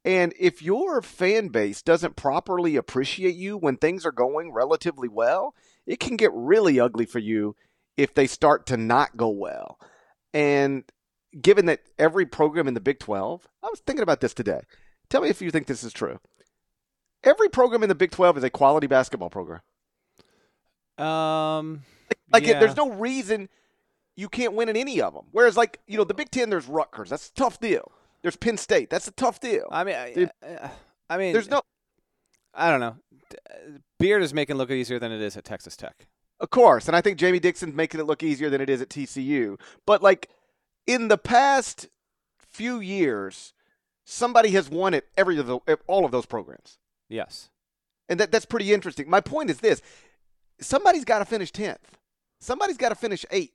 And 0.06 0.32
if 0.38 0.62
your 0.62 1.02
fan 1.02 1.48
base 1.48 1.82
doesn't 1.82 2.14
properly 2.14 2.76
appreciate 2.76 3.34
you 3.34 3.58
when 3.58 3.76
things 3.76 4.06
are 4.06 4.12
going 4.12 4.52
relatively 4.52 5.08
well, 5.08 5.52
it 5.84 5.98
can 5.98 6.16
get 6.16 6.30
really 6.32 6.78
ugly 6.78 7.06
for 7.06 7.18
you 7.18 7.56
if 7.96 8.14
they 8.14 8.28
start 8.28 8.66
to 8.66 8.76
not 8.76 9.16
go 9.16 9.28
well. 9.28 9.80
And 10.32 10.84
given 11.40 11.66
that 11.66 11.80
every 11.98 12.24
program 12.24 12.68
in 12.68 12.74
the 12.74 12.80
Big 12.80 13.00
12, 13.00 13.48
I 13.64 13.66
was 13.66 13.80
thinking 13.80 14.04
about 14.04 14.20
this 14.20 14.32
today. 14.32 14.60
Tell 15.10 15.22
me 15.22 15.28
if 15.28 15.42
you 15.42 15.50
think 15.50 15.66
this 15.66 15.82
is 15.82 15.92
true. 15.92 16.20
Every 17.24 17.48
program 17.48 17.82
in 17.82 17.88
the 17.88 17.96
Big 17.96 18.12
12 18.12 18.38
is 18.38 18.44
a 18.44 18.50
quality 18.50 18.86
basketball 18.86 19.30
program. 19.30 19.60
Um, 20.98 21.82
like, 22.32 22.46
yeah. 22.46 22.60
there's 22.60 22.76
no 22.76 22.92
reason 22.92 23.48
you 24.14 24.28
can't 24.28 24.54
win 24.54 24.68
in 24.68 24.76
any 24.76 25.00
of 25.00 25.14
them. 25.14 25.24
Whereas, 25.32 25.56
like, 25.56 25.80
you 25.88 25.96
know, 25.96 26.04
the 26.04 26.14
Big 26.14 26.30
10, 26.30 26.48
there's 26.48 26.68
Rutgers. 26.68 27.10
That's 27.10 27.28
a 27.28 27.34
tough 27.34 27.58
deal. 27.58 27.90
There's 28.22 28.36
Penn 28.36 28.56
State. 28.56 28.90
That's 28.90 29.08
a 29.08 29.12
tough 29.12 29.40
deal. 29.40 29.66
I 29.70 29.84
mean, 29.84 29.94
I, 29.94 30.30
uh, 30.46 30.68
I 31.08 31.18
mean, 31.18 31.32
there's 31.32 31.50
no. 31.50 31.62
I 32.54 32.70
don't 32.70 32.80
know. 32.80 32.96
Beard 33.98 34.22
is 34.22 34.32
making 34.32 34.56
it 34.56 34.58
look 34.58 34.70
easier 34.70 34.98
than 34.98 35.12
it 35.12 35.20
is 35.20 35.36
at 35.36 35.44
Texas 35.44 35.76
Tech. 35.76 36.06
Of 36.38 36.50
course, 36.50 36.86
and 36.86 36.96
I 36.96 37.00
think 37.00 37.18
Jamie 37.18 37.38
Dixon's 37.40 37.74
making 37.74 38.00
it 38.00 38.06
look 38.06 38.22
easier 38.22 38.50
than 38.50 38.60
it 38.60 38.68
is 38.68 38.82
at 38.82 38.88
TCU. 38.88 39.58
But 39.86 40.02
like 40.02 40.28
in 40.86 41.08
the 41.08 41.18
past 41.18 41.88
few 42.38 42.80
years, 42.80 43.54
somebody 44.04 44.50
has 44.50 44.68
won 44.68 44.94
at 44.94 45.04
every 45.16 45.38
of 45.38 45.46
the, 45.46 45.58
all 45.86 46.04
of 46.04 46.10
those 46.10 46.26
programs. 46.26 46.78
Yes, 47.08 47.50
and 48.08 48.20
that 48.20 48.32
that's 48.32 48.44
pretty 48.44 48.72
interesting. 48.72 49.08
My 49.08 49.20
point 49.20 49.50
is 49.50 49.60
this: 49.60 49.80
somebody's 50.60 51.04
got 51.04 51.20
to 51.20 51.24
finish 51.24 51.52
10th. 51.52 51.78
Somebody's 52.40 52.76
got 52.76 52.90
to 52.90 52.94
finish 52.94 53.24
8th. 53.32 53.50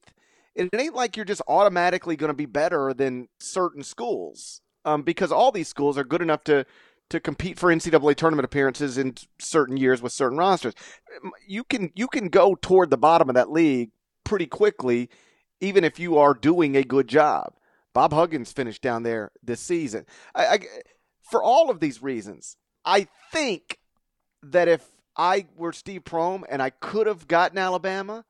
It 0.55 0.69
ain't 0.73 0.95
like 0.95 1.15
you're 1.15 1.25
just 1.25 1.41
automatically 1.47 2.15
going 2.15 2.29
to 2.29 2.35
be 2.35 2.45
better 2.45 2.93
than 2.93 3.29
certain 3.39 3.83
schools 3.83 4.61
um, 4.85 5.03
because 5.03 5.31
all 5.31 5.51
these 5.51 5.67
schools 5.67 5.97
are 5.97 6.03
good 6.03 6.21
enough 6.21 6.43
to 6.45 6.65
to 7.09 7.19
compete 7.19 7.59
for 7.59 7.69
NCAA 7.73 8.15
tournament 8.15 8.45
appearances 8.45 8.97
in 8.97 9.13
certain 9.37 9.75
years 9.75 10.01
with 10.01 10.13
certain 10.13 10.37
rosters. 10.37 10.73
You 11.45 11.63
can 11.65 11.91
you 11.95 12.07
can 12.07 12.29
go 12.29 12.55
toward 12.55 12.89
the 12.89 12.97
bottom 12.97 13.29
of 13.29 13.35
that 13.35 13.51
league 13.51 13.91
pretty 14.23 14.45
quickly, 14.45 15.09
even 15.59 15.83
if 15.83 15.99
you 15.99 16.17
are 16.17 16.33
doing 16.33 16.75
a 16.75 16.83
good 16.83 17.07
job. 17.07 17.53
Bob 17.93 18.13
Huggins 18.13 18.53
finished 18.53 18.81
down 18.81 19.03
there 19.03 19.31
this 19.43 19.59
season. 19.59 20.05
I, 20.33 20.45
I, 20.45 20.59
for 21.29 21.43
all 21.43 21.69
of 21.69 21.81
these 21.81 22.01
reasons, 22.01 22.55
I 22.85 23.07
think 23.31 23.77
that 24.41 24.69
if 24.69 24.87
I 25.17 25.47
were 25.55 25.73
Steve 25.73 26.05
Prohm 26.05 26.43
and 26.49 26.61
I 26.61 26.69
could 26.69 27.07
have 27.07 27.27
gotten 27.27 27.57
Alabama, 27.57 28.23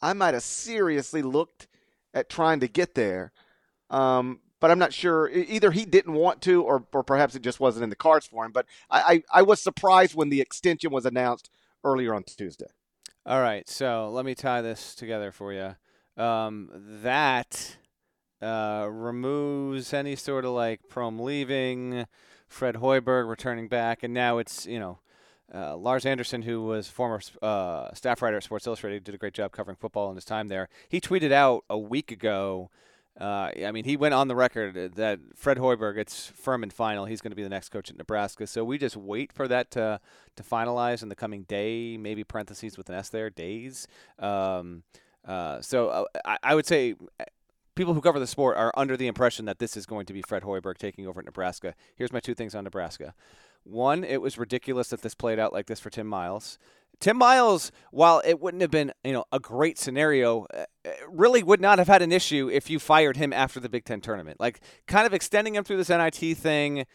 I 0.00 0.12
might 0.12 0.34
have 0.34 0.42
seriously 0.42 1.22
looked 1.22 1.66
at 2.14 2.28
trying 2.28 2.60
to 2.60 2.68
get 2.68 2.94
there. 2.94 3.32
Um, 3.90 4.40
but 4.60 4.70
I'm 4.70 4.78
not 4.78 4.92
sure. 4.92 5.30
Either 5.30 5.70
he 5.70 5.84
didn't 5.84 6.14
want 6.14 6.42
to, 6.42 6.62
or, 6.62 6.84
or 6.92 7.02
perhaps 7.02 7.34
it 7.34 7.42
just 7.42 7.60
wasn't 7.60 7.84
in 7.84 7.90
the 7.90 7.96
cards 7.96 8.26
for 8.26 8.44
him. 8.44 8.52
But 8.52 8.66
I, 8.90 9.22
I, 9.32 9.40
I 9.40 9.42
was 9.42 9.60
surprised 9.60 10.14
when 10.14 10.30
the 10.30 10.40
extension 10.40 10.90
was 10.90 11.06
announced 11.06 11.50
earlier 11.84 12.14
on 12.14 12.24
Tuesday. 12.24 12.66
All 13.24 13.40
right, 13.40 13.68
so 13.68 14.10
let 14.10 14.24
me 14.24 14.34
tie 14.34 14.62
this 14.62 14.94
together 14.94 15.30
for 15.30 15.52
you. 15.52 15.76
Um, 16.22 16.70
that 17.02 17.76
uh, 18.40 18.88
removes 18.90 19.92
any 19.92 20.16
sort 20.16 20.44
of 20.44 20.52
like 20.52 20.88
Prohm 20.88 21.20
leaving, 21.20 22.06
Fred 22.48 22.76
Hoiberg 22.76 23.28
returning 23.28 23.68
back, 23.68 24.02
and 24.02 24.14
now 24.14 24.38
it's 24.38 24.66
you 24.66 24.78
know 24.78 24.98
uh, 25.54 25.76
Lars 25.76 26.04
Anderson, 26.04 26.42
who 26.42 26.62
was 26.62 26.88
former 26.88 27.20
uh, 27.40 27.92
staff 27.94 28.20
writer 28.20 28.36
at 28.36 28.42
Sports 28.42 28.66
Illustrated, 28.66 29.04
did 29.04 29.14
a 29.14 29.18
great 29.18 29.34
job 29.34 29.52
covering 29.52 29.76
football 29.76 30.10
in 30.10 30.14
his 30.14 30.24
time 30.24 30.48
there. 30.48 30.68
He 30.88 31.00
tweeted 31.00 31.32
out 31.32 31.64
a 31.70 31.78
week 31.78 32.10
ago. 32.10 32.70
Uh, 33.18 33.50
I 33.66 33.72
mean, 33.72 33.84
he 33.84 33.96
went 33.96 34.14
on 34.14 34.28
the 34.28 34.36
record 34.36 34.94
that 34.94 35.18
Fred 35.34 35.58
Hoiberg, 35.58 35.96
it's 35.96 36.26
firm 36.28 36.62
and 36.62 36.72
final. 36.72 37.04
He's 37.04 37.20
going 37.20 37.32
to 37.32 37.36
be 37.36 37.42
the 37.42 37.48
next 37.48 37.70
coach 37.70 37.90
at 37.90 37.96
Nebraska. 37.96 38.46
So 38.46 38.64
we 38.64 38.78
just 38.78 38.96
wait 38.96 39.32
for 39.32 39.48
that 39.48 39.72
to 39.72 40.00
to 40.36 40.42
finalize 40.44 41.02
in 41.02 41.08
the 41.08 41.16
coming 41.16 41.42
day, 41.42 41.96
maybe 41.96 42.22
parentheses 42.22 42.78
with 42.78 42.88
an 42.90 42.94
S 42.94 43.08
there, 43.08 43.28
days. 43.28 43.88
Um, 44.20 44.84
uh, 45.26 45.60
so 45.60 45.88
uh, 45.88 46.04
I, 46.24 46.38
I 46.44 46.54
would 46.54 46.66
say 46.66 46.94
people 47.74 47.94
who 47.94 48.00
cover 48.00 48.18
the 48.18 48.26
sport 48.26 48.56
are 48.56 48.72
under 48.76 48.96
the 48.96 49.06
impression 49.06 49.44
that 49.46 49.58
this 49.58 49.76
is 49.76 49.86
going 49.86 50.06
to 50.06 50.12
be 50.12 50.22
Fred 50.22 50.42
Hoiberg 50.42 50.78
taking 50.78 51.06
over 51.06 51.20
at 51.20 51.26
Nebraska. 51.26 51.74
Here's 51.96 52.12
my 52.12 52.20
two 52.20 52.34
things 52.34 52.54
on 52.54 52.64
Nebraska. 52.64 53.14
One, 53.68 54.02
it 54.02 54.22
was 54.22 54.38
ridiculous 54.38 54.88
that 54.88 55.02
this 55.02 55.14
played 55.14 55.38
out 55.38 55.52
like 55.52 55.66
this 55.66 55.78
for 55.80 55.90
Tim 55.90 56.06
Miles. 56.06 56.58
Tim 57.00 57.16
Miles, 57.16 57.70
while 57.92 58.20
it 58.24 58.40
wouldn't 58.40 58.60
have 58.60 58.70
been, 58.70 58.92
you 59.04 59.12
know, 59.12 59.24
a 59.30 59.38
great 59.38 59.78
scenario, 59.78 60.46
uh, 60.52 60.64
uh, 60.84 60.90
really 61.08 61.42
would 61.42 61.60
not 61.60 61.78
have 61.78 61.86
had 61.86 62.02
an 62.02 62.10
issue 62.10 62.50
if 62.52 62.70
you 62.70 62.78
fired 62.78 63.16
him 63.16 63.32
after 63.32 63.60
the 63.60 63.68
Big 63.68 63.84
Ten 63.84 64.00
tournament. 64.00 64.40
Like, 64.40 64.60
kind 64.86 65.06
of 65.06 65.14
extending 65.14 65.54
him 65.54 65.62
through 65.62 65.76
this 65.76 65.90
NIT 65.90 66.36
thing 66.36 66.86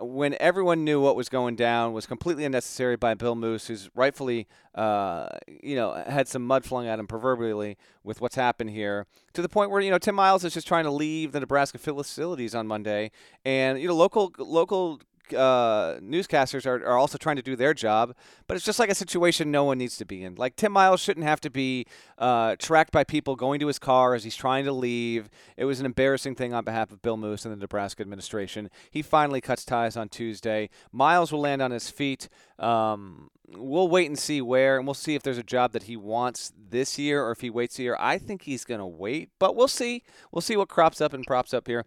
when 0.00 0.34
everyone 0.40 0.84
knew 0.84 1.00
what 1.00 1.16
was 1.16 1.28
going 1.28 1.54
down 1.54 1.92
was 1.92 2.06
completely 2.06 2.44
unnecessary 2.44 2.96
by 2.96 3.14
Bill 3.14 3.34
Moos, 3.34 3.66
who's 3.66 3.90
rightfully, 3.94 4.48
uh, 4.74 5.28
you 5.46 5.76
know, 5.76 6.02
had 6.06 6.28
some 6.28 6.44
mud 6.46 6.64
flung 6.64 6.86
at 6.86 6.98
him 6.98 7.06
proverbially 7.06 7.76
with 8.02 8.20
what's 8.20 8.34
happened 8.34 8.70
here, 8.70 9.06
to 9.34 9.42
the 9.42 9.48
point 9.48 9.70
where 9.70 9.80
you 9.80 9.90
know 9.90 9.98
Tim 9.98 10.14
Miles 10.14 10.44
is 10.44 10.54
just 10.54 10.66
trying 10.66 10.84
to 10.84 10.90
leave 10.90 11.32
the 11.32 11.40
Nebraska 11.40 11.78
facilities 11.78 12.54
on 12.54 12.66
Monday, 12.66 13.10
and 13.44 13.80
you 13.80 13.86
know 13.86 13.94
local 13.94 14.32
local 14.38 15.00
uh, 15.32 15.98
newscasters 16.00 16.66
are, 16.66 16.84
are 16.86 16.98
also 16.98 17.18
trying 17.18 17.36
to 17.36 17.42
do 17.42 17.56
their 17.56 17.74
job, 17.74 18.14
but 18.46 18.56
it's 18.56 18.64
just 18.64 18.78
like 18.78 18.90
a 18.90 18.94
situation 18.94 19.50
no 19.50 19.64
one 19.64 19.78
needs 19.78 19.96
to 19.98 20.04
be 20.04 20.22
in. 20.22 20.34
Like 20.34 20.56
Tim 20.56 20.72
Miles 20.72 21.00
shouldn't 21.00 21.26
have 21.26 21.40
to 21.42 21.50
be 21.50 21.86
uh, 22.18 22.56
tracked 22.58 22.92
by 22.92 23.04
people 23.04 23.36
going 23.36 23.60
to 23.60 23.66
his 23.66 23.78
car 23.78 24.14
as 24.14 24.24
he's 24.24 24.36
trying 24.36 24.64
to 24.64 24.72
leave. 24.72 25.30
It 25.56 25.64
was 25.64 25.80
an 25.80 25.86
embarrassing 25.86 26.34
thing 26.34 26.52
on 26.52 26.64
behalf 26.64 26.92
of 26.92 27.02
Bill 27.02 27.16
Moos 27.16 27.44
and 27.44 27.52
the 27.52 27.58
Nebraska 27.58 28.02
administration. 28.02 28.70
He 28.90 29.02
finally 29.02 29.40
cuts 29.40 29.64
ties 29.64 29.96
on 29.96 30.08
Tuesday. 30.08 30.70
Miles 30.90 31.32
will 31.32 31.40
land 31.40 31.62
on 31.62 31.70
his 31.70 31.90
feet. 31.90 32.28
Um, 32.58 33.30
we'll 33.48 33.88
wait 33.88 34.08
and 34.08 34.18
see 34.18 34.40
where, 34.40 34.78
and 34.78 34.86
we'll 34.86 34.94
see 34.94 35.14
if 35.14 35.22
there's 35.22 35.38
a 35.38 35.42
job 35.42 35.72
that 35.72 35.84
he 35.84 35.96
wants 35.96 36.52
this 36.56 36.98
year 36.98 37.24
or 37.24 37.32
if 37.32 37.40
he 37.40 37.50
waits 37.50 37.78
a 37.78 37.82
year. 37.82 37.96
I 37.98 38.18
think 38.18 38.42
he's 38.42 38.64
going 38.64 38.80
to 38.80 38.86
wait, 38.86 39.30
but 39.38 39.56
we'll 39.56 39.68
see. 39.68 40.02
We'll 40.30 40.42
see 40.42 40.56
what 40.56 40.68
crops 40.68 41.00
up 41.00 41.12
and 41.12 41.26
props 41.26 41.52
up 41.52 41.66
here 41.66 41.84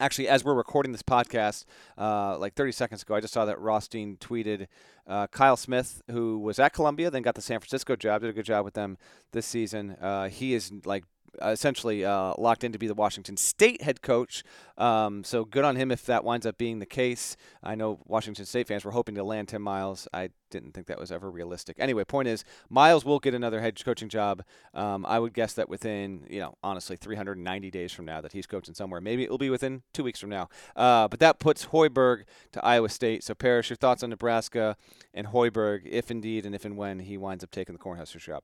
actually, 0.00 0.28
as 0.28 0.44
we're 0.44 0.54
recording 0.54 0.92
this 0.92 1.02
podcast, 1.02 1.64
uh, 1.98 2.38
like 2.38 2.54
30 2.54 2.72
seconds 2.72 3.02
ago, 3.02 3.14
I 3.14 3.20
just 3.20 3.34
saw 3.34 3.44
that 3.44 3.60
Rothstein 3.60 4.16
tweeted 4.16 4.66
uh, 5.06 5.26
Kyle 5.28 5.56
Smith, 5.56 6.02
who 6.10 6.38
was 6.38 6.58
at 6.58 6.72
Columbia, 6.72 7.10
then 7.10 7.22
got 7.22 7.34
the 7.34 7.42
San 7.42 7.60
Francisco 7.60 7.96
job, 7.96 8.22
did 8.22 8.30
a 8.30 8.32
good 8.32 8.44
job 8.44 8.64
with 8.64 8.74
them 8.74 8.98
this 9.32 9.46
season. 9.46 9.92
Uh, 10.00 10.28
he 10.28 10.54
is 10.54 10.72
like 10.84 11.04
essentially 11.42 12.04
uh, 12.04 12.34
locked 12.38 12.64
in 12.64 12.72
to 12.72 12.78
be 12.78 12.86
the 12.86 12.94
Washington 12.94 13.36
State 13.36 13.82
head 13.82 14.02
coach. 14.02 14.42
Um, 14.78 15.24
so 15.24 15.44
good 15.44 15.64
on 15.64 15.76
him 15.76 15.90
if 15.90 16.04
that 16.06 16.24
winds 16.24 16.46
up 16.46 16.58
being 16.58 16.78
the 16.78 16.86
case. 16.86 17.36
I 17.62 17.74
know 17.74 18.00
Washington 18.06 18.44
State 18.44 18.68
fans 18.68 18.84
were 18.84 18.90
hoping 18.90 19.14
to 19.14 19.24
land 19.24 19.48
Tim 19.48 19.62
Miles. 19.62 20.06
I 20.12 20.30
didn't 20.50 20.72
think 20.72 20.86
that 20.86 20.98
was 20.98 21.10
ever 21.10 21.30
realistic. 21.30 21.76
Anyway, 21.78 22.04
point 22.04 22.28
is 22.28 22.44
Miles 22.68 23.04
will 23.04 23.18
get 23.18 23.34
another 23.34 23.60
head 23.60 23.82
coaching 23.84 24.08
job. 24.08 24.42
Um, 24.74 25.04
I 25.06 25.18
would 25.18 25.34
guess 25.34 25.54
that 25.54 25.68
within, 25.68 26.26
you 26.28 26.40
know, 26.40 26.54
honestly, 26.62 26.96
390 26.96 27.70
days 27.70 27.92
from 27.92 28.04
now 28.04 28.20
that 28.20 28.32
he's 28.32 28.46
coaching 28.46 28.74
somewhere. 28.74 29.00
Maybe 29.00 29.24
it 29.24 29.30
will 29.30 29.38
be 29.38 29.50
within 29.50 29.82
two 29.92 30.04
weeks 30.04 30.20
from 30.20 30.30
now. 30.30 30.48
Uh, 30.74 31.08
but 31.08 31.20
that 31.20 31.38
puts 31.38 31.66
Hoiberg 31.66 32.24
to 32.52 32.64
Iowa 32.64 32.88
State. 32.88 33.24
So 33.24 33.34
Parrish, 33.34 33.70
your 33.70 33.76
thoughts 33.76 34.02
on 34.02 34.10
Nebraska 34.10 34.76
and 35.14 35.28
Hoiberg, 35.28 35.82
if 35.86 36.10
indeed 36.10 36.46
and 36.46 36.54
if 36.54 36.64
and 36.64 36.76
when 36.76 37.00
he 37.00 37.16
winds 37.16 37.42
up 37.44 37.50
taking 37.50 37.74
the 37.74 37.78
Cornhusker 37.78 38.20
job? 38.20 38.42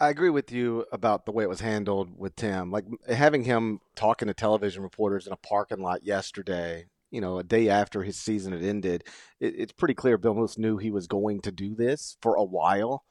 I 0.00 0.08
agree 0.08 0.30
with 0.30 0.50
you 0.50 0.84
about 0.92 1.24
the 1.24 1.32
way 1.32 1.44
it 1.44 1.48
was 1.48 1.60
handled 1.60 2.18
with 2.18 2.34
Tim. 2.36 2.70
Like 2.70 2.84
having 3.08 3.44
him 3.44 3.80
talking 3.94 4.28
to 4.28 4.34
television 4.34 4.82
reporters 4.82 5.26
in 5.26 5.32
a 5.32 5.36
parking 5.36 5.80
lot 5.80 6.04
yesterday, 6.04 6.86
you 7.10 7.20
know, 7.20 7.38
a 7.38 7.44
day 7.44 7.68
after 7.68 8.02
his 8.02 8.16
season 8.16 8.52
had 8.52 8.62
ended, 8.62 9.04
it, 9.38 9.54
it's 9.56 9.72
pretty 9.72 9.94
clear 9.94 10.18
Bill 10.18 10.34
Moos 10.34 10.58
knew 10.58 10.78
he 10.78 10.90
was 10.90 11.06
going 11.06 11.40
to 11.42 11.52
do 11.52 11.74
this 11.74 12.16
for 12.20 12.34
a 12.34 12.44
while. 12.44 13.04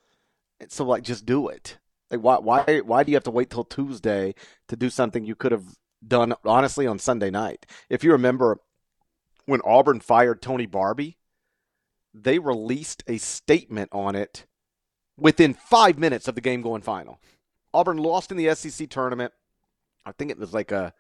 So, 0.68 0.84
like, 0.86 1.04
just 1.04 1.26
do 1.26 1.48
it. 1.48 1.78
Like, 2.12 2.22
why, 2.22 2.38
why, 2.38 2.80
why 2.80 3.04
do 3.04 3.12
you 3.12 3.16
have 3.16 3.24
to 3.24 3.32
wait 3.32 3.50
till 3.50 3.64
Tuesday 3.64 4.36
to 4.68 4.76
do 4.76 4.90
something 4.90 5.26
you 5.26 5.36
could 5.36 5.52
have 5.52 5.66
done 6.06 6.34
honestly 6.46 6.86
on 6.86 7.00
Sunday 7.00 7.32
night? 7.32 7.66
If 7.90 8.04
you 8.04 8.12
remember 8.12 8.60
when 9.46 9.62
Auburn 9.66 10.02
fired 10.02 10.42
Tony 10.42 10.68
Barbee, 10.68 11.16
they 12.14 12.40
released 12.40 13.04
a 13.08 13.18
statement 13.18 13.90
on 13.92 14.16
it 14.16 14.46
within 15.18 15.54
five 15.54 15.98
minutes 15.98 16.28
of 16.28 16.36
the 16.36 16.42
game 16.42 16.62
going 16.62 16.82
final. 16.82 17.20
Auburn 17.74 17.98
lost 17.98 18.32
in 18.32 18.38
the 18.38 18.54
SEC 18.56 18.90
tournament. 18.90 19.34
I 20.06 20.12
think 20.12 20.32
it 20.32 20.40
was 20.40 20.54
like 20.54 20.72
a, 20.72 20.94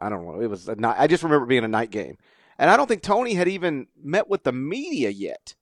I 0.00 0.08
don't 0.08 0.24
know, 0.24 0.40
it 0.40 0.48
was 0.48 0.68
a 0.68 0.76
night. 0.76 0.96
I 0.98 1.06
just 1.06 1.22
remember 1.22 1.46
being 1.46 1.64
a 1.64 1.68
night 1.68 1.90
game. 1.90 2.16
And 2.58 2.70
I 2.70 2.76
don't 2.76 2.88
think 2.88 3.02
Tony 3.02 3.34
had 3.34 3.48
even 3.48 3.86
met 4.00 4.28
with 4.28 4.42
the 4.42 4.52
media 4.52 5.10
yet. 5.10 5.54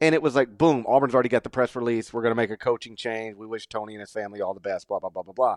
And 0.00 0.14
it 0.14 0.22
was 0.22 0.34
like, 0.34 0.56
boom, 0.56 0.86
Auburn's 0.88 1.12
already 1.12 1.28
got 1.28 1.42
the 1.42 1.50
press 1.50 1.76
release. 1.76 2.12
We're 2.12 2.22
going 2.22 2.30
to 2.30 2.36
make 2.36 2.50
a 2.50 2.56
coaching 2.56 2.96
change. 2.96 3.36
We 3.36 3.46
wish 3.46 3.66
Tony 3.66 3.94
and 3.94 4.00
his 4.00 4.12
family 4.12 4.40
all 4.40 4.54
the 4.54 4.60
best, 4.60 4.88
blah, 4.88 4.98
blah, 4.98 5.10
blah, 5.10 5.22
blah, 5.22 5.34
blah. 5.34 5.56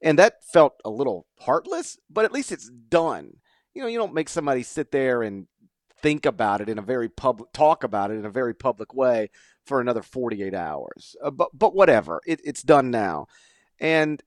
And 0.00 0.18
that 0.18 0.42
felt 0.42 0.80
a 0.84 0.90
little 0.90 1.26
heartless, 1.40 1.98
but 2.10 2.24
at 2.24 2.32
least 2.32 2.50
it's 2.50 2.68
done. 2.68 3.36
You 3.72 3.82
know, 3.82 3.88
you 3.88 3.98
don't 3.98 4.14
make 4.14 4.28
somebody 4.28 4.62
sit 4.64 4.90
there 4.90 5.22
and 5.22 5.46
think 6.02 6.26
about 6.26 6.60
it 6.60 6.68
in 6.68 6.78
a 6.78 6.82
very 6.82 7.08
public, 7.08 7.52
talk 7.52 7.84
about 7.84 8.10
it 8.10 8.14
in 8.14 8.24
a 8.24 8.30
very 8.30 8.54
public 8.54 8.94
way 8.94 9.30
for 9.64 9.80
another 9.80 10.02
48 10.02 10.54
hours. 10.54 11.16
Uh, 11.22 11.30
but 11.30 11.50
but 11.52 11.74
whatever, 11.74 12.20
it, 12.26 12.40
it's 12.44 12.62
done 12.62 12.90
now. 12.90 13.26
And 13.80 14.22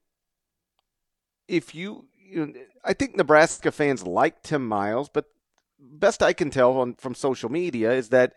if 1.48 1.74
you, 1.74 2.08
you 2.18 2.48
know, 2.48 2.54
I 2.84 2.94
think 2.94 3.16
Nebraska 3.16 3.72
fans 3.72 4.06
like 4.06 4.42
Tim 4.44 4.68
Miles, 4.68 5.10
but 5.10 5.26
best 5.80 6.22
I 6.22 6.34
can 6.34 6.50
tell 6.50 6.78
on, 6.78 6.96
from 6.96 7.16
social 7.16 7.50
media 7.50 7.94
is 7.94 8.10
that 8.10 8.34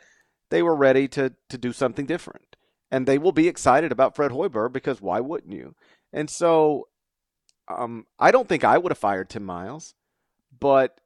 they 0.51 0.63
were 0.63 0.77
ready 0.77 1.09
to 1.09 1.35
to 1.49 1.59
do 1.59 1.73
something 1.73 2.07
different, 2.07 2.57
and 2.91 3.07
they 3.07 3.19
will 3.19 3.33
be 3.33 3.49
excited 3.49 3.93
about 3.93 4.15
Fred 4.15 4.31
Hoiberg 4.31 4.73
because 4.73 5.01
why 5.01 5.21
wouldn't 5.21 5.53
you? 5.53 5.75
And 6.13 6.29
so, 6.29 6.89
um, 7.69 8.07
I 8.19 8.31
don't 8.31 8.49
think 8.49 8.65
I 8.65 8.79
would 8.79 8.91
have 8.91 8.99
fired 8.99 9.31
Tim 9.31 9.45
Miles, 9.45 9.95
but 10.59 11.01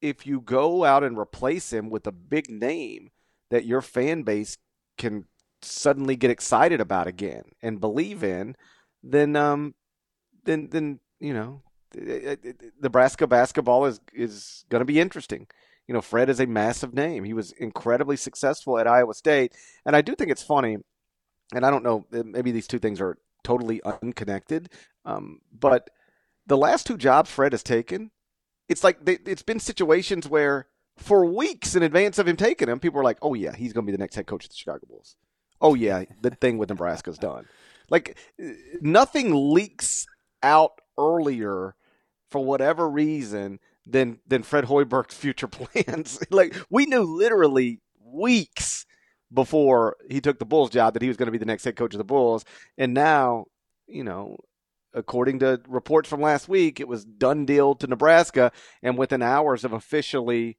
if 0.00 0.26
you 0.26 0.40
go 0.40 0.84
out 0.84 1.02
and 1.02 1.16
replace 1.16 1.72
him 1.72 1.88
with 1.88 2.06
a 2.06 2.12
big 2.12 2.50
name 2.50 3.10
that 3.50 3.64
your 3.64 3.80
fan 3.80 4.22
base 4.22 4.58
can 4.96 5.26
suddenly 5.62 6.16
get 6.16 6.30
excited 6.30 6.80
about 6.80 7.06
again 7.06 7.44
and 7.62 7.80
believe 7.80 8.22
in, 8.22 8.56
then 9.02 9.36
um, 9.36 9.74
then 10.44 10.68
then 10.70 11.00
you 11.20 11.32
know, 11.32 11.62
Nebraska 12.80 13.26
basketball 13.26 13.86
is 13.86 14.00
is 14.12 14.64
going 14.68 14.80
to 14.80 14.86
be 14.86 15.00
interesting. 15.00 15.46
You 15.86 15.94
know, 15.94 16.00
Fred 16.00 16.30
is 16.30 16.40
a 16.40 16.46
massive 16.46 16.94
name. 16.94 17.24
He 17.24 17.34
was 17.34 17.52
incredibly 17.52 18.16
successful 18.16 18.78
at 18.78 18.86
Iowa 18.86 19.14
State, 19.14 19.54
and 19.84 19.94
I 19.94 20.00
do 20.00 20.14
think 20.14 20.30
it's 20.30 20.42
funny. 20.42 20.78
And 21.54 21.64
I 21.64 21.70
don't 21.70 21.84
know, 21.84 22.06
maybe 22.10 22.52
these 22.52 22.66
two 22.66 22.78
things 22.78 23.00
are 23.02 23.18
totally 23.44 23.82
unconnected, 23.84 24.70
um, 25.04 25.40
but 25.52 25.90
the 26.46 26.56
last 26.56 26.86
two 26.86 26.96
jobs 26.96 27.30
Fred 27.30 27.52
has 27.52 27.62
taken, 27.62 28.10
it's 28.68 28.82
like 28.82 29.04
they, 29.04 29.18
it's 29.26 29.42
been 29.42 29.60
situations 29.60 30.28
where 30.28 30.66
for 30.96 31.26
weeks 31.26 31.74
in 31.74 31.82
advance 31.82 32.18
of 32.18 32.28
him 32.28 32.36
taking 32.36 32.68
him, 32.68 32.80
people 32.80 32.98
were 32.98 33.04
like, 33.04 33.18
"Oh 33.22 33.34
yeah, 33.34 33.54
he's 33.54 33.72
going 33.72 33.84
to 33.84 33.90
be 33.90 33.96
the 33.96 34.02
next 34.02 34.14
head 34.14 34.26
coach 34.26 34.44
of 34.44 34.50
the 34.50 34.56
Chicago 34.56 34.86
Bulls." 34.88 35.16
oh 35.64 35.74
yeah, 35.74 36.04
the 36.20 36.30
thing 36.30 36.58
with 36.58 36.68
Nebraska's 36.68 37.18
done. 37.18 37.46
Like 37.90 38.16
nothing 38.80 39.52
leaks 39.52 40.06
out 40.42 40.80
earlier 40.98 41.74
for 42.30 42.44
whatever 42.44 42.88
reason 42.88 43.58
than 43.86 44.20
than 44.26 44.42
Fred 44.42 44.64
Hoiberg's 44.64 45.14
future 45.14 45.48
plans. 45.48 46.20
like 46.30 46.54
we 46.70 46.86
knew 46.86 47.02
literally 47.02 47.80
weeks 48.04 48.86
before 49.32 49.96
he 50.08 50.20
took 50.20 50.38
the 50.38 50.44
Bulls 50.44 50.70
job 50.70 50.92
that 50.94 51.02
he 51.02 51.08
was 51.08 51.16
going 51.16 51.26
to 51.26 51.32
be 51.32 51.38
the 51.38 51.46
next 51.46 51.64
head 51.64 51.76
coach 51.76 51.94
of 51.94 51.98
the 51.98 52.04
Bulls, 52.04 52.44
and 52.78 52.94
now 52.94 53.46
you 53.88 54.04
know. 54.04 54.36
According 54.96 55.40
to 55.40 55.60
reports 55.66 56.08
from 56.08 56.20
last 56.20 56.48
week, 56.48 56.78
it 56.78 56.86
was 56.86 57.04
done 57.04 57.46
deal 57.46 57.74
to 57.74 57.88
Nebraska, 57.88 58.52
and 58.80 58.96
within 58.96 59.22
hours 59.22 59.64
of 59.64 59.72
officially 59.72 60.56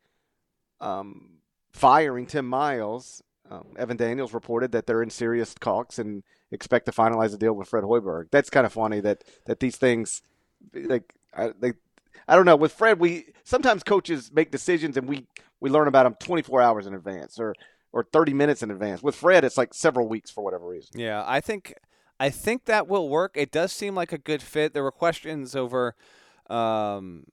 um, 0.81 1.37
firing 1.71 2.25
Tim 2.25 2.47
Miles, 2.47 3.21
um, 3.49 3.67
Evan 3.77 3.97
Daniels 3.97 4.33
reported 4.33 4.71
that 4.71 4.87
they're 4.87 5.03
in 5.03 5.09
serious 5.09 5.53
talks 5.53 5.99
and 5.99 6.23
expect 6.51 6.85
to 6.87 6.91
finalize 6.91 7.33
a 7.33 7.37
deal 7.37 7.53
with 7.53 7.67
Fred 7.67 7.83
Hoiberg. 7.83 8.27
That's 8.31 8.49
kind 8.49 8.65
of 8.65 8.73
funny 8.73 8.99
that 9.01 9.23
that 9.45 9.59
these 9.59 9.77
things, 9.77 10.21
like, 10.73 11.13
I, 11.35 11.51
they, 11.59 11.73
I 12.27 12.35
don't 12.35 12.45
know. 12.45 12.55
With 12.55 12.71
Fred, 12.71 12.99
we 12.99 13.25
sometimes 13.43 13.83
coaches 13.83 14.31
make 14.33 14.51
decisions 14.51 14.97
and 14.97 15.07
we 15.07 15.27
we 15.59 15.69
learn 15.69 15.87
about 15.87 16.03
them 16.03 16.15
24 16.19 16.61
hours 16.61 16.87
in 16.87 16.93
advance 16.93 17.39
or 17.39 17.53
or 17.93 18.03
30 18.03 18.33
minutes 18.33 18.63
in 18.63 18.71
advance. 18.71 19.01
With 19.01 19.15
Fred, 19.15 19.43
it's 19.43 19.57
like 19.57 19.73
several 19.73 20.07
weeks 20.07 20.29
for 20.29 20.43
whatever 20.43 20.67
reason. 20.67 20.99
Yeah, 20.99 21.23
I 21.25 21.39
think 21.39 21.75
I 22.19 22.29
think 22.29 22.65
that 22.65 22.87
will 22.87 23.09
work. 23.09 23.33
It 23.35 23.51
does 23.51 23.71
seem 23.71 23.95
like 23.95 24.11
a 24.11 24.17
good 24.17 24.41
fit. 24.41 24.73
There 24.73 24.83
were 24.83 24.91
questions 24.91 25.55
over 25.55 25.95
um, 26.49 27.25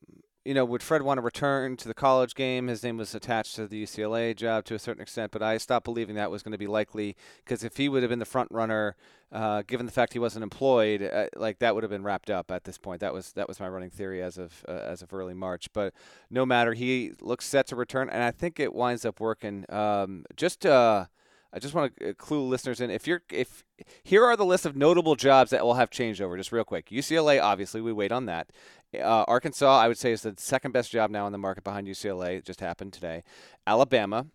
you 0.44 0.54
know, 0.54 0.64
would 0.64 0.82
Fred 0.82 1.02
want 1.02 1.18
to 1.18 1.22
return 1.22 1.76
to 1.76 1.88
the 1.88 1.94
college 1.94 2.34
game? 2.34 2.66
His 2.66 2.82
name 2.82 2.96
was 2.96 3.14
attached 3.14 3.54
to 3.56 3.66
the 3.68 3.84
UCLA 3.84 4.34
job 4.34 4.64
to 4.64 4.74
a 4.74 4.78
certain 4.78 5.02
extent, 5.02 5.30
but 5.30 5.42
I 5.42 5.56
stopped 5.58 5.84
believing 5.84 6.16
that 6.16 6.30
was 6.30 6.42
going 6.42 6.52
to 6.52 6.58
be 6.58 6.66
likely 6.66 7.16
because 7.44 7.62
if 7.62 7.76
he 7.76 7.88
would 7.88 8.02
have 8.02 8.10
been 8.10 8.18
the 8.18 8.24
front 8.24 8.50
runner, 8.50 8.96
uh, 9.30 9.62
given 9.66 9.86
the 9.86 9.92
fact 9.92 10.12
he 10.12 10.18
wasn't 10.18 10.42
employed, 10.42 11.02
uh, 11.02 11.26
like 11.36 11.60
that 11.60 11.74
would 11.74 11.84
have 11.84 11.90
been 11.90 12.02
wrapped 12.02 12.28
up 12.28 12.50
at 12.50 12.64
this 12.64 12.76
point. 12.76 13.00
That 13.00 13.14
was 13.14 13.32
that 13.32 13.46
was 13.46 13.60
my 13.60 13.68
running 13.68 13.90
theory 13.90 14.20
as 14.20 14.36
of 14.36 14.64
uh, 14.68 14.72
as 14.72 15.00
of 15.00 15.14
early 15.14 15.34
March. 15.34 15.72
But 15.72 15.94
no 16.28 16.44
matter, 16.44 16.74
he 16.74 17.12
looks 17.20 17.46
set 17.46 17.68
to 17.68 17.76
return, 17.76 18.10
and 18.10 18.22
I 18.22 18.32
think 18.32 18.58
it 18.58 18.74
winds 18.74 19.04
up 19.04 19.20
working. 19.20 19.64
Um, 19.68 20.24
just. 20.36 20.66
Uh, 20.66 21.06
I 21.54 21.58
just 21.58 21.74
want 21.74 21.94
to 21.98 22.10
uh, 22.10 22.12
clue 22.14 22.48
listeners 22.48 22.80
in. 22.80 22.90
If 22.90 23.06
you're, 23.06 23.20
if 23.30 23.62
here 24.02 24.24
are 24.24 24.36
the 24.36 24.44
list 24.44 24.64
of 24.64 24.74
notable 24.74 25.16
jobs 25.16 25.50
that 25.50 25.62
will 25.62 25.74
have 25.74 25.90
changed 25.90 26.20
over. 26.22 26.36
just 26.36 26.50
real 26.50 26.64
quick. 26.64 26.88
UCLA, 26.88 27.42
obviously, 27.42 27.82
we 27.82 27.92
wait 27.92 28.10
on 28.10 28.24
that. 28.26 28.48
Uh, 28.94 29.24
Arkansas, 29.26 29.78
I 29.78 29.88
would 29.88 29.98
say, 29.98 30.12
is 30.12 30.22
the 30.22 30.34
second 30.36 30.72
best 30.72 30.90
job 30.90 31.10
now 31.10 31.26
in 31.26 31.32
the 31.32 31.38
market 31.38 31.64
behind 31.64 31.86
UCLA. 31.86 32.38
It 32.38 32.44
just 32.44 32.60
happened 32.60 32.92
today. 32.92 33.22
Alabama, 33.66 34.26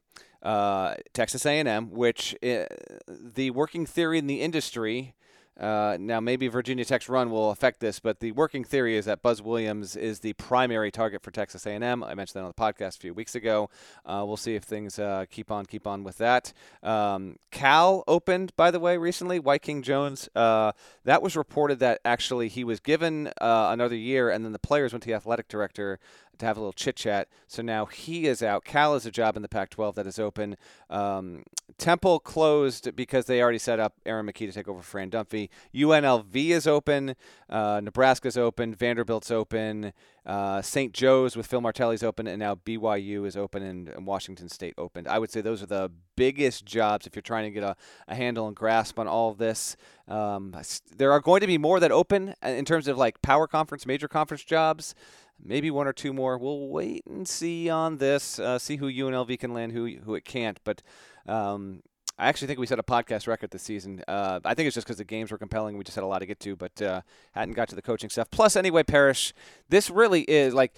uh, 0.41 0.95
Texas 1.13 1.45
A&M, 1.45 1.91
which 1.91 2.35
uh, 2.43 2.65
the 3.07 3.51
working 3.51 3.85
theory 3.85 4.17
in 4.17 4.27
the 4.27 4.41
industry 4.41 5.13
uh, 5.59 5.97
now, 5.99 6.19
maybe 6.19 6.47
Virginia 6.47 6.85
Tech's 6.85 7.09
run 7.09 7.31
will 7.31 7.49
affect 7.49 7.79
this, 7.79 7.99
but 7.99 8.19
the 8.19 8.31
working 8.31 8.63
theory 8.63 8.95
is 8.95 9.05
that 9.05 9.23
Buzz 9.23 9.41
Williams 9.41 9.95
is 9.95 10.19
the 10.19 10.33
primary 10.33 10.91
target 10.91 11.23
for 11.23 11.31
Texas 11.31 11.65
A&M. 11.65 12.03
I 12.03 12.13
mentioned 12.13 12.39
that 12.39 12.45
on 12.45 12.53
the 12.55 12.73
podcast 12.83 12.97
a 12.97 12.99
few 12.99 13.13
weeks 13.13 13.33
ago. 13.33 13.69
Uh, 14.05 14.23
we'll 14.25 14.37
see 14.37 14.53
if 14.53 14.63
things 14.63 14.99
uh, 14.99 15.25
keep 15.31 15.49
on, 15.49 15.65
keep 15.65 15.87
on 15.87 16.03
with 16.03 16.19
that. 16.19 16.53
Um, 16.83 17.37
Cal 17.49 18.03
opened, 18.07 18.55
by 18.55 18.69
the 18.69 18.79
way, 18.79 18.97
recently. 18.97 19.39
Wyking 19.39 19.81
Jones. 19.81 20.29
Uh, 20.35 20.73
that 21.05 21.23
was 21.23 21.35
reported 21.35 21.79
that 21.79 22.01
actually 22.05 22.49
he 22.49 22.63
was 22.63 22.79
given 22.79 23.27
uh, 23.41 23.69
another 23.71 23.95
year, 23.95 24.29
and 24.29 24.45
then 24.45 24.51
the 24.51 24.59
players 24.59 24.93
went 24.93 25.03
to 25.03 25.07
the 25.07 25.15
athletic 25.15 25.47
director 25.47 25.99
to 26.39 26.45
have 26.45 26.57
a 26.57 26.59
little 26.59 26.73
chit 26.73 26.95
chat. 26.95 27.27
So 27.47 27.61
now 27.61 27.85
he 27.85 28.27
is 28.27 28.41
out. 28.43 28.65
Cal 28.65 28.95
is 28.95 29.05
a 29.05 29.11
job 29.11 29.35
in 29.35 29.41
the 29.41 29.49
Pac-12 29.49 29.95
that 29.95 30.07
is 30.07 30.19
open. 30.19 30.57
Um, 30.89 31.43
Temple 31.77 32.19
closed 32.19 32.95
because 32.95 33.25
they 33.25 33.41
already 33.41 33.57
set 33.57 33.79
up 33.79 33.93
Aaron 34.05 34.25
McKie 34.25 34.47
to 34.47 34.51
take 34.51 34.67
over 34.67 34.81
Fran 34.81 35.11
Dunphy. 35.11 35.49
UNLV 35.75 36.35
is 36.35 36.65
open. 36.65 37.15
Uh, 37.49 37.81
Nebraska's 37.83 38.37
open. 38.37 38.73
Vanderbilt's 38.73 39.31
open. 39.31 39.93
Uh, 40.25 40.61
St. 40.61 40.93
Joe's 40.93 41.37
with 41.37 41.47
Phil 41.47 41.61
Martelli's 41.61 42.03
open, 42.03 42.27
and 42.27 42.37
now 42.37 42.55
BYU 42.55 43.25
is 43.25 43.37
open 43.37 43.63
and, 43.63 43.87
and, 43.87 44.05
Washington 44.05 44.49
State 44.49 44.73
opened. 44.77 45.07
I 45.07 45.19
would 45.19 45.31
say 45.31 45.39
those 45.39 45.63
are 45.63 45.67
the 45.67 45.89
biggest 46.17 46.65
jobs 46.65 47.07
if 47.07 47.15
you're 47.15 47.21
trying 47.21 47.45
to 47.45 47.51
get 47.51 47.63
a, 47.63 47.77
a 48.09 48.15
handle 48.15 48.45
and 48.47 48.55
grasp 48.55 48.99
on 48.99 49.07
all 49.07 49.31
of 49.31 49.37
this. 49.37 49.77
Um, 50.09 50.53
there 50.97 51.13
are 51.13 51.21
going 51.21 51.39
to 51.41 51.47
be 51.47 51.57
more 51.57 51.79
that 51.79 51.93
open 51.93 52.35
uh, 52.43 52.49
in 52.49 52.65
terms 52.65 52.89
of 52.89 52.97
like 52.97 53.21
power 53.21 53.47
conference, 53.47 53.85
major 53.85 54.09
conference 54.09 54.43
jobs 54.43 54.95
maybe 55.43 55.71
one 55.71 55.87
or 55.87 55.93
two 55.93 56.13
more. 56.13 56.37
We'll 56.37 56.67
wait 56.67 57.05
and 57.05 57.27
see 57.27 57.69
on 57.69 57.97
this, 57.97 58.39
uh, 58.39 58.59
see 58.59 58.77
who 58.77 58.91
UNLV 58.91 59.39
can 59.39 59.53
land, 59.53 59.71
who 59.71 59.97
who 60.03 60.15
it 60.15 60.25
can't. 60.25 60.59
But 60.63 60.81
um, 61.27 61.81
I 62.17 62.27
actually 62.27 62.47
think 62.47 62.59
we 62.59 62.65
set 62.65 62.79
a 62.79 62.83
podcast 62.83 63.27
record 63.27 63.51
this 63.51 63.61
season. 63.61 64.03
Uh, 64.07 64.39
I 64.43 64.53
think 64.53 64.67
it's 64.67 64.73
just 64.73 64.87
because 64.87 64.97
the 64.97 65.03
games 65.03 65.31
were 65.31 65.37
compelling. 65.37 65.77
We 65.77 65.83
just 65.83 65.95
had 65.95 66.03
a 66.03 66.07
lot 66.07 66.19
to 66.19 66.25
get 66.25 66.39
to, 66.41 66.55
but 66.55 66.81
uh, 66.81 67.01
hadn't 67.33 67.53
got 67.53 67.69
to 67.69 67.75
the 67.75 67.81
coaching 67.81 68.09
stuff. 68.09 68.31
Plus, 68.31 68.55
anyway, 68.55 68.83
Parrish, 68.83 69.33
this 69.69 69.89
really 69.89 70.21
is 70.23 70.53
like 70.53 70.73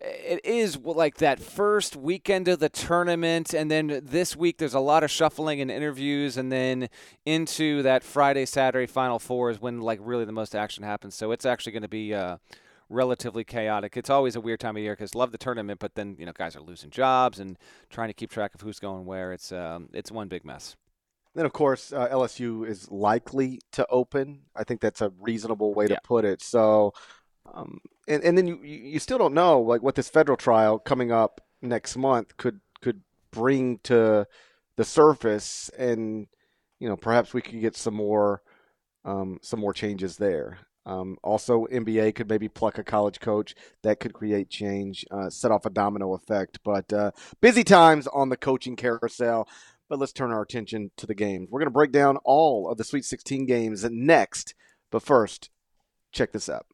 it 0.00 0.44
is 0.44 0.78
like 0.78 1.16
that 1.16 1.40
first 1.40 1.96
weekend 1.96 2.48
of 2.48 2.60
the 2.60 2.68
tournament 2.68 3.52
and 3.52 3.70
then 3.70 4.00
this 4.04 4.36
week 4.36 4.58
there's 4.58 4.74
a 4.74 4.80
lot 4.80 5.02
of 5.02 5.10
shuffling 5.10 5.60
and 5.60 5.70
interviews 5.70 6.36
and 6.36 6.52
then 6.52 6.88
into 7.26 7.82
that 7.82 8.04
friday 8.04 8.46
saturday 8.46 8.86
final 8.86 9.18
four 9.18 9.50
is 9.50 9.60
when 9.60 9.80
like 9.80 9.98
really 10.00 10.24
the 10.24 10.32
most 10.32 10.54
action 10.54 10.84
happens 10.84 11.14
so 11.14 11.32
it's 11.32 11.44
actually 11.44 11.72
going 11.72 11.82
to 11.82 11.88
be 11.88 12.14
uh, 12.14 12.36
relatively 12.88 13.44
chaotic. 13.44 13.96
It's 13.96 14.10
always 14.10 14.36
a 14.36 14.40
weird 14.40 14.60
time 14.60 14.76
of 14.76 14.82
year 14.82 14.92
because 14.92 15.14
love 15.14 15.32
the 15.32 15.38
tournament, 15.38 15.80
but 15.80 15.94
then 15.94 16.16
you 16.18 16.26
know 16.26 16.32
guys 16.32 16.56
are 16.56 16.60
losing 16.60 16.90
jobs 16.90 17.38
and 17.38 17.58
trying 17.90 18.08
to 18.08 18.14
keep 18.14 18.30
track 18.30 18.54
of 18.54 18.60
who's 18.60 18.78
going 18.78 19.06
where. 19.06 19.32
It's 19.32 19.52
um, 19.52 19.88
it's 19.92 20.10
one 20.10 20.28
big 20.28 20.44
mess. 20.44 20.76
Then 21.34 21.46
of 21.46 21.52
course 21.52 21.92
uh, 21.92 22.08
LSU 22.08 22.66
is 22.66 22.90
likely 22.90 23.60
to 23.72 23.86
open. 23.88 24.42
I 24.54 24.64
think 24.64 24.80
that's 24.80 25.00
a 25.00 25.12
reasonable 25.20 25.74
way 25.74 25.88
to 25.88 25.98
put 26.04 26.24
it. 26.24 26.40
So, 26.40 26.92
um, 27.52 27.80
and 28.06 28.22
and 28.22 28.38
then 28.38 28.46
you 28.46 28.62
you 28.62 28.98
still 28.98 29.18
don't 29.18 29.34
know 29.34 29.60
like 29.60 29.82
what 29.82 29.94
this 29.94 30.08
federal 30.08 30.36
trial 30.36 30.78
coming 30.78 31.10
up 31.10 31.40
next 31.60 31.96
month 31.96 32.36
could 32.36 32.60
could 32.80 33.00
bring 33.30 33.78
to 33.84 34.26
the 34.76 34.84
surface, 34.84 35.70
and 35.76 36.26
you 36.78 36.88
know 36.88 36.96
perhaps 36.96 37.34
we 37.34 37.42
could 37.42 37.60
get 37.60 37.76
some 37.76 37.94
more 37.94 38.42
um, 39.04 39.38
some 39.42 39.60
more 39.60 39.72
changes 39.72 40.16
there. 40.16 40.58
Um, 40.86 41.16
also, 41.22 41.66
NBA 41.66 42.14
could 42.14 42.28
maybe 42.28 42.48
pluck 42.48 42.78
a 42.78 42.84
college 42.84 43.20
coach 43.20 43.54
that 43.82 44.00
could 44.00 44.12
create 44.12 44.50
change, 44.50 45.04
uh, 45.10 45.30
set 45.30 45.50
off 45.50 45.66
a 45.66 45.70
domino 45.70 46.14
effect. 46.14 46.58
But 46.64 46.92
uh, 46.92 47.12
busy 47.40 47.64
times 47.64 48.06
on 48.06 48.28
the 48.28 48.36
coaching 48.36 48.76
carousel. 48.76 49.48
But 49.88 49.98
let's 49.98 50.12
turn 50.12 50.32
our 50.32 50.42
attention 50.42 50.90
to 50.96 51.06
the 51.06 51.14
games. 51.14 51.48
We're 51.50 51.60
going 51.60 51.66
to 51.66 51.72
break 51.72 51.92
down 51.92 52.16
all 52.24 52.70
of 52.70 52.78
the 52.78 52.84
Sweet 52.84 53.04
16 53.04 53.46
games 53.46 53.84
next. 53.84 54.54
But 54.90 55.02
first, 55.02 55.50
check 56.12 56.32
this 56.32 56.48
out. 56.48 56.66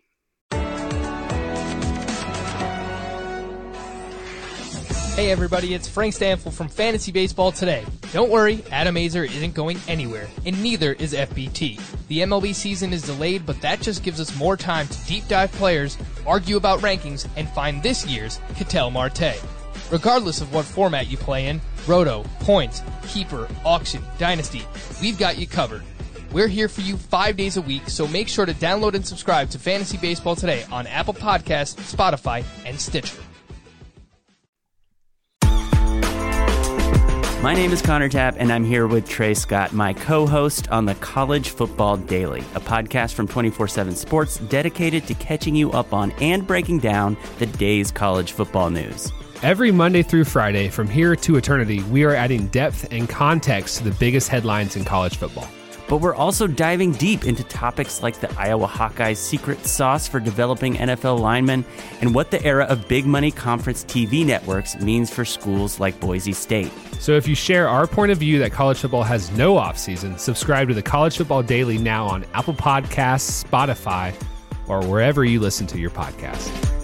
Hey 5.21 5.31
everybody, 5.31 5.75
it's 5.75 5.87
Frank 5.87 6.15
Stanfield 6.15 6.55
from 6.55 6.71
Fantasy 6.71 7.13
Baseball 7.13 7.53
Today. 7.53 7.85
Don't 8.11 8.31
worry, 8.31 8.65
Adam 8.71 8.95
Aizer 8.95 9.31
isn't 9.31 9.53
going 9.53 9.79
anywhere, 9.87 10.27
and 10.47 10.63
neither 10.63 10.95
is 10.95 11.13
FBT. 11.13 11.79
The 12.09 12.21
MLB 12.21 12.55
season 12.55 12.95
is 12.95 13.03
delayed, 13.03 13.45
but 13.45 13.61
that 13.61 13.83
just 13.83 14.03
gives 14.03 14.19
us 14.19 14.35
more 14.39 14.57
time 14.57 14.89
to 14.89 15.07
deep 15.07 15.29
dive 15.29 15.53
players, 15.53 15.99
argue 16.27 16.57
about 16.57 16.81
rankings, 16.81 17.29
and 17.37 17.47
find 17.51 17.83
this 17.83 18.07
year's 18.07 18.41
Ketel 18.57 18.91
Marte. 18.91 19.39
Regardless 19.91 20.41
of 20.41 20.55
what 20.55 20.65
format 20.65 21.09
you 21.09 21.19
play 21.19 21.49
in, 21.49 21.61
Roto, 21.87 22.25
Points, 22.41 22.83
Keeper, 23.07 23.47
Auction, 23.63 24.03
Dynasty, 24.17 24.63
we've 25.03 25.19
got 25.19 25.37
you 25.37 25.47
covered. 25.47 25.83
We're 26.33 26.49
here 26.49 26.69
for 26.71 26.81
you 26.81 26.97
five 26.97 27.37
days 27.37 27.59
a 27.59 27.63
week, 27.63 27.91
so 27.91 28.09
make 28.09 28.29
sure 28.29 28.47
to 28.47 28.55
download 28.55 28.95
and 28.95 29.07
subscribe 29.07 29.51
to 29.51 29.59
Fantasy 29.59 29.99
Baseball 29.99 30.35
Today 30.35 30.65
on 30.73 30.87
Apple 30.87 31.13
Podcasts, 31.13 31.77
Spotify, 31.95 32.43
and 32.65 32.81
Stitcher. 32.81 33.21
My 37.43 37.55
name 37.55 37.73
is 37.73 37.81
Connor 37.81 38.11
Tapp, 38.11 38.35
and 38.37 38.53
I'm 38.53 38.65
here 38.65 38.87
with 38.87 39.09
Trey 39.09 39.33
Scott, 39.33 39.73
my 39.73 39.95
co 39.95 40.27
host 40.27 40.69
on 40.69 40.85
the 40.85 40.95
College 40.97 41.49
Football 41.49 41.97
Daily, 41.97 42.41
a 42.55 42.61
podcast 42.61 43.15
from 43.15 43.27
24 43.27 43.67
7 43.67 43.97
Sports 43.97 44.37
dedicated 44.37 45.07
to 45.07 45.15
catching 45.15 45.57
you 45.57 45.73
up 45.73 45.95
on 45.95 46.11
and 46.21 46.47
breaking 46.47 46.81
down 46.81 47.17
the 47.39 47.47
day's 47.47 47.91
college 47.91 48.33
football 48.33 48.69
news. 48.69 49.11
Every 49.43 49.73
Monday 49.73 50.03
through 50.03 50.25
Friday, 50.25 50.69
from 50.69 50.87
here 50.87 51.17
to 51.17 51.37
eternity, 51.39 51.83
we 51.85 52.05
are 52.05 52.15
adding 52.15 52.49
depth 52.49 52.87
and 52.91 53.09
context 53.09 53.79
to 53.79 53.85
the 53.85 53.93
biggest 53.93 54.29
headlines 54.29 54.77
in 54.77 54.85
college 54.85 55.17
football 55.17 55.49
but 55.91 55.97
we're 55.97 56.15
also 56.15 56.47
diving 56.47 56.93
deep 56.93 57.25
into 57.25 57.43
topics 57.43 58.01
like 58.01 58.21
the 58.21 58.33
Iowa 58.39 58.69
Hawkeyes' 58.69 59.17
secret 59.17 59.67
sauce 59.67 60.07
for 60.07 60.21
developing 60.21 60.77
NFL 60.77 61.19
linemen 61.19 61.65
and 62.01 62.15
what 62.15 62.31
the 62.31 62.41
era 62.45 62.65
of 62.67 62.87
big 62.87 63.07
money 63.07 63.33
conference 63.33 63.83
TV 63.83 64.25
networks 64.25 64.79
means 64.81 65.13
for 65.13 65.25
schools 65.25 65.81
like 65.81 65.99
Boise 65.99 66.33
State. 66.33 66.71
So 67.01 67.17
if 67.17 67.27
you 67.27 67.35
share 67.35 67.69
our 67.69 67.89
point 67.89 68.13
of 68.13 68.19
view 68.19 68.39
that 68.39 68.53
college 68.53 68.79
football 68.79 69.03
has 69.03 69.33
no 69.33 69.57
offseason, 69.57 70.17
subscribe 70.17 70.69
to 70.69 70.75
the 70.75 70.83
College 70.83 71.17
Football 71.17 71.43
Daily 71.43 71.77
now 71.77 72.07
on 72.07 72.25
Apple 72.35 72.55
Podcasts, 72.55 73.45
Spotify, 73.45 74.15
or 74.69 74.87
wherever 74.87 75.25
you 75.25 75.41
listen 75.41 75.67
to 75.67 75.79
your 75.79 75.91
podcast. 75.91 76.80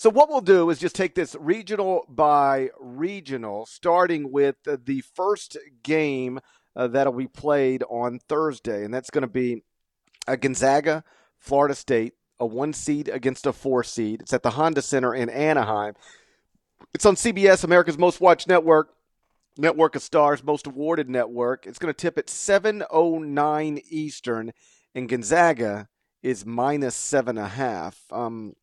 So 0.00 0.08
what 0.08 0.30
we'll 0.30 0.40
do 0.40 0.70
is 0.70 0.78
just 0.78 0.94
take 0.94 1.14
this 1.14 1.36
regional 1.38 2.06
by 2.08 2.70
regional, 2.80 3.66
starting 3.66 4.32
with 4.32 4.56
the 4.64 5.02
first 5.14 5.58
game 5.82 6.40
uh, 6.74 6.86
that'll 6.86 7.12
be 7.12 7.26
played 7.26 7.82
on 7.82 8.18
Thursday, 8.18 8.82
and 8.82 8.94
that's 8.94 9.10
going 9.10 9.20
to 9.20 9.28
be 9.28 9.62
a 10.26 10.38
Gonzaga, 10.38 11.04
Florida 11.38 11.74
State, 11.74 12.14
a 12.38 12.46
one 12.46 12.72
seed 12.72 13.10
against 13.10 13.46
a 13.46 13.52
four 13.52 13.84
seed. 13.84 14.22
It's 14.22 14.32
at 14.32 14.42
the 14.42 14.52
Honda 14.52 14.80
Center 14.80 15.14
in 15.14 15.28
Anaheim. 15.28 15.92
It's 16.94 17.04
on 17.04 17.14
CBS, 17.14 17.62
America's 17.62 17.98
Most 17.98 18.22
Watched 18.22 18.48
Network, 18.48 18.94
Network 19.58 19.96
of 19.96 20.02
Stars, 20.02 20.42
Most 20.42 20.66
Awarded 20.66 21.10
Network. 21.10 21.66
It's 21.66 21.78
going 21.78 21.92
to 21.92 22.00
tip 22.00 22.16
at 22.16 22.28
7:09 22.28 23.82
Eastern, 23.90 24.52
and 24.94 25.10
Gonzaga 25.10 25.90
is 26.22 26.46
minus 26.46 26.94
seven 26.94 27.36
and 27.36 27.46
a 27.46 27.50
half. 27.50 28.02
Um, 28.10 28.54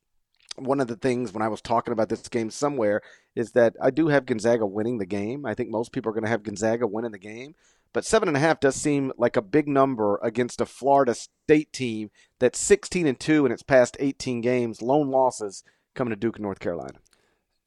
one 0.57 0.79
of 0.79 0.87
the 0.87 0.95
things 0.95 1.33
when 1.33 1.41
I 1.41 1.47
was 1.47 1.61
talking 1.61 1.91
about 1.91 2.09
this 2.09 2.27
game 2.27 2.49
somewhere 2.49 3.01
is 3.35 3.51
that 3.51 3.75
I 3.81 3.91
do 3.91 4.07
have 4.07 4.25
Gonzaga 4.25 4.65
winning 4.65 4.97
the 4.97 5.05
game. 5.05 5.45
I 5.45 5.53
think 5.53 5.69
most 5.69 5.91
people 5.91 6.09
are 6.09 6.13
going 6.13 6.23
to 6.23 6.29
have 6.29 6.43
Gonzaga 6.43 6.87
winning 6.87 7.11
the 7.11 7.19
game. 7.19 7.55
But 7.93 8.05
seven 8.05 8.27
and 8.27 8.37
a 8.37 8.41
half 8.41 8.59
does 8.59 8.75
seem 8.75 9.11
like 9.17 9.37
a 9.37 9.41
big 9.41 9.67
number 9.67 10.19
against 10.21 10.61
a 10.61 10.65
Florida 10.65 11.15
State 11.15 11.71
team 11.71 12.11
that's 12.39 12.59
16 12.59 13.07
and 13.07 13.19
two 13.19 13.45
in 13.45 13.51
its 13.51 13.63
past 13.63 13.97
18 13.99 14.41
games, 14.41 14.81
lone 14.81 15.09
losses 15.09 15.63
coming 15.95 16.11
to 16.11 16.15
Duke, 16.15 16.39
North 16.39 16.59
Carolina. 16.59 16.99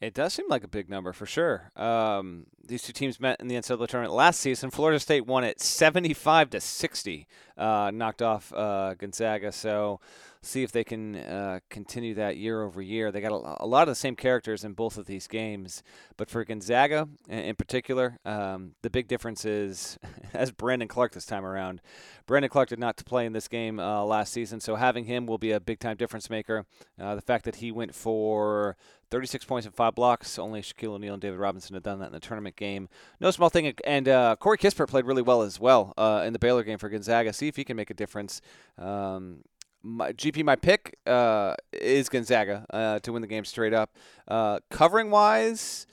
It 0.01 0.15
does 0.15 0.33
seem 0.33 0.47
like 0.49 0.65
a 0.65 0.69
big 0.69 0.89
number 0.89 1.13
for 1.13 1.27
sure. 1.27 1.71
Um, 1.77 2.47
these 2.67 2.83
two 2.83 2.93
teams 2.93 3.21
met 3.21 3.39
in 3.41 3.49
the 3.49 3.55
NCAA 3.55 3.87
tournament 3.87 4.15
last 4.15 4.41
season. 4.41 4.71
Florida 4.71 4.99
State 4.99 5.27
won 5.27 5.45
it 5.45 5.61
75 5.61 6.51
to 6.51 6.61
60, 6.61 7.27
uh, 7.59 7.91
knocked 7.93 8.23
off 8.23 8.51
uh, 8.55 8.95
Gonzaga. 8.95 9.53
So 9.53 10.01
see 10.43 10.63
if 10.63 10.73
they 10.73 10.85
can 10.85 11.17
uh, 11.17 11.61
continue 11.69 12.15
that 12.15 12.37
year 12.37 12.63
over 12.63 12.81
year. 12.81 13.13
They 13.13 13.21
got 13.21 13.33
a, 13.33 13.65
a, 13.65 13.67
lot 13.67 13.83
of 13.83 13.89
the 13.89 13.95
same 13.95 14.17
characters 14.17 14.65
in 14.65 14.73
both 14.73 14.97
of 14.97 15.07
these 15.07 15.27
games, 15.27 15.83
but 16.17 16.31
for 16.31 16.45
Gonzaga 16.45 17.09
in, 17.29 17.55
particular, 17.57 18.19
um, 18.25 18.73
the 18.83 18.91
big 18.91 19.07
difference 19.07 19.45
is 19.45 19.99
as 20.35 20.51
Brandon 20.51 20.89
Clarke 20.89 21.13
this 21.13 21.27
time 21.27 21.45
around. 21.45 21.83
Brandon 22.27 22.49
Clarke 22.49 22.71
did 22.71 22.79
not 22.79 22.97
play 23.05 23.27
in 23.27 23.33
this 23.33 23.49
game 23.49 23.79
uh, 23.79 24.03
last 24.05 24.33
season, 24.33 24.61
so 24.61 24.77
having 24.77 25.05
him 25.05 25.27
will 25.27 25.39
be 25.39 25.53
a 25.53 25.61
big 25.61 25.79
time 25.79 25.97
difference 25.97 26.31
maker. 26.31 26.65
Uh, 26.99 27.15
the 27.15 27.23
fact 27.23 27.45
that 27.45 27.57
he 27.57 27.71
went 27.71 27.95
for 27.95 28.77
36 29.11 29.45
points 29.45 29.67
and 29.67 29.75
five 29.75 29.95
blocks. 29.95 30.39
Only 30.39 30.63
Shaquille 30.63 30.95
O'Neal 30.95 31.15
and 31.15 31.23
David 31.23 31.39
Robinson 31.39 31.75
had 31.75 31.83
done 31.83 31.99
that 31.99 32.07
in 32.07 32.13
the 32.13 32.21
tournament 32.21 32.57
game. 32.57 32.89
No 33.19 33.31
small 33.31 33.49
thing. 33.49 33.75
And 33.85 34.09
uh, 34.09 34.37
Corey 34.39 34.57
Kispert 34.57 34.89
played 34.89 35.05
really 35.05 35.23
well 35.23 35.43
as 35.43 35.59
well 35.59 35.93
uh, 35.99 36.23
in 36.25 36.33
the 36.33 36.39
Baylor 36.39 36.63
game 36.63 36.79
for 36.79 36.89
Gonzaga. 36.89 37.33
See 37.33 37.49
if 37.49 37.57
he 37.57 37.65
can 37.65 37.77
make 37.77 37.91
a 37.91 37.95
difference. 37.95 38.41
Um, 38.79 39.43
my, 39.83 40.13
GP, 40.13 40.45
my 40.45 40.57
pick 40.57 40.99
uh, 41.07 41.55
is 41.73 42.09
Gonzaga 42.09 42.67
uh, 42.71 42.99
to 43.01 43.13
win 43.13 43.23
the 43.23 43.29
game 43.29 43.45
straight 43.45 43.73
up. 43.73 43.97
Uh, 44.29 44.61
covering 44.71 45.11
wise, 45.11 45.87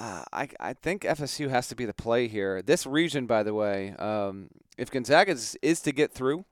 uh, 0.00 0.24
I, 0.32 0.48
I 0.60 0.72
think 0.74 1.02
FSU 1.02 1.50
has 1.50 1.68
to 1.68 1.76
be 1.76 1.84
the 1.84 1.94
play 1.94 2.28
here. 2.28 2.62
This 2.62 2.86
region, 2.86 3.26
by 3.26 3.42
the 3.42 3.54
way, 3.54 3.94
um, 3.98 4.48
if 4.76 4.90
Gonzaga 4.90 5.32
is, 5.32 5.56
is 5.60 5.80
to 5.82 5.92
get 5.92 6.12
through, 6.12 6.44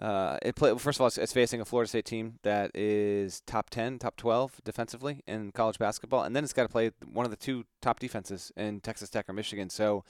uh, 0.00 0.38
it 0.42 0.56
play, 0.56 0.76
first 0.78 0.96
of 0.96 1.02
all, 1.02 1.06
it's, 1.06 1.18
it's, 1.18 1.32
facing 1.32 1.60
a 1.60 1.64
Florida 1.64 1.88
State 1.88 2.06
team 2.06 2.38
that 2.42 2.70
is 2.74 3.42
top 3.46 3.70
10, 3.70 3.98
top 3.98 4.16
12 4.16 4.60
defensively 4.64 5.22
in 5.26 5.52
college 5.52 5.78
basketball, 5.78 6.22
and 6.22 6.34
then 6.34 6.44
it's 6.44 6.52
got 6.52 6.62
to 6.62 6.68
play 6.68 6.90
one 7.12 7.24
of 7.24 7.30
the 7.30 7.36
two 7.36 7.64
top 7.80 8.00
defenses 8.00 8.50
in 8.56 8.80
Texas 8.80 9.10
Tech 9.10 9.28
or 9.28 9.32
Michigan. 9.32 9.68
So 9.68 10.04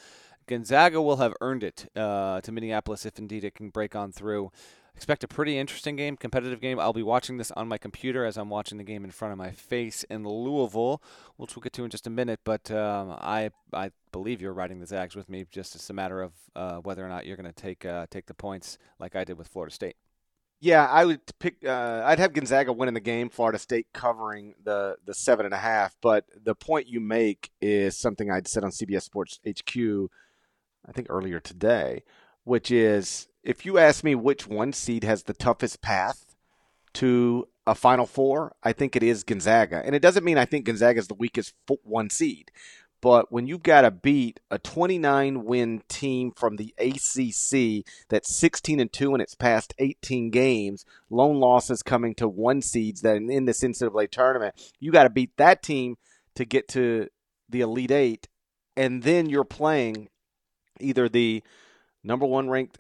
Gonzaga 0.47 1.03
will 1.03 1.17
have 1.17 1.35
earned 1.41 1.65
it 1.65 1.91
uh, 1.97 2.41
to 2.41 2.53
Minneapolis 2.53 3.05
if 3.05 3.19
indeed 3.19 3.45
it 3.45 3.55
can 3.55 3.71
break 3.71 3.97
on 3.97 4.13
through. 4.13 4.51
Expect 4.95 5.25
a 5.25 5.29
pretty 5.29 5.59
interesting 5.59 5.97
game, 5.97 6.17
competitive 6.17 6.61
game. 6.61 6.79
I'll 6.79 6.93
be 6.93 7.03
watching 7.03 7.39
this 7.39 7.51
on 7.53 7.67
my 7.67 7.79
computer 7.79 8.25
as 8.25 8.37
I'm 8.37 8.51
watching 8.51 8.79
the 8.79 8.85
game 8.85 9.05
in 9.05 9.11
front 9.11 9.33
of 9.33 9.39
my 9.39 9.51
face 9.51 10.05
in 10.05 10.23
Louisville, 10.25 11.03
which 11.37 11.57
we'll 11.57 11.63
get 11.63 11.73
to 11.75 11.85
in 11.85 11.91
just 11.91 12.07
a 12.07 12.11
minute. 12.11 12.41
But 12.45 12.71
um, 12.71 13.17
I 13.19 13.51
I 13.73 13.91
believe 14.13 14.41
you're 14.41 14.53
riding 14.53 14.81
the 14.81 14.87
Zags 14.87 15.17
with 15.17 15.29
me. 15.29 15.47
Just 15.51 15.75
it's 15.75 15.91
a 15.91 15.95
matter 15.95 16.21
of 16.21 16.33
uh, 16.55 16.77
whether 16.77 17.05
or 17.05 17.09
not 17.09 17.27
you're 17.27 17.37
going 17.37 17.53
to 17.53 17.53
take 17.53 17.85
uh, 17.85 18.07
take 18.11 18.27
the 18.27 18.35
points 18.35 18.79
like 19.01 19.17
I 19.17 19.25
did 19.25 19.39
with 19.39 19.49
Florida 19.49 19.75
State. 19.75 19.97
Yeah, 20.61 20.87
I 20.87 21.05
would 21.07 21.21
pick. 21.41 21.57
Uh, 21.67 22.03
I'd 22.05 22.21
have 22.21 22.35
Gonzaga 22.35 22.73
winning 22.73 22.95
the 22.95 23.01
game, 23.01 23.31
Florida 23.31 23.59
State 23.59 23.89
covering 23.93 24.55
the 24.63 24.97
the 25.05 25.15
seven 25.15 25.47
and 25.47 25.55
a 25.55 25.59
half. 25.59 25.97
But 26.01 26.27
the 26.41 26.55
point 26.55 26.87
you 26.87 27.01
make 27.01 27.51
is 27.61 27.99
something 27.99 28.31
I'd 28.31 28.47
said 28.47 28.63
on 28.63 28.71
CBS 28.71 29.03
Sports 29.03 29.41
HQ, 29.45 29.77
I 30.87 30.93
think 30.93 31.09
earlier 31.11 31.41
today, 31.41 32.05
which 32.45 32.71
is 32.71 33.27
if 33.43 33.67
you 33.67 33.79
ask 33.79 34.05
me 34.05 34.15
which 34.15 34.47
one 34.47 34.73
seed 34.73 35.05
has 35.05 35.25
the 35.25 35.35
toughest 35.35 35.83
path 35.83 36.25
to 36.95 37.49
a 37.67 37.75
Final 37.75 38.07
Four, 38.07 38.55
I 38.63 38.73
think 38.73 38.97
it 38.97 39.03
is 39.03 39.25
Gonzaga. 39.25 39.83
And 39.85 39.95
it 39.95 40.03
doesn't 40.03 40.25
mean 40.25 40.39
I 40.39 40.45
think 40.45 40.67
Gonzaga 40.67 40.99
is 40.99 41.09
the 41.09 41.15
weakest 41.15 41.55
one 41.83 42.11
seed. 42.11 42.51
But 43.01 43.33
when 43.33 43.49
you've 43.49 43.65
got 43.65 43.81
to 43.81 43.91
beat 43.91 44.39
a 44.49 44.59
29 44.59 45.45
win 45.45 45.83
team 45.89 46.31
from 46.37 46.57
the 46.57 46.73
ACC 46.79 47.85
that's 48.09 48.35
16 48.37 48.79
and 48.79 48.93
2 48.93 49.17
in 49.17 49.21
its 49.21 49.35
past 49.35 49.75
18 49.79 50.31
games, 50.31 50.85
lone 51.11 51.41
losses 51.41 51.83
coming 51.83 52.15
to 52.15 52.29
one 52.29 52.63
seeds 52.63 53.01
that 53.01 53.17
in 53.17 53.45
this 53.45 53.63
NCAA 53.63 54.09
tournament, 54.09 54.55
you 54.79 54.93
got 54.93 55.03
to 55.03 55.11
beat 55.11 55.37
that 55.37 55.65
team 55.65 55.97
to 56.37 56.45
get 56.45 56.69
to 56.69 57.09
the 57.49 57.61
Elite 57.61 57.91
Eight. 57.91 58.29
And 58.77 59.03
then 59.03 59.29
you're 59.29 59.45
playing 59.45 60.09
either 60.79 61.09
the 61.09 61.43
number 62.05 62.25
one 62.25 62.49
ranked 62.49 62.79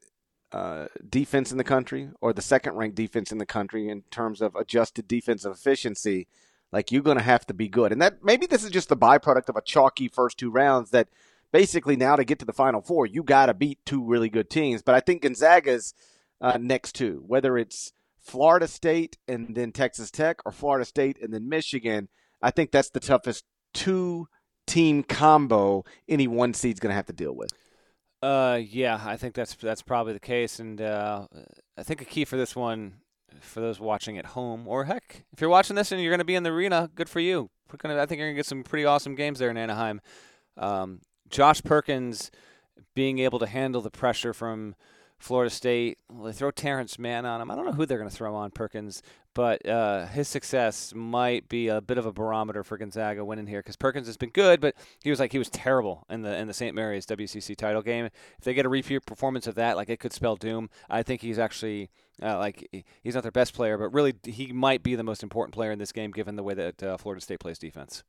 uh, 0.52 0.86
defense 1.08 1.50
in 1.50 1.58
the 1.58 1.64
country 1.64 2.10
or 2.20 2.32
the 2.32 2.42
second 2.42 2.74
ranked 2.74 2.96
defense 2.96 3.32
in 3.32 3.38
the 3.38 3.46
country 3.46 3.88
in 3.88 4.02
terms 4.10 4.40
of 4.42 4.54
adjusted 4.54 5.08
defensive 5.08 5.52
efficiency, 5.52 6.26
like 6.72 6.92
you're 6.92 7.02
going 7.02 7.16
to 7.16 7.22
have 7.22 7.46
to 7.46 7.54
be 7.54 7.68
good. 7.68 7.92
And 7.92 8.02
that 8.02 8.22
maybe 8.22 8.46
this 8.46 8.64
is 8.64 8.70
just 8.70 8.88
the 8.88 8.96
byproduct 8.96 9.48
of 9.48 9.56
a 9.56 9.62
chalky 9.62 10.08
first 10.08 10.38
two 10.38 10.50
rounds 10.50 10.90
that 10.90 11.08
basically 11.52 11.96
now 11.96 12.16
to 12.16 12.24
get 12.24 12.38
to 12.40 12.44
the 12.44 12.52
final 12.52 12.80
four, 12.80 13.06
you 13.06 13.22
got 13.22 13.46
to 13.46 13.54
beat 13.54 13.78
two 13.86 14.04
really 14.04 14.28
good 14.28 14.50
teams. 14.50 14.82
But 14.82 14.94
I 14.94 15.00
think 15.00 15.22
Gonzaga's 15.22 15.94
uh, 16.40 16.58
next 16.60 16.94
two, 16.94 17.22
whether 17.26 17.56
it's 17.56 17.92
Florida 18.20 18.68
State 18.68 19.18
and 19.26 19.54
then 19.54 19.72
Texas 19.72 20.10
Tech 20.10 20.40
or 20.44 20.52
Florida 20.52 20.84
State 20.84 21.18
and 21.20 21.32
then 21.32 21.48
Michigan, 21.48 22.08
I 22.40 22.50
think 22.50 22.70
that's 22.70 22.90
the 22.90 23.00
toughest 23.00 23.44
two 23.72 24.28
team 24.66 25.02
combo 25.02 25.84
any 26.08 26.26
one 26.26 26.54
seed's 26.54 26.80
going 26.80 26.90
to 26.90 26.96
have 26.96 27.06
to 27.06 27.12
deal 27.12 27.34
with. 27.34 27.52
Uh, 28.22 28.60
yeah, 28.64 29.00
I 29.04 29.16
think 29.16 29.34
that's 29.34 29.54
that's 29.56 29.82
probably 29.82 30.12
the 30.12 30.20
case, 30.20 30.60
and 30.60 30.80
uh, 30.80 31.26
I 31.76 31.82
think 31.82 32.00
a 32.00 32.04
key 32.04 32.24
for 32.24 32.36
this 32.36 32.54
one, 32.54 32.94
for 33.40 33.60
those 33.60 33.80
watching 33.80 34.16
at 34.16 34.26
home, 34.26 34.68
or 34.68 34.84
heck, 34.84 35.24
if 35.32 35.40
you're 35.40 35.50
watching 35.50 35.74
this 35.74 35.90
and 35.90 36.00
you're 36.00 36.10
going 36.10 36.20
to 36.20 36.24
be 36.24 36.36
in 36.36 36.44
the 36.44 36.50
arena, 36.50 36.88
good 36.94 37.08
for 37.08 37.18
you. 37.18 37.50
We're 37.70 37.78
gonna, 37.78 38.00
I 38.00 38.06
think 38.06 38.18
you're 38.18 38.28
going 38.28 38.36
to 38.36 38.38
get 38.38 38.46
some 38.46 38.62
pretty 38.62 38.84
awesome 38.84 39.16
games 39.16 39.40
there 39.40 39.50
in 39.50 39.56
Anaheim. 39.56 40.00
Um, 40.56 41.00
Josh 41.30 41.62
Perkins 41.62 42.30
being 42.94 43.18
able 43.18 43.38
to 43.40 43.46
handle 43.46 43.80
the 43.80 43.90
pressure 43.90 44.32
from 44.32 44.76
Florida 45.22 45.50
State. 45.50 45.98
Well, 46.10 46.24
they 46.24 46.32
throw 46.32 46.50
Terance 46.50 46.98
Mann 46.98 47.24
on 47.24 47.40
him. 47.40 47.50
I 47.50 47.54
don't 47.54 47.64
know 47.64 47.72
who 47.72 47.86
they're 47.86 47.98
going 47.98 48.10
to 48.10 48.14
throw 48.14 48.34
on 48.34 48.50
Perkins, 48.50 49.02
but 49.34 49.64
uh, 49.66 50.06
his 50.06 50.26
success 50.26 50.92
might 50.96 51.48
be 51.48 51.68
a 51.68 51.80
bit 51.80 51.96
of 51.96 52.06
a 52.06 52.12
barometer 52.12 52.64
for 52.64 52.76
Gonzaga 52.76 53.24
winning 53.24 53.46
here 53.46 53.60
because 53.60 53.76
Perkins 53.76 54.08
has 54.08 54.16
been 54.16 54.30
good, 54.30 54.60
but 54.60 54.74
he 55.00 55.10
was 55.10 55.20
like 55.20 55.30
he 55.30 55.38
was 55.38 55.48
terrible 55.48 56.04
in 56.10 56.22
the 56.22 56.36
in 56.36 56.48
the 56.48 56.52
St. 56.52 56.74
Mary's 56.74 57.06
WCC 57.06 57.56
title 57.56 57.82
game. 57.82 58.06
If 58.06 58.44
they 58.44 58.52
get 58.52 58.66
a 58.66 58.68
repeat 58.68 59.06
performance 59.06 59.46
of 59.46 59.54
that, 59.54 59.76
like 59.76 59.88
it 59.88 60.00
could 60.00 60.12
spell 60.12 60.34
doom. 60.34 60.68
I 60.90 61.04
think 61.04 61.20
he's 61.20 61.38
actually 61.38 61.90
uh, 62.20 62.38
like 62.38 62.68
he's 63.02 63.14
not 63.14 63.22
their 63.22 63.30
best 63.30 63.54
player, 63.54 63.78
but 63.78 63.94
really 63.94 64.14
he 64.24 64.52
might 64.52 64.82
be 64.82 64.96
the 64.96 65.04
most 65.04 65.22
important 65.22 65.54
player 65.54 65.70
in 65.70 65.78
this 65.78 65.92
game 65.92 66.10
given 66.10 66.34
the 66.34 66.42
way 66.42 66.54
that 66.54 66.82
uh, 66.82 66.96
Florida 66.96 67.20
State 67.20 67.38
plays 67.38 67.60
defense. 67.60 68.02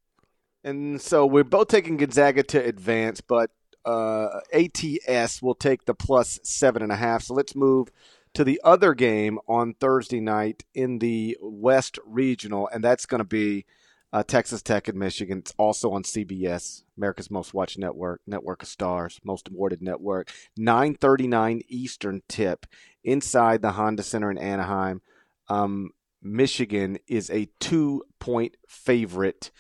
And 0.64 1.00
so 1.00 1.28
we're 1.28 1.44
both 1.44 1.68
taking 1.68 1.98
Gonzaga 1.98 2.42
to 2.42 2.66
advance, 2.66 3.22
but 3.22 3.52
uh, 3.86 4.40
ATS 4.54 5.42
will 5.42 5.56
take 5.56 5.86
the 5.86 5.94
plus 5.94 6.40
seven 6.44 6.82
and 6.82 6.92
a 6.92 6.96
half. 6.96 7.24
So 7.24 7.34
let's 7.34 7.56
move 7.56 7.90
to 8.34 8.44
the 8.44 8.60
other 8.64 8.94
game 8.94 9.40
on 9.48 9.74
Thursday 9.76 10.20
night 10.20 10.64
in 10.74 11.00
the 11.00 11.38
West 11.42 12.00
Regional, 12.06 12.68
and 12.68 12.84
that's 12.84 13.06
going 13.06 13.20
to 13.20 13.26
be 13.26 13.66
uh, 14.12 14.24
Texas 14.24 14.62
Tech 14.62 14.88
and 14.88 14.98
Michigan. 14.98 15.40
It's 15.40 15.54
also 15.58 15.92
on 15.92 16.04
CBS, 16.04 16.84
America's 16.98 17.32
Most 17.32 17.54
Watched 17.54 17.80
Network, 17.80 18.22
Network 18.28 18.62
of 18.62 18.68
Stars, 18.68 19.20
Most 19.24 19.48
Awarded 19.50 19.82
Network. 19.82 20.32
9:39 20.58 21.62
Eastern 21.68 22.22
tip 22.28 22.66
inside 23.04 23.62
the 23.62 23.72
Honda 23.72 24.04
Center 24.04 24.32
in 24.32 24.38
Anaheim. 24.38 25.02
Um, 25.50 25.92
Michigan 26.22 27.00
is 27.08 27.30
a 27.30 27.50
two-point 27.60 28.56
favorite 28.68 29.52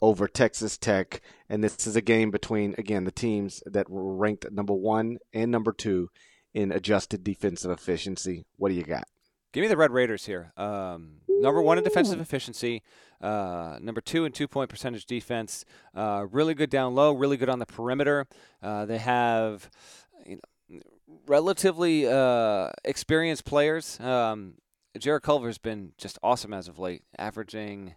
over 0.00 0.28
Texas 0.28 0.78
Tech. 0.78 1.20
And 1.48 1.62
this 1.62 1.86
is 1.86 1.96
a 1.96 2.00
game 2.00 2.30
between, 2.30 2.74
again, 2.78 3.04
the 3.04 3.10
teams 3.10 3.62
that 3.66 3.88
were 3.88 4.14
ranked 4.14 4.50
number 4.50 4.74
one 4.74 5.18
and 5.32 5.50
number 5.50 5.72
two 5.72 6.10
in 6.54 6.72
adjusted 6.72 7.24
defensive 7.24 7.70
efficiency. 7.70 8.46
What 8.56 8.70
do 8.70 8.74
you 8.74 8.84
got? 8.84 9.04
Give 9.52 9.62
me 9.62 9.68
the 9.68 9.76
Red 9.76 9.92
Raiders 9.92 10.26
here. 10.26 10.52
Um, 10.56 11.20
number 11.28 11.62
one 11.62 11.78
in 11.78 11.84
defensive 11.84 12.20
efficiency, 12.20 12.82
uh, 13.20 13.78
number 13.80 14.00
two 14.00 14.24
in 14.24 14.32
two 14.32 14.46
point 14.46 14.68
percentage 14.68 15.06
defense. 15.06 15.64
Uh, 15.94 16.26
really 16.30 16.54
good 16.54 16.68
down 16.68 16.94
low, 16.94 17.14
really 17.14 17.36
good 17.38 17.48
on 17.48 17.58
the 17.58 17.66
perimeter. 17.66 18.26
Uh, 18.62 18.84
they 18.84 18.98
have 18.98 19.70
you 20.26 20.38
know, 20.68 20.80
relatively 21.26 22.06
uh, 22.06 22.68
experienced 22.84 23.46
players. 23.46 23.98
Um, 24.00 24.54
Jarrett 24.98 25.22
Culver's 25.22 25.58
been 25.58 25.92
just 25.96 26.18
awesome 26.22 26.52
as 26.52 26.68
of 26.68 26.78
late, 26.78 27.02
averaging 27.18 27.94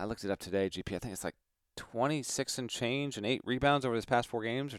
I 0.00 0.04
looked 0.04 0.24
it 0.24 0.30
up 0.30 0.38
today. 0.38 0.68
GP. 0.70 0.94
I 0.94 0.98
think 0.98 1.12
it's 1.12 1.24
like 1.24 1.36
26 1.76 2.58
and 2.58 2.68
change 2.70 3.16
and 3.16 3.26
eight 3.26 3.42
rebounds 3.44 3.84
over 3.84 3.94
his 3.94 4.04
past 4.04 4.28
four 4.28 4.42
games, 4.42 4.74
or, 4.74 4.78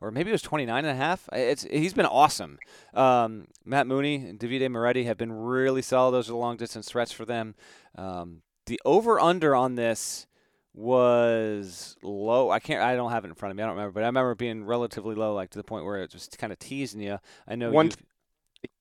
or 0.00 0.10
maybe 0.10 0.30
it 0.30 0.32
was 0.32 0.42
29 0.42 0.84
and 0.84 0.90
a 0.90 0.94
half. 0.94 1.28
It's 1.32 1.64
he's 1.64 1.94
been 1.94 2.06
awesome. 2.06 2.58
Um, 2.94 3.48
Matt 3.64 3.86
Mooney 3.86 4.16
and 4.16 4.38
Davide 4.38 4.70
Moretti 4.70 5.04
have 5.04 5.18
been 5.18 5.32
really 5.32 5.82
solid. 5.82 6.12
Those 6.12 6.28
are 6.28 6.32
the 6.32 6.38
long 6.38 6.56
distance 6.56 6.88
threats 6.88 7.12
for 7.12 7.24
them. 7.24 7.54
Um, 7.96 8.42
the 8.66 8.80
over 8.84 9.18
under 9.18 9.54
on 9.54 9.74
this 9.74 10.26
was 10.72 11.96
low. 12.02 12.50
I 12.50 12.60
can't. 12.60 12.82
I 12.82 12.94
don't 12.94 13.10
have 13.10 13.24
it 13.24 13.28
in 13.28 13.34
front 13.34 13.50
of 13.50 13.56
me. 13.56 13.62
I 13.62 13.66
don't 13.66 13.76
remember, 13.76 13.92
but 13.92 14.04
I 14.04 14.06
remember 14.06 14.34
being 14.34 14.64
relatively 14.64 15.14
low, 15.14 15.34
like 15.34 15.50
to 15.50 15.58
the 15.58 15.64
point 15.64 15.84
where 15.84 16.02
it 16.02 16.12
was 16.12 16.28
kind 16.38 16.52
of 16.52 16.58
teasing 16.58 17.00
you. 17.00 17.18
I 17.48 17.56
know 17.56 17.70
one 17.72 17.90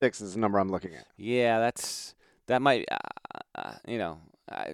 six 0.02 0.22
is 0.22 0.34
the 0.34 0.40
number 0.40 0.60
I'm 0.60 0.70
looking 0.70 0.94
at. 0.94 1.08
Yeah, 1.18 1.60
that's 1.60 2.14
that 2.48 2.62
might. 2.62 2.86
Uh, 2.92 2.98
uh, 3.56 3.74
you 3.88 3.98
know, 3.98 4.20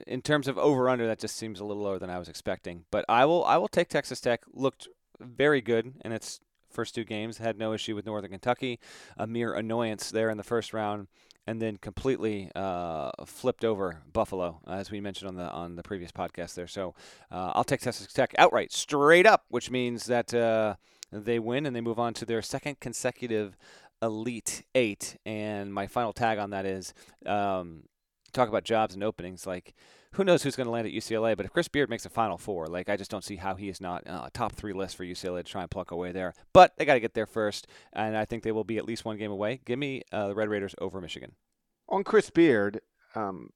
in 0.08 0.22
terms 0.22 0.48
of 0.48 0.58
over 0.58 0.90
under, 0.90 1.08
that 1.08 1.20
just 1.20 1.38
seems 1.38 1.60
a 1.60 1.66
little 1.66 1.84
lower 1.84 2.00
than 2.00 2.10
I 2.10 2.20
was 2.20 2.30
expecting. 2.30 2.86
But 2.92 3.06
I 3.10 3.26
will. 3.26 3.44
I 3.46 3.58
will 3.58 3.68
take 3.68 3.90
Texas 3.90 4.20
Tech. 4.22 4.42
Looked 4.54 4.88
very 5.20 5.62
good 5.62 5.94
in 6.04 6.12
its 6.12 6.40
first 6.70 6.96
two 6.96 7.04
games. 7.04 7.38
Had 7.38 7.58
no 7.58 7.74
issue 7.74 7.96
with 7.96 8.06
Northern 8.06 8.32
Kentucky. 8.32 8.80
A 9.18 9.28
mere 9.28 9.54
annoyance 9.54 10.12
there 10.12 10.30
in 10.30 10.38
the 10.38 10.44
first 10.44 10.74
round 10.74 11.08
and 11.48 11.62
then 11.62 11.78
completely 11.78 12.50
uh, 12.56 13.12
flipped 13.26 13.64
over 13.64 14.02
Buffalo, 14.12 14.62
as 14.68 14.90
we 14.90 15.00
mentioned 15.00 15.28
on 15.28 15.36
the 15.36 15.50
on 15.52 15.76
the 15.76 15.84
previous 15.84 16.12
podcast 16.12 16.56
there. 16.56 16.68
So 16.68 16.96
uh, 17.32 17.52
I'll 17.54 17.64
take 17.64 17.82
Texas 17.82 18.12
Tech 18.12 18.34
outright, 18.38 18.72
straight 18.72 19.26
up, 19.26 19.46
which 19.50 19.70
means 19.70 20.06
that 20.06 20.34
uh, 20.34 20.76
they 21.12 21.40
win 21.40 21.66
and 21.66 21.76
they 21.76 21.82
move 21.82 22.00
on 22.00 22.14
to 22.16 22.26
their 22.26 22.42
second 22.42 22.80
consecutive 22.80 23.56
Elite 24.02 24.64
Eight. 24.74 25.18
And 25.26 25.74
my 25.74 25.88
final 25.88 26.14
tag 26.14 26.40
on 26.40 26.50
that 26.50 26.66
is 26.66 26.94
um, 27.26 27.84
talk 28.36 28.50
about 28.50 28.64
jobs 28.64 28.94
and 28.94 29.04
openings. 29.04 29.48
Like, 29.48 29.74
who 30.14 30.24
knows 30.24 30.44
who's 30.44 30.56
going 30.56 30.66
to 30.66 30.72
land 30.72 30.88
at 30.88 30.94
UCLA? 30.94 31.36
But 31.36 31.46
if 31.46 31.54
Chris 31.54 31.68
Beard 31.68 31.90
makes 31.90 32.06
a 32.06 32.10
Final 32.10 32.38
Four, 32.38 32.68
like 32.68 32.90
I 32.90 32.98
just 32.98 33.12
don't 33.12 33.24
see 33.24 33.36
how 33.38 33.56
he 33.56 33.70
is 33.70 33.82
not 33.82 34.08
uh, 34.08 34.24
a 34.26 34.32
top 34.32 34.54
three 34.54 34.74
list 34.74 34.96
for 34.96 35.04
UCLA 35.04 35.44
to 35.44 35.52
try 35.52 35.62
and 35.62 35.72
pluck 35.72 35.92
away 35.92 36.12
there. 36.12 36.34
But 36.54 36.78
they 36.78 36.86
got 36.86 36.94
to 36.96 37.00
get 37.00 37.14
there 37.14 37.26
first, 37.26 37.68
and 37.94 38.16
I 38.16 38.26
think 38.26 38.44
they 38.44 38.52
will 38.52 38.64
be 38.64 38.78
at 38.78 38.86
least 38.86 39.06
one 39.06 39.18
game 39.18 39.32
away. 39.32 39.62
Give 39.66 39.80
me 39.80 40.04
uh, 40.12 40.30
the 40.30 40.36
Red 40.36 40.50
Raiders 40.50 40.76
over 40.80 41.02
Michigan. 41.02 41.34
On 41.90 42.04
Chris 42.04 42.30
Beard, 42.30 42.82
um, 43.14 43.50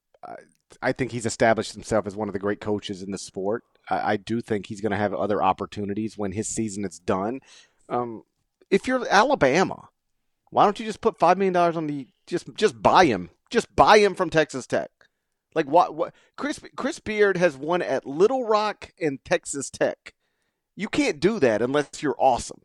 I, 0.81 0.91
think 0.91 1.11
he's 1.11 1.25
established 1.25 1.73
himself 1.73 2.05
as 2.05 2.15
one 2.15 2.29
of 2.29 2.33
the 2.33 2.39
great 2.39 2.61
coaches 2.61 3.01
in 3.01 3.11
the 3.11 3.17
sport. 3.17 3.63
I, 3.89 4.13
I 4.13 4.17
do 4.17 4.41
think 4.41 4.67
he's 4.67 4.81
going 4.81 4.91
to 4.91 4.97
have 4.97 5.13
other 5.13 5.41
opportunities 5.41 6.17
when 6.17 6.33
his 6.33 6.47
season 6.47 6.85
is 6.85 6.99
done. 6.99 7.39
Um, 7.87 8.23
if 8.69 8.87
you're 8.87 9.07
Alabama, 9.09 9.89
why 10.51 10.65
don't 10.65 10.79
you 10.79 10.85
just 10.85 11.01
put 11.01 11.17
five 11.17 11.37
million 11.37 11.53
dollars 11.53 11.77
on 11.77 11.87
the 11.87 12.07
just 12.27 12.53
just 12.55 12.81
buy 12.81 13.05
him, 13.05 13.29
just 13.49 13.75
buy 13.75 13.99
him 13.99 14.15
from 14.15 14.29
Texas 14.29 14.67
Tech? 14.67 14.91
Like 15.55 15.67
what? 15.67 15.95
What? 15.95 16.13
Chris 16.37 16.59
Chris 16.75 16.99
Beard 16.99 17.37
has 17.37 17.57
won 17.57 17.81
at 17.81 18.05
Little 18.05 18.45
Rock 18.45 18.91
and 19.01 19.23
Texas 19.25 19.69
Tech. 19.69 20.13
You 20.75 20.87
can't 20.87 21.19
do 21.19 21.39
that 21.39 21.61
unless 21.61 22.01
you're 22.01 22.15
awesome. 22.19 22.61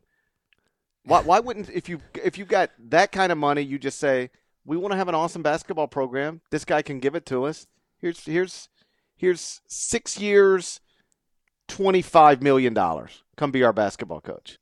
Why? 1.03 1.21
Why 1.21 1.39
wouldn't 1.39 1.69
if 1.69 1.89
you 1.89 1.99
if 2.23 2.37
you 2.37 2.45
got 2.45 2.71
that 2.89 3.11
kind 3.11 3.31
of 3.31 3.37
money, 3.37 3.61
you 3.61 3.79
just 3.79 3.99
say 3.99 4.29
we 4.65 4.77
want 4.77 4.91
to 4.91 4.97
have 4.97 5.09
an 5.09 5.15
awesome 5.15 5.41
basketball 5.41 5.87
program. 5.87 6.41
This 6.51 6.65
guy 6.65 6.81
can 6.81 6.99
give 6.99 7.15
it 7.15 7.25
to 7.27 7.45
us. 7.45 7.67
Here's 7.97 8.23
here's 8.23 8.69
here's 9.15 9.61
six 9.67 10.19
years, 10.19 10.79
twenty 11.67 12.01
five 12.01 12.41
million 12.41 12.73
dollars. 12.73 13.23
Come 13.35 13.51
be 13.51 13.63
our 13.63 13.73
basketball 13.73 14.21
coach. 14.21 14.59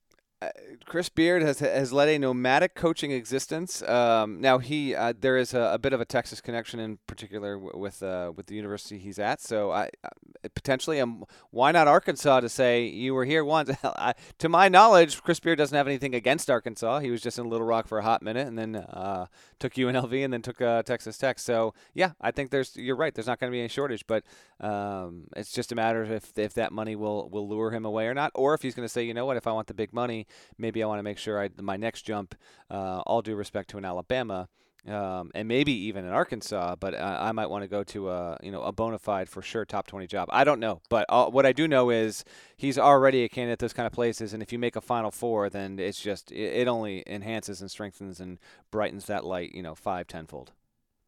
Chris 0.86 1.10
Beard 1.10 1.42
has 1.42 1.60
has 1.60 1.94
led 1.94 2.10
a 2.10 2.20
nomadic 2.20 2.76
coaching 2.76 3.12
existence. 3.12 3.82
Um, 3.84 4.42
now 4.42 4.58
he 4.58 4.96
uh, 4.96 5.14
there 5.20 5.38
is 5.38 5.54
a, 5.54 5.74
a, 5.74 5.78
bit 5.78 5.94
of 5.94 6.02
a 6.02 6.06
Texas 6.06 6.42
connection 6.42 6.80
in 6.80 6.98
particular 7.08 7.56
w- 7.56 7.78
with 7.78 8.04
uh, 8.04 8.32
with 8.36 8.48
the 8.48 8.56
university 8.56 8.98
he's 8.98 9.20
at. 9.20 9.42
So 9.42 9.72
I 9.72 9.90
uh, 10.04 10.10
potentially 10.56 11.00
um, 11.00 11.26
why 11.52 11.72
not 11.72 11.88
Arkansas 11.88 12.42
to 12.42 12.50
say 12.50 12.86
you 12.86 13.14
were 13.14 13.26
here 13.26 13.44
once? 13.44 13.72
I, 13.84 14.14
to 14.40 14.50
my 14.50 14.70
knowledge, 14.70 15.22
Chris 15.24 15.40
Beard 15.40 15.58
doesn't 15.58 15.76
have 15.76 15.88
anything 15.88 16.16
against 16.16 16.50
Arkansas. 16.50 17.00
He 17.00 17.12
was 17.12 17.22
just 17.22 17.40
in 17.40 17.50
Little 17.50 17.68
Rock 17.68 17.88
for 17.88 18.00
a 18.00 18.04
hot 18.04 18.22
minute 18.22 18.48
and 18.48 18.58
then 18.58 18.76
uh, 18.76 19.28
took 19.60 19.74
UNLV 19.74 20.24
and 20.24 20.34
then 20.34 20.42
took 20.42 20.62
uh, 20.62 20.84
Texas 20.84 21.18
Tech. 21.18 21.40
So 21.40 21.74
yeah, 21.94 22.12
I 22.22 22.32
think 22.32 22.52
there's 22.52 22.76
you're 22.76 22.96
right. 22.96 23.14
There's 23.14 23.28
not 23.28 23.40
going 23.40 23.52
to 23.52 23.56
be 23.56 23.60
any 23.60 23.70
shortage, 23.70 24.06
but 24.08 24.24
um, 24.60 25.26
it's 25.36 25.52
just 25.52 25.72
a 25.72 25.76
matter 25.76 26.02
of 26.02 26.12
if 26.12 26.38
if 26.38 26.54
that 26.56 26.72
money 26.72 26.96
will 26.96 27.30
will 27.30 27.48
lure 27.48 27.72
him 27.72 27.86
away 27.86 28.08
or 28.08 28.14
not, 28.14 28.32
or 28.36 28.54
if 28.54 28.62
he's 28.62 28.76
going 28.76 28.86
to 28.86 28.92
say 28.94 29.04
you 29.04 29.14
know 29.14 29.26
what 29.26 29.38
if 29.38 29.48
I 29.48 29.52
want 29.52 29.68
the 29.68 29.74
big 29.74 29.94
money 29.94 30.28
maybe 30.58 30.84
I 30.84 30.88
want 30.88 31.00
to 31.00 31.04
make 31.04 31.18
sure 31.18 31.42
I, 31.42 31.50
my 31.60 31.78
next 31.78 32.04
jump, 32.04 32.36
uh, 32.70 33.02
all 33.06 33.22
due 33.22 33.36
respect 33.36 33.70
to 33.72 33.78
an 33.78 33.86
Alabama, 33.86 34.50
um, 34.88 35.32
and 35.34 35.48
maybe 35.48 35.72
even 35.72 36.04
in 36.04 36.12
Arkansas, 36.12 36.76
but 36.76 36.94
uh, 36.94 37.18
I 37.22 37.32
might 37.32 37.50
want 37.50 37.64
to 37.64 37.70
go 37.70 37.84
to 37.86 38.10
a 38.10 38.38
you 38.44 38.52
know 38.52 38.64
a 38.64 38.74
bona 38.74 39.00
fide 39.00 39.30
for 39.30 39.42
sure 39.42 39.64
top 39.64 39.88
20 39.88 40.08
job. 40.08 40.28
I 40.32 40.44
don't 40.44 40.60
know, 40.60 40.82
but 40.90 41.06
uh, 41.08 41.28
what 41.28 41.46
I 41.46 41.54
do 41.54 41.70
know 41.70 41.90
is 41.90 42.26
he's 42.58 42.78
already 42.78 43.24
a 43.24 43.30
candidate 43.30 43.54
at 43.54 43.60
those 43.60 43.74
kind 43.74 43.88
of 43.88 43.94
places, 43.94 44.34
and 44.34 44.44
if 44.44 44.52
you 44.52 44.60
make 44.60 44.76
a 44.76 44.82
Final 44.82 45.10
Four, 45.10 45.50
then 45.50 45.80
it's 45.80 46.02
just 46.02 46.32
it, 46.34 46.62
it 46.62 46.68
only 46.68 47.04
enhances 47.08 47.62
and 47.62 47.72
strengthens 47.72 48.20
and 48.20 48.40
brightens 48.72 49.06
that 49.06 49.24
light 49.24 49.56
you 49.56 49.64
know 49.64 49.74
five 49.74 50.08
tenfold. 50.08 50.52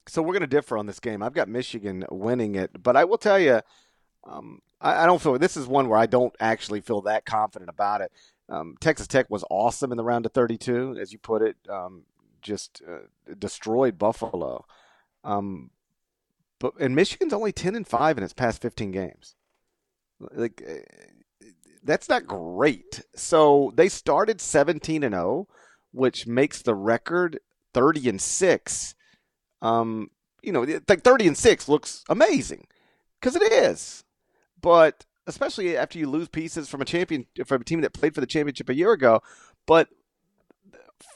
So 0.07 0.21
we're 0.21 0.33
going 0.33 0.41
to 0.41 0.47
differ 0.47 0.77
on 0.77 0.85
this 0.85 0.99
game. 0.99 1.21
I've 1.21 1.33
got 1.33 1.49
Michigan 1.49 2.05
winning 2.09 2.55
it, 2.55 2.81
but 2.81 2.95
I 2.95 3.03
will 3.03 3.17
tell 3.17 3.39
you, 3.39 3.61
um, 4.23 4.61
I, 4.79 5.03
I 5.03 5.05
don't 5.05 5.21
feel 5.21 5.38
this 5.38 5.57
is 5.57 5.67
one 5.67 5.89
where 5.89 5.99
I 5.99 6.05
don't 6.05 6.33
actually 6.39 6.79
feel 6.79 7.01
that 7.01 7.25
confident 7.25 7.69
about 7.69 7.99
it. 8.01 8.11
Um, 8.49 8.75
Texas 8.79 9.08
Tech 9.08 9.29
was 9.29 9.43
awesome 9.49 9.91
in 9.91 9.97
the 9.97 10.03
round 10.03 10.25
of 10.25 10.34
32, 10.34 10.97
as 10.99 11.12
you 11.12 11.19
put 11.19 11.41
it. 11.41 11.58
Um, 11.69 12.03
just 12.41 12.81
uh, 12.88 12.99
destroyed 13.39 13.97
Buffalo. 13.97 14.65
Um, 15.23 15.71
but 16.60 16.73
and 16.79 16.95
Michigan's 16.95 17.34
only 17.34 17.51
10 17.51 17.75
and 17.75 17.88
5 17.88 18.17
in 18.17 18.23
its 18.23 18.34
past 18.34 18.62
15 18.62 18.91
games. 18.91 19.36
Like 20.19 20.63
uh, 20.67 21.47
that's 21.84 22.08
not 22.08 22.27
great. 22.27 23.01
So 23.15 23.73
they 23.75 23.89
started 23.89 24.39
17 24.39 25.03
and 25.03 25.13
0, 25.13 25.47
which 25.91 26.27
makes 26.27 26.62
the 26.62 26.75
record 26.75 27.39
30 27.73 28.10
and 28.10 28.21
6. 28.21 28.95
Um, 29.62 30.12
you 30.41 30.51
know, 30.51 30.62
like 30.88 31.01
30 31.01 31.27
and 31.27 31.38
6 31.38 31.67
looks 31.67 32.03
amazing 32.08 32.67
cuz 33.21 33.36
it 33.36 33.51
is. 33.51 34.03
But 34.62 35.05
especially 35.27 35.75
after 35.77 35.97
you 35.97 36.09
lose 36.09 36.27
pieces 36.27 36.69
from 36.69 36.81
a 36.81 36.85
champion 36.85 37.25
from 37.45 37.61
a 37.61 37.65
team 37.65 37.81
that 37.81 37.93
played 37.93 38.13
for 38.13 38.21
the 38.21 38.27
championship 38.27 38.69
a 38.69 38.75
year 38.75 38.91
ago. 38.91 39.21
But 39.65 39.89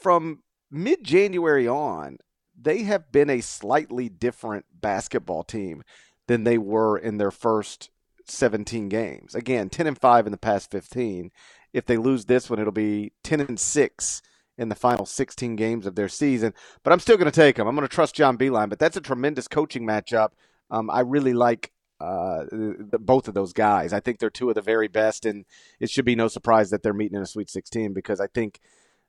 from 0.00 0.42
mid 0.70 1.04
January 1.04 1.68
on, 1.68 2.18
they 2.60 2.82
have 2.82 3.10
been 3.12 3.30
a 3.30 3.40
slightly 3.40 4.08
different 4.08 4.66
basketball 4.72 5.42
team 5.42 5.82
than 6.26 6.44
they 6.44 6.58
were 6.58 6.96
in 6.96 7.18
their 7.18 7.30
first 7.30 7.90
17 8.26 8.88
games. 8.88 9.34
Again, 9.34 9.68
10 9.68 9.86
and 9.86 9.98
5 9.98 10.26
in 10.26 10.32
the 10.32 10.38
past 10.38 10.70
15. 10.70 11.30
If 11.72 11.86
they 11.86 11.96
lose 11.96 12.26
this 12.26 12.50
one, 12.50 12.58
it'll 12.58 12.72
be 12.72 13.12
10 13.24 13.40
and 13.40 13.58
6 13.58 14.22
in 14.58 14.68
the 14.68 14.74
final 14.74 15.06
16 15.06 15.56
games 15.56 15.86
of 15.86 15.94
their 15.94 16.08
season. 16.08 16.52
But 16.82 16.92
I'm 16.92 17.00
still 17.00 17.16
going 17.16 17.30
to 17.30 17.34
take 17.34 17.56
them. 17.56 17.66
I'm 17.66 17.74
going 17.74 17.88
to 17.88 17.94
trust 17.94 18.14
John 18.14 18.36
Beilein. 18.36 18.68
But 18.68 18.78
that's 18.78 18.96
a 18.96 19.00
tremendous 19.00 19.48
coaching 19.48 19.86
matchup. 19.86 20.30
Um, 20.70 20.90
I 20.90 21.00
really 21.00 21.32
like 21.32 21.72
uh, 22.00 22.44
the, 22.50 22.98
both 22.98 23.28
of 23.28 23.34
those 23.34 23.52
guys. 23.52 23.92
I 23.92 24.00
think 24.00 24.18
they're 24.18 24.30
two 24.30 24.48
of 24.48 24.54
the 24.54 24.62
very 24.62 24.88
best, 24.88 25.26
and 25.26 25.44
it 25.78 25.90
should 25.90 26.04
be 26.04 26.16
no 26.16 26.28
surprise 26.28 26.70
that 26.70 26.82
they're 26.82 26.94
meeting 26.94 27.16
in 27.16 27.22
a 27.22 27.26
Sweet 27.26 27.50
16 27.50 27.92
because 27.92 28.20
I 28.20 28.26
think 28.26 28.60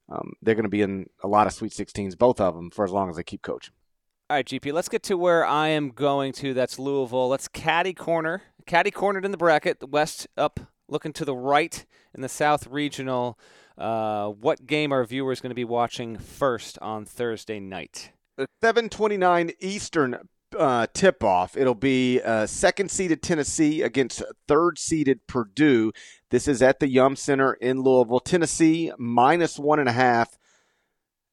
um, 0.09 0.33
they're 0.41 0.55
going 0.55 0.63
to 0.63 0.69
be 0.69 0.81
in 0.81 1.07
a 1.23 1.27
lot 1.27 1.47
of 1.47 1.53
Sweet 1.53 1.71
16s, 1.71 2.17
both 2.17 2.41
of 2.41 2.53
them, 2.53 2.69
for 2.69 2.83
as 2.83 2.91
long 2.91 3.09
as 3.09 3.15
they 3.15 3.23
keep 3.23 3.41
coaching. 3.41 3.73
All 4.29 4.37
right, 4.37 4.45
GP, 4.45 4.73
let's 4.73 4.89
get 4.89 5.03
to 5.03 5.17
where 5.17 5.45
I 5.45 5.69
am 5.69 5.89
going 5.89 6.33
to. 6.33 6.53
That's 6.53 6.79
Louisville. 6.79 7.29
Let's 7.29 7.47
caddy 7.47 7.93
corner. 7.93 8.41
Caddy 8.65 8.91
cornered 8.91 9.25
in 9.25 9.31
the 9.31 9.37
bracket, 9.37 9.79
the 9.79 9.87
West 9.87 10.27
up, 10.37 10.59
looking 10.87 11.13
to 11.13 11.25
the 11.25 11.35
right 11.35 11.85
in 12.13 12.21
the 12.21 12.29
South 12.29 12.67
Regional. 12.67 13.37
Uh, 13.77 14.27
what 14.27 14.67
game 14.67 14.93
are 14.93 15.03
viewers 15.03 15.41
going 15.41 15.49
to 15.49 15.55
be 15.55 15.65
watching 15.65 16.17
first 16.17 16.77
on 16.79 17.05
Thursday 17.05 17.59
night? 17.59 18.11
729 18.61 19.51
Eastern 19.59 20.17
uh, 20.57 20.87
tip 20.93 21.23
off. 21.23 21.57
It'll 21.57 21.75
be 21.75 22.21
uh, 22.21 22.45
second 22.45 22.91
seeded 22.91 23.21
Tennessee 23.21 23.81
against 23.81 24.23
third 24.47 24.77
seeded 24.77 25.25
Purdue. 25.27 25.91
This 26.29 26.47
is 26.47 26.61
at 26.61 26.79
the 26.79 26.87
Yum 26.87 27.15
Center 27.15 27.53
in 27.53 27.81
Louisville. 27.81 28.19
Tennessee 28.19 28.91
minus 28.97 29.57
one 29.59 29.79
and 29.79 29.89
a 29.89 29.93
half. 29.93 30.37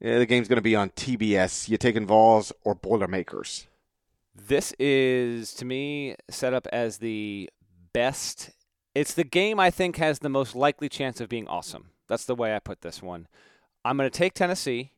Yeah, 0.00 0.18
the 0.18 0.26
game's 0.26 0.48
going 0.48 0.56
to 0.56 0.62
be 0.62 0.76
on 0.76 0.90
TBS. 0.90 1.68
You 1.68 1.76
taking 1.76 2.06
Vols 2.06 2.52
or 2.64 2.74
Boilermakers? 2.74 3.66
This 4.34 4.72
is 4.78 5.52
to 5.54 5.64
me 5.64 6.14
set 6.30 6.54
up 6.54 6.68
as 6.72 6.98
the 6.98 7.50
best. 7.92 8.50
It's 8.94 9.14
the 9.14 9.24
game 9.24 9.58
I 9.58 9.70
think 9.70 9.96
has 9.96 10.20
the 10.20 10.28
most 10.28 10.54
likely 10.54 10.88
chance 10.88 11.20
of 11.20 11.28
being 11.28 11.48
awesome. 11.48 11.90
That's 12.08 12.24
the 12.24 12.36
way 12.36 12.54
I 12.54 12.60
put 12.60 12.82
this 12.82 13.02
one. 13.02 13.26
I'm 13.84 13.96
going 13.96 14.08
to 14.08 14.16
take 14.16 14.34
Tennessee 14.34 14.92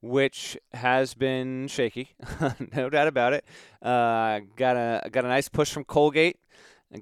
which 0.00 0.56
has 0.72 1.14
been 1.14 1.68
shaky, 1.68 2.10
no 2.74 2.90
doubt 2.90 3.08
about 3.08 3.32
it. 3.32 3.44
Uh, 3.82 4.40
got 4.56 4.76
a 4.76 5.08
got 5.10 5.24
a 5.24 5.28
nice 5.28 5.48
push 5.48 5.72
from 5.72 5.84
Colgate, 5.84 6.38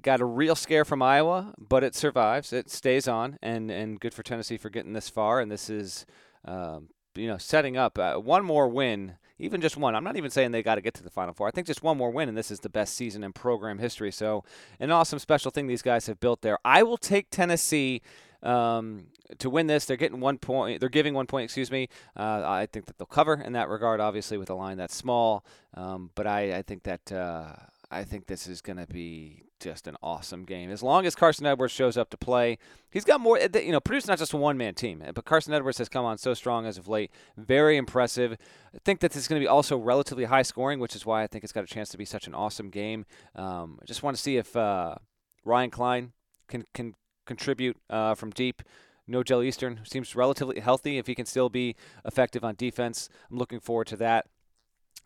got 0.01 0.21
a 0.21 0.25
real 0.25 0.55
scare 0.55 0.85
from 0.85 1.01
Iowa, 1.01 1.53
but 1.57 1.83
it 1.83 1.95
survives. 1.95 2.53
It 2.53 2.69
stays 2.69 3.07
on, 3.07 3.37
and 3.41 3.69
and 3.71 3.99
good 3.99 4.13
for 4.13 4.23
Tennessee 4.23 4.57
for 4.57 4.69
getting 4.69 4.93
this 4.93 5.09
far. 5.09 5.39
And 5.39 5.51
this 5.51 5.69
is, 5.69 6.05
um, 6.45 6.89
you 7.15 7.27
know, 7.27 7.37
setting 7.37 7.77
up 7.77 7.97
uh, 7.97 8.15
one 8.15 8.45
more 8.45 8.67
win 8.67 9.15
even 9.37 9.61
just 9.61 9.75
one. 9.75 9.95
I'm 9.95 10.03
not 10.03 10.15
even 10.15 10.31
saying 10.31 10.51
they 10.51 10.63
got 10.63 10.75
to 10.75 10.81
get 10.81 10.93
to 10.95 11.03
the 11.03 11.09
Final 11.09 11.33
Four. 11.33 11.47
I 11.47 11.51
think 11.51 11.67
just 11.67 11.83
one 11.83 11.97
more 11.97 12.11
win, 12.11 12.29
and 12.29 12.37
this 12.37 12.51
is 12.51 12.61
the 12.61 12.69
best 12.69 12.93
season 12.93 13.23
in 13.23 13.33
program 13.33 13.79
history. 13.79 14.11
So, 14.11 14.43
an 14.79 14.91
awesome 14.91 15.19
special 15.19 15.51
thing 15.51 15.67
these 15.67 15.81
guys 15.81 16.07
have 16.07 16.19
built 16.19 16.41
there. 16.41 16.57
I 16.63 16.83
will 16.83 16.97
take 16.97 17.29
Tennessee. 17.29 18.01
Um, 18.45 19.07
to 19.39 19.49
win 19.49 19.67
this, 19.67 19.85
they're 19.85 19.97
getting 19.97 20.19
one 20.19 20.37
point. 20.37 20.79
They're 20.79 20.89
giving 20.89 21.13
one 21.13 21.25
point. 21.25 21.45
Excuse 21.45 21.71
me. 21.71 21.89
Uh, 22.15 22.43
I 22.45 22.67
think 22.71 22.85
that 22.85 22.97
they'll 22.97 23.07
cover 23.07 23.33
in 23.33 23.53
that 23.53 23.69
regard. 23.69 23.99
Obviously, 23.99 24.37
with 24.37 24.49
a 24.49 24.55
line 24.55 24.77
that's 24.77 24.95
small, 24.95 25.45
um, 25.73 26.11
but 26.15 26.27
I, 26.27 26.57
I 26.57 26.61
think 26.61 26.83
that 26.83 27.11
uh, 27.11 27.53
I 27.91 28.03
think 28.03 28.27
this 28.27 28.47
is 28.47 28.61
going 28.61 28.77
to 28.77 28.87
be 28.87 29.43
just 29.59 29.87
an 29.87 29.95
awesome 30.03 30.43
game. 30.43 30.69
As 30.69 30.83
long 30.83 31.05
as 31.05 31.15
Carson 31.15 31.45
Edwards 31.45 31.73
shows 31.73 31.97
up 31.97 32.09
to 32.11 32.17
play, 32.17 32.57
he's 32.91 33.05
got 33.05 33.19
more. 33.19 33.39
You 33.39 33.71
know, 33.71 33.79
Purdue's 33.79 34.07
not 34.07 34.19
just 34.19 34.33
a 34.33 34.37
one 34.37 34.57
man 34.57 34.75
team, 34.75 35.03
but 35.13 35.25
Carson 35.25 35.53
Edwards 35.53 35.77
has 35.79 35.89
come 35.89 36.05
on 36.05 36.17
so 36.17 36.33
strong 36.33 36.65
as 36.65 36.77
of 36.77 36.87
late. 36.87 37.11
Very 37.37 37.77
impressive. 37.77 38.37
I 38.73 38.77
think 38.83 38.99
that 38.99 39.11
this 39.11 39.23
is 39.23 39.27
going 39.27 39.41
to 39.41 39.43
be 39.43 39.47
also 39.47 39.77
relatively 39.77 40.25
high 40.25 40.43
scoring, 40.43 40.79
which 40.79 40.95
is 40.95 41.05
why 41.05 41.23
I 41.23 41.27
think 41.27 41.43
it's 41.43 41.53
got 41.53 41.63
a 41.63 41.67
chance 41.67 41.89
to 41.89 41.97
be 41.97 42.05
such 42.05 42.27
an 42.27 42.35
awesome 42.35 42.69
game. 42.69 43.05
Um, 43.35 43.79
I 43.81 43.85
just 43.85 44.03
want 44.03 44.15
to 44.17 44.21
see 44.21 44.37
if 44.37 44.55
uh, 44.55 44.95
Ryan 45.43 45.71
Cline 45.71 46.11
can 46.47 46.65
can 46.73 46.95
contribute 47.25 47.77
uh, 47.89 48.15
from 48.15 48.31
deep. 48.31 48.61
No 49.07 49.21
Nojel 49.21 49.45
Eastern 49.45 49.81
seems 49.83 50.15
relatively 50.15 50.59
healthy. 50.59 50.97
If 50.97 51.07
he 51.07 51.15
can 51.15 51.25
still 51.25 51.49
be 51.49 51.75
effective 52.03 52.43
on 52.43 52.55
defense, 52.55 53.09
I'm 53.29 53.37
looking 53.37 53.59
forward 53.59 53.87
to 53.87 53.97
that. 53.97 54.25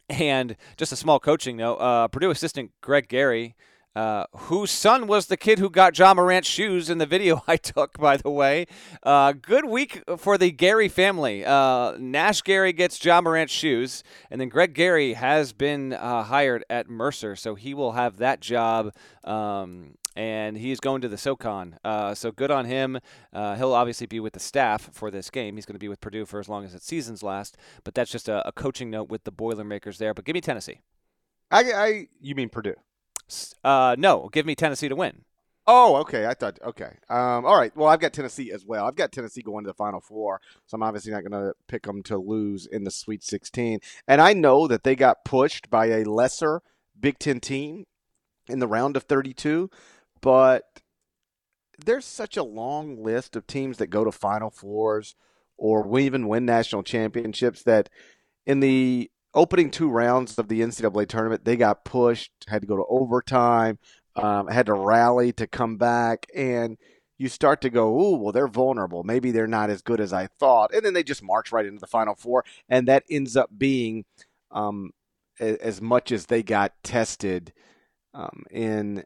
And 0.08 0.56
just 0.78 0.92
a 0.92 0.96
small 0.96 1.20
coaching 1.20 1.58
note: 1.58 1.76
uh, 1.76 2.08
Purdue 2.08 2.32
assistant 2.32 2.72
Greg 2.82 3.10
Gary 3.10 3.56
uh, 3.96 4.26
whose 4.34 4.72
son 4.72 5.08
was 5.08 5.28
the 5.28 5.38
kid 5.38 5.60
who 5.60 5.70
got 5.70 5.98
Ja 5.98 6.14
Morant's 6.14 6.48
shoes 6.48 6.90
in 6.90 7.00
the 7.00 7.06
video 7.06 7.44
I 7.48 7.58
took, 7.58 7.98
by 7.98 8.18
the 8.18 8.30
way. 8.30 8.68
Uh, 9.04 9.34
good 9.34 9.66
week 9.66 10.04
for 10.18 10.38
the 10.38 10.52
Gary 10.52 10.88
family. 10.88 11.44
Uh, 11.44 11.98
Nash 11.98 12.42
Gary 12.42 12.72
gets 12.72 13.04
Ja 13.04 13.20
Morant's 13.20 13.54
shoes, 13.54 14.04
and 14.30 14.40
then 14.40 14.50
Greg 14.50 14.74
Gary 14.74 15.14
has 15.14 15.54
been 15.54 15.94
uh, 15.94 16.24
hired 16.24 16.64
at 16.70 16.90
Mercer, 16.90 17.36
so 17.36 17.56
he 17.56 17.74
will 17.74 17.94
have 17.94 18.18
that 18.18 18.40
job. 18.42 18.94
Um, 19.24 19.96
and 20.20 20.58
he's 20.58 20.82
going 20.82 21.00
to 21.00 21.08
the 21.08 21.18
SoCon. 21.18 21.80
Uh, 21.82 22.14
so 22.14 22.30
good 22.30 22.52
on 22.52 22.66
him. 22.66 23.00
Uh, 23.32 23.56
he'll 23.56 23.72
obviously 23.72 24.06
be 24.06 24.20
with 24.20 24.34
the 24.34 24.40
staff 24.40 24.90
for 24.92 25.10
this 25.10 25.30
game. 25.30 25.56
He's 25.56 25.66
going 25.66 25.76
to 25.76 25.80
be 25.80 25.88
with 25.88 26.02
Purdue 26.02 26.26
for 26.26 26.42
as 26.42 26.50
long 26.50 26.66
as 26.66 26.76
its 26.76 26.86
seasons 26.86 27.24
last. 27.24 27.56
But 27.86 27.96
that's 27.96 28.12
just 28.12 28.28
a, 28.28 28.46
a 28.46 28.52
coaching 28.52 28.90
note 28.90 29.08
with 29.08 29.24
the 29.24 29.32
Boilermakers 29.32 29.98
there. 29.98 30.14
But 30.14 30.26
give 30.26 30.34
me 30.34 30.42
Tennessee. 30.42 30.82
I, 31.50 31.72
I 31.72 32.08
you 32.20 32.36
mean 32.36 32.50
Purdue? 32.50 32.76
Uh, 33.64 33.96
no, 33.98 34.28
give 34.34 34.46
me 34.46 34.56
Tennessee 34.56 34.90
to 34.90 34.96
win. 34.96 35.24
Oh, 35.66 35.96
okay. 35.98 36.26
I 36.26 36.34
thought 36.34 36.60
okay. 36.66 36.98
Um, 37.10 37.46
all 37.46 37.58
right. 37.58 37.74
Well, 37.74 37.88
I've 37.88 38.02
got 38.02 38.12
Tennessee 38.12 38.52
as 38.52 38.66
well. 38.66 38.86
I've 38.86 38.96
got 38.96 39.14
Tennessee 39.14 39.42
going 39.42 39.64
to 39.64 39.70
the 39.70 39.74
Final 39.74 40.02
Four, 40.02 40.42
so 40.66 40.76
I'm 40.76 40.84
obviously 40.84 41.14
not 41.14 41.22
going 41.22 41.32
to 41.32 41.54
pick 41.70 41.84
them 41.84 42.04
to 42.04 42.18
lose 42.18 42.66
in 42.66 42.84
the 42.84 42.92
Sweet 42.92 43.24
16. 43.24 43.80
And 44.06 44.20
I 44.20 44.34
know 44.34 44.68
that 44.68 44.84
they 44.84 44.98
got 44.98 45.24
pushed 45.24 45.70
by 45.70 45.86
a 45.86 46.04
lesser 46.04 46.62
Big 47.00 47.20
Ten 47.20 47.40
team 47.40 47.86
in 48.50 48.60
the 48.60 48.68
round 48.68 48.98
of 48.98 49.04
32, 49.04 49.70
but 50.22 50.82
there's 51.86 52.06
such 52.06 52.38
a 52.38 52.44
long 52.44 53.02
list 53.02 53.36
of 53.36 53.48
teams 53.48 53.78
that 53.78 53.88
go 53.88 54.04
to 54.04 54.12
Final 54.12 54.50
Fours 54.50 55.16
or 55.58 56.00
even 56.00 56.28
win 56.28 56.46
national 56.46 56.84
championships 56.84 57.64
that 57.64 57.90
in 58.46 58.60
the 58.60 59.10
opening 59.34 59.70
two 59.70 59.90
rounds 59.90 60.38
of 60.38 60.48
the 60.48 60.62
NCAA 60.62 61.08
tournament, 61.08 61.46
they 61.46 61.56
got 61.56 61.86
pushed, 61.86 62.32
had 62.48 62.62
to 62.62 62.68
go 62.68 62.78
to 62.78 62.86
overtime, 62.90 63.78
um, 64.16 64.48
had 64.48 64.66
to 64.66 64.74
rally 64.74 65.32
to 65.34 65.48
come 65.48 65.78
back, 65.78 66.26
and 66.36 66.78
you 67.18 67.28
start 67.28 67.62
to 67.62 67.70
go, 67.70 67.90
"Ooh, 68.00 68.16
well, 68.16 68.32
they're 68.32 68.48
vulnerable. 68.48 69.04
Maybe 69.04 69.32
they're 69.32 69.48
not 69.48 69.70
as 69.70 69.82
good 69.82 70.00
as 70.00 70.14
I 70.14 70.28
thought." 70.40 70.74
And 70.74 70.84
then 70.84 70.94
they 70.94 71.04
just 71.04 71.24
march 71.24 71.52
right 71.52 71.66
into 71.66 71.80
the 71.80 71.88
Final 71.88 72.16
Four, 72.16 72.44
and 72.68 72.88
that 72.88 73.04
ends 73.10 73.36
up 73.36 73.50
being 73.56 74.06
um, 74.52 74.92
as 75.40 75.82
much 75.82 76.12
as 76.12 76.26
they 76.26 76.44
got 76.44 76.74
tested 76.84 77.54
um, 78.14 78.44
in, 78.52 79.04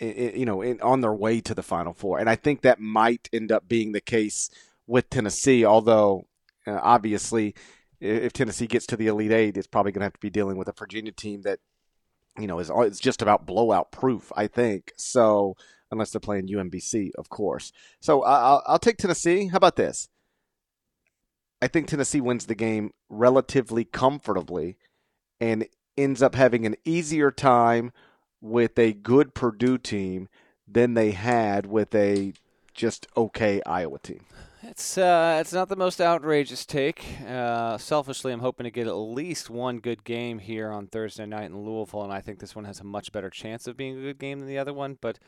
you 0.00 0.44
know, 0.44 0.62
in, 0.62 0.80
on 0.80 1.00
their 1.00 1.12
way 1.12 1.40
to 1.40 1.54
the 1.54 1.62
Final 1.62 1.92
Four. 1.92 2.18
And 2.18 2.28
I 2.28 2.36
think 2.36 2.62
that 2.62 2.80
might 2.80 3.28
end 3.32 3.52
up 3.52 3.68
being 3.68 3.92
the 3.92 4.00
case 4.00 4.50
with 4.86 5.10
Tennessee, 5.10 5.64
although 5.64 6.26
uh, 6.66 6.78
obviously 6.82 7.54
if 8.00 8.32
Tennessee 8.32 8.66
gets 8.66 8.86
to 8.86 8.96
the 8.96 9.08
Elite 9.08 9.32
Eight, 9.32 9.56
it's 9.56 9.66
probably 9.66 9.92
going 9.92 10.00
to 10.00 10.06
have 10.06 10.12
to 10.14 10.20
be 10.20 10.30
dealing 10.30 10.56
with 10.56 10.68
a 10.68 10.72
Virginia 10.72 11.12
team 11.12 11.42
that, 11.42 11.58
you 12.38 12.46
know, 12.46 12.58
is 12.58 12.70
it's 12.72 13.00
just 13.00 13.22
about 13.22 13.46
blowout 13.46 13.90
proof. 13.90 14.32
I 14.36 14.46
think 14.46 14.92
so, 14.96 15.56
unless 15.90 16.10
they're 16.10 16.20
playing 16.20 16.48
UMBC, 16.48 17.10
of 17.18 17.28
course. 17.28 17.72
So 18.00 18.22
I'll, 18.22 18.62
I'll 18.66 18.78
take 18.78 18.98
Tennessee. 18.98 19.48
How 19.48 19.56
about 19.56 19.76
this? 19.76 20.08
I 21.60 21.66
think 21.66 21.88
Tennessee 21.88 22.20
wins 22.20 22.46
the 22.46 22.54
game 22.54 22.92
relatively 23.08 23.84
comfortably, 23.84 24.76
and 25.40 25.66
ends 25.96 26.22
up 26.22 26.36
having 26.36 26.64
an 26.64 26.76
easier 26.84 27.32
time 27.32 27.90
with 28.40 28.78
a 28.78 28.92
good 28.92 29.34
Purdue 29.34 29.78
team 29.78 30.28
than 30.66 30.94
they 30.94 31.12
had 31.12 31.66
with 31.66 31.94
a 31.94 32.32
just 32.74 33.06
okay 33.16 33.60
Iowa 33.66 33.98
team. 33.98 34.24
It's 34.62 34.98
uh, 34.98 35.38
it's 35.40 35.52
not 35.52 35.68
the 35.68 35.76
most 35.76 36.00
outrageous 36.00 36.66
take. 36.66 37.04
Uh, 37.26 37.78
selfishly, 37.78 38.32
I'm 38.32 38.40
hoping 38.40 38.64
to 38.64 38.70
get 38.70 38.88
at 38.88 38.92
least 38.92 39.50
one 39.50 39.78
good 39.78 40.02
game 40.04 40.40
here 40.40 40.70
on 40.70 40.88
Thursday 40.88 41.26
night 41.26 41.44
in 41.44 41.64
Louisville, 41.64 42.02
and 42.02 42.12
I 42.12 42.20
think 42.20 42.40
this 42.40 42.56
one 42.56 42.64
has 42.64 42.80
a 42.80 42.84
much 42.84 43.12
better 43.12 43.30
chance 43.30 43.66
of 43.66 43.76
being 43.76 43.96
a 43.96 44.02
good 44.02 44.18
game 44.18 44.40
than 44.40 44.48
the 44.48 44.58
other 44.58 44.74
one. 44.74 44.98
But 45.00 45.20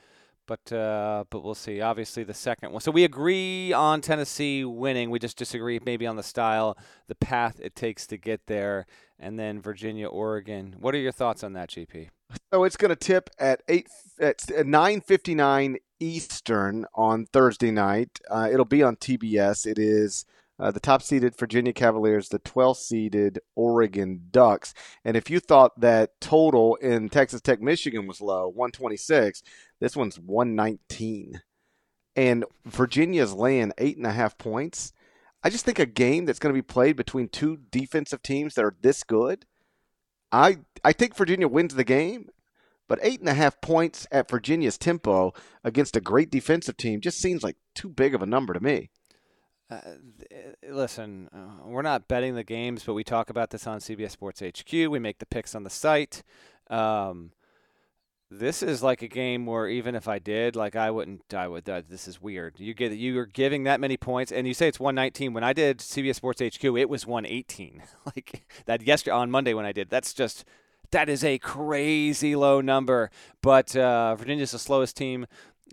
but 0.51 0.73
uh, 0.77 1.23
but 1.31 1.45
we'll 1.45 1.55
see. 1.55 1.81
Obviously, 1.81 2.25
the 2.25 2.35
second 2.35 2.73
one. 2.73 2.81
So 2.81 2.91
we 2.91 3.05
agree 3.05 3.73
on 3.73 4.01
Tennessee 4.01 4.65
winning. 4.65 5.09
We 5.09 5.21
just 5.21 5.39
disagree 5.39 5.79
maybe 5.85 6.09
on 6.09 6.17
the 6.17 6.25
style, 6.25 6.77
the 7.07 7.15
path 7.15 7.61
it 7.63 7.77
takes 7.77 8.05
to 8.09 8.17
get 8.17 8.49
there, 8.49 8.87
and 9.21 9.39
then 9.39 9.63
Virginia, 9.63 10.09
Oregon. 10.09 10.75
What 10.81 10.93
are 10.97 10.99
your 10.99 11.13
thoughts 11.13 11.45
on 11.45 11.53
that, 11.53 11.71
GP? 11.71 12.09
So 12.53 12.65
it's 12.65 12.77
going 12.77 12.89
to 12.89 12.97
tip 12.97 13.31
at 13.39 13.63
eight 13.69 13.87
at 14.21 14.45
nine 14.67 15.01
fifty 15.01 15.37
nine 15.37 15.77
Eastern 16.01 16.85
on 16.97 17.27
Thursday 17.27 17.71
night. 17.71 18.19
Uh, 18.29 18.49
it'll 18.53 18.65
be 18.65 18.83
on 18.83 18.97
TBS. 18.97 19.67
It 19.67 19.79
is 19.79 20.27
uh, 20.61 20.71
the 20.71 20.81
top 20.81 21.03
seeded 21.03 21.37
Virginia 21.37 21.73
Cavaliers, 21.73 22.29
the 22.29 22.39
12th 22.39 22.77
seeded 22.77 23.41
Oregon 23.57 24.27
Ducks. 24.31 24.75
And 25.05 25.17
if 25.17 25.31
you 25.31 25.41
thought 25.41 25.81
that 25.81 26.21
total 26.21 26.77
in 26.77 27.09
Texas 27.09 27.41
Tech 27.41 27.63
Michigan 27.63 28.07
was 28.07 28.21
low, 28.21 28.47
126, 28.49 29.43
this 29.81 29.97
one's 29.97 30.19
119. 30.19 31.41
And 32.15 32.45
Virginia's 32.67 33.33
laying 33.33 33.73
eight 33.79 33.97
and 33.97 34.07
a 34.07 34.13
half 34.13 34.37
points. 34.37 34.93
I 35.43 35.49
just 35.49 35.65
think 35.65 35.79
a 35.79 35.87
game 35.87 36.27
that's 36.27 36.39
going 36.39 36.55
to 36.55 36.59
be 36.59 36.63
played 36.63 36.97
between 36.97 37.29
two 37.29 37.59
defensive 37.71 38.23
teams 38.23 38.55
that 38.55 38.65
are 38.65 38.77
this 38.83 39.03
good. 39.03 39.47
I 40.31 40.59
I 40.85 40.93
think 40.93 41.17
Virginia 41.17 41.49
wins 41.49 41.75
the 41.75 41.85
game, 41.85 42.29
but 42.89 42.99
eight 43.03 43.21
and 43.21 43.29
a 43.29 43.35
half 43.35 43.61
points 43.61 44.07
at 44.13 44.31
Virginia's 44.31 44.77
tempo 44.77 45.33
against 45.65 45.97
a 45.97 46.01
great 46.01 46.31
defensive 46.31 46.77
team 46.77 47.01
just 47.01 47.19
seems 47.19 47.43
like 47.43 47.57
too 47.75 47.89
big 47.89 48.15
of 48.15 48.23
a 48.23 48.27
number 48.27 48.53
to 48.53 48.61
me. 48.61 48.91
Uh, 49.71 49.81
listen, 50.69 51.29
uh, 51.33 51.65
we're 51.65 51.83
not 51.83 52.09
betting 52.09 52.35
the 52.35 52.43
games, 52.43 52.83
but 52.83 52.95
we 52.95 53.05
talk 53.05 53.31
about 53.31 53.51
this 53.51 53.67
on 53.67 53.79
CBS 53.79 54.11
Sports 54.11 54.41
HQ. 54.41 54.73
We 54.73 54.99
make 54.99 55.19
the 55.19 55.27
picks 55.27 55.55
on 55.55 55.63
the 55.63 55.71
site. 55.71 56.25
Um, 56.69 57.31
this 58.33 58.63
is 58.63 58.83
like 58.83 59.03
a 59.03 59.09
game 59.09 59.47
where 59.47 59.69
even 59.69 59.95
if 59.95 60.09
I 60.09 60.19
did, 60.19 60.57
like 60.57 60.77
I 60.77 60.91
wouldn't, 60.91 61.35
I 61.35 61.49
would. 61.49 61.69
Uh, 61.69 61.83
this 61.89 62.09
is 62.09 62.21
weird. 62.21 62.59
You 62.59 62.75
get 62.75 62.93
you 62.93 63.19
are 63.19 63.27
giving 63.27 63.65
that 63.65 63.81
many 63.81 63.97
points, 63.97 64.33
and 64.33 64.47
you 64.47 64.55
say 64.55 64.69
it's 64.69 64.81
119. 64.81 65.33
When 65.33 65.45
I 65.45 65.53
did 65.53 65.79
CBS 65.79 66.17
Sports 66.17 66.41
HQ, 66.41 66.65
it 66.65 66.89
was 66.89 67.07
118. 67.07 67.83
like 68.07 68.47
that 68.67 68.83
yesterday 68.83 69.15
on 69.15 69.31
Monday 69.31 69.55
when 69.55 69.67
I 69.67 69.73
did. 69.73 69.91
That's 69.91 70.13
just 70.13 70.45
that 70.91 71.09
is 71.09 71.25
a 71.25 71.39
crazy 71.39 72.37
low 72.37 72.61
number. 72.61 73.11
But 73.43 73.75
uh, 73.77 74.15
Virginia's 74.17 74.53
the 74.53 74.59
slowest 74.59 74.97
team 74.97 75.27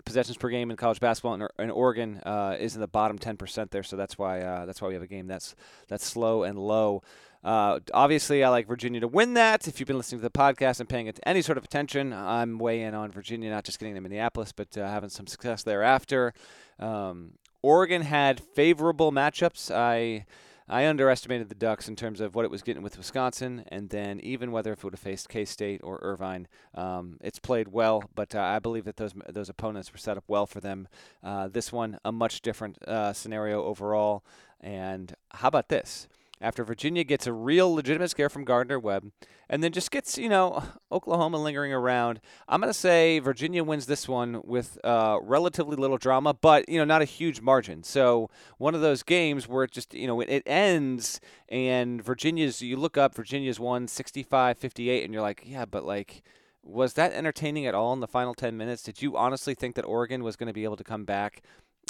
possessions 0.06 0.38
per 0.38 0.50
game 0.50 0.72
in 0.72 0.78
college 0.78 1.00
basketball, 1.00 1.34
in, 1.36 1.48
and 1.58 1.72
Oregon 1.72 2.18
uh, 2.26 2.56
is 2.60 2.76
in 2.76 2.82
the 2.82 2.88
bottom 2.88 3.18
10% 3.18 3.70
there. 3.72 3.84
So 3.84 3.95
that's 3.95 4.18
why 4.18 4.41
uh, 4.41 4.66
that's 4.66 4.82
why 4.82 4.88
we 4.89 4.93
have 4.93 5.04
a 5.04 5.08
game 5.08 5.28
that's 5.28 5.56
that's 5.88 6.06
slow 6.06 6.43
and 6.43 6.58
low. 6.58 7.04
Uh, 7.43 7.80
obviously, 7.93 8.43
I 8.43 8.50
like 8.50 8.68
Virginia 8.68 9.00
to 9.00 9.08
win 9.08 9.36
that. 9.36 9.68
If 9.68 9.80
you've 9.80 9.88
been 9.88 9.98
listening 9.98 10.20
to 10.20 10.24
the 10.24 10.30
podcast 10.30 10.80
and 10.80 10.89
paying 10.89 11.08
it 11.08 11.20
any 11.26 11.41
sort 11.41 11.58
of 11.58 11.64
attention, 11.64 12.12
I'm 12.12 12.58
way 12.58 12.82
in 12.82 12.93
on 12.93 13.12
Virginia, 13.12 13.50
not 13.50 13.64
just 13.64 13.80
getting 13.80 13.93
them 13.93 14.04
Minneapolis, 14.04 14.52
but 14.52 14.78
uh, 14.78 14.88
having 14.88 15.10
some 15.10 15.28
success 15.28 15.64
thereafter. 15.64 16.34
Um, 16.80 17.34
Oregon 17.62 18.02
had 18.02 18.39
favorable 18.39 19.12
matchups. 19.12 19.74
I 19.74 20.26
I 20.70 20.86
underestimated 20.86 21.47
the 21.47 21.55
Ducks 21.55 21.88
in 21.88 21.95
terms 21.95 22.20
of 22.20 22.36
what 22.36 22.43
it 22.43 22.51
was 22.51 22.61
getting 22.61 22.84
with 22.84 22.97
Wisconsin, 22.97 23.63
and 23.70 23.89
then 23.89 24.20
even 24.20 24.51
whether 24.51 24.74
if 24.74 24.80
it 24.80 24.84
would 24.84 24.93
have 24.93 24.99
faced 24.99 25.30
K 25.30 25.45
State 25.45 25.80
or 25.84 25.99
Irvine, 26.01 26.47
um, 26.76 27.18
it's 27.22 27.39
played 27.39 27.70
well. 27.70 28.03
But 28.15 28.36
uh, 28.36 28.41
I 28.41 28.59
believe 28.59 28.84
that 28.86 28.97
those 28.97 29.13
those 29.30 29.49
opponents 29.49 29.91
were 29.91 29.97
set 29.97 30.18
up 30.18 30.26
well 30.28 30.45
for 30.45 30.59
them. 30.59 30.88
Uh, 31.24 31.47
this 31.47 31.72
one, 31.72 31.99
a 32.03 32.11
much 32.11 32.41
different 32.41 32.82
uh, 32.84 33.13
scenario 33.13 33.63
overall. 33.63 34.24
And 34.59 35.13
how 35.32 35.47
about 35.47 35.70
this? 35.70 36.07
After 36.40 36.64
Virginia 36.64 37.04
gets 37.04 37.28
a 37.28 37.34
real 37.34 37.74
legitimate 37.74 38.10
scare 38.10 38.30
from 38.30 38.46
Gardner 38.46 38.80
Webb 38.80 39.12
and 39.50 39.64
then 39.64 39.72
just 39.72 39.92
gets, 39.92 40.18
you 40.18 40.30
know, 40.30 40.64
Oklahoma 40.92 41.38
lingering 41.38 41.74
around. 41.74 42.20
I'm 42.48 42.62
going 42.62 42.72
to 42.72 42.78
say 42.78 43.20
Virginia 43.20 43.64
wins 43.64 43.86
this 43.86 44.08
one 44.08 44.42
with 44.44 44.78
uh, 44.84 45.18
relatively 45.22 45.76
little 45.76 45.98
drama, 45.98 46.34
but, 46.34 46.68
you 46.70 46.78
know, 46.78 46.86
not 46.86 47.02
a 47.02 47.06
huge 47.06 47.42
margin. 47.42 47.84
So 47.84 48.30
one 48.58 48.76
of 48.76 48.82
those 48.82 49.04
games 49.04 49.48
where 49.48 49.64
it 49.64 49.72
just, 49.72 49.94
you 49.94 50.08
know, 50.08 50.22
it 50.22 50.44
ends 50.46 51.20
and 51.50 52.04
Virginia's, 52.04 52.62
you 52.62 52.78
look 52.78 52.98
up, 52.98 53.16
Virginia's 53.16 53.60
won 53.60 53.88
65 53.88 54.58
58, 54.58 55.04
and 55.04 55.14
you're 55.14 55.22
like, 55.22 55.44
yeah, 55.46 55.66
but 55.66 55.86
like, 55.86 56.24
was 56.68 56.94
that 56.94 57.14
entertaining 57.14 57.66
at 57.66 57.74
all 57.74 57.94
in 57.94 58.02
the 58.02 58.08
final 58.08 58.34
10 58.34 58.58
minutes? 58.58 58.84
Did 58.84 59.02
you 59.02 59.16
honestly 59.16 59.56
think 59.56 59.76
that 59.76 59.86
Oregon 59.86 60.24
was 60.24 60.36
going 60.36 60.48
to 60.48 60.54
be 60.54 60.66
able 60.66 60.76
to 60.76 60.84
come 60.84 61.06
back? 61.06 61.42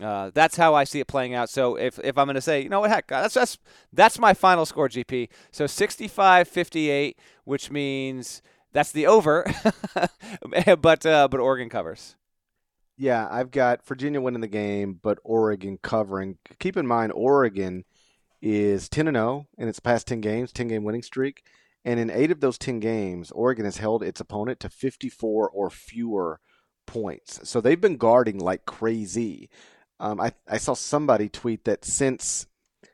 Uh, 0.01 0.29
that's 0.33 0.57
how 0.57 0.75
I 0.75 0.83
see 0.83 0.99
it 0.99 1.07
playing 1.07 1.33
out. 1.33 1.49
So 1.49 1.75
if, 1.75 1.99
if 2.03 2.17
I'm 2.17 2.27
going 2.27 2.35
to 2.35 2.41
say, 2.41 2.61
you 2.61 2.69
know 2.69 2.81
what, 2.81 2.91
heck, 2.91 3.07
that's, 3.07 3.33
that's, 3.33 3.57
that's 3.91 4.19
my 4.19 4.33
final 4.33 4.65
score, 4.65 4.89
GP. 4.89 5.29
So 5.51 5.65
65 5.65 6.47
58, 6.47 7.17
which 7.45 7.71
means 7.71 8.41
that's 8.73 8.91
the 8.91 9.07
over, 9.07 9.51
but, 10.79 11.05
uh, 11.05 11.27
but 11.29 11.39
Oregon 11.39 11.69
covers. 11.69 12.15
Yeah, 12.95 13.27
I've 13.29 13.51
got 13.51 13.85
Virginia 13.85 14.21
winning 14.21 14.41
the 14.41 14.47
game, 14.47 14.99
but 15.01 15.19
Oregon 15.23 15.77
covering. 15.81 16.37
Keep 16.59 16.77
in 16.77 16.87
mind, 16.87 17.11
Oregon 17.15 17.85
is 18.41 18.89
10 18.89 19.07
and 19.07 19.17
0 19.17 19.47
in 19.57 19.67
its 19.67 19.79
past 19.79 20.07
10 20.07 20.21
games, 20.21 20.51
10 20.51 20.67
game 20.67 20.83
winning 20.83 21.03
streak. 21.03 21.43
And 21.85 21.99
in 21.99 22.09
eight 22.09 22.31
of 22.31 22.41
those 22.41 22.57
10 22.57 22.79
games, 22.79 23.31
Oregon 23.31 23.65
has 23.65 23.77
held 23.77 24.03
its 24.03 24.19
opponent 24.19 24.59
to 24.59 24.69
54 24.69 25.49
or 25.49 25.69
fewer 25.69 26.39
points. 26.85 27.47
So 27.47 27.61
they've 27.61 27.79
been 27.79 27.97
guarding 27.97 28.39
like 28.39 28.65
crazy. 28.65 29.49
Um, 29.99 30.19
I, 30.19 30.31
I 30.47 30.57
saw 30.57 30.73
somebody 30.73 31.29
tweet 31.29 31.65
that 31.65 31.85
since 31.85 32.47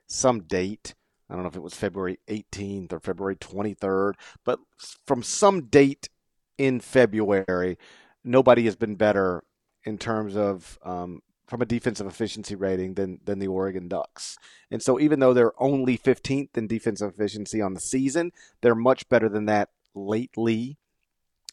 some 0.07 0.41
date, 0.41 0.93
I 1.29 1.33
don't 1.33 1.43
know 1.43 1.49
if 1.49 1.55
it 1.55 1.63
was 1.63 1.73
February 1.73 2.19
18th 2.27 2.93
or 2.93 2.99
February 2.99 3.35
23rd, 3.35 4.13
but 4.45 4.59
from 5.05 5.23
some 5.23 5.65
date 5.65 6.09
in 6.57 6.79
February, 6.79 7.77
nobody 8.23 8.65
has 8.65 8.75
been 8.75 8.95
better 8.95 9.43
in 9.83 9.97
terms 9.97 10.35
of 10.37 10.77
um, 10.83 11.21
from 11.47 11.61
a 11.61 11.65
defensive 11.65 12.07
efficiency 12.07 12.55
rating 12.55 12.93
than 12.93 13.19
than 13.23 13.39
the 13.39 13.47
Oregon 13.47 13.87
Ducks. 13.87 14.37
And 14.71 14.81
so 14.81 14.99
even 14.99 15.19
though 15.19 15.33
they're 15.33 15.61
only 15.61 15.97
15th 15.97 16.57
in 16.57 16.67
defensive 16.67 17.13
efficiency 17.13 17.61
on 17.61 17.73
the 17.73 17.81
season, 17.81 18.31
they're 18.61 18.75
much 18.75 19.09
better 19.09 19.29
than 19.29 19.45
that 19.45 19.69
lately. 19.93 20.77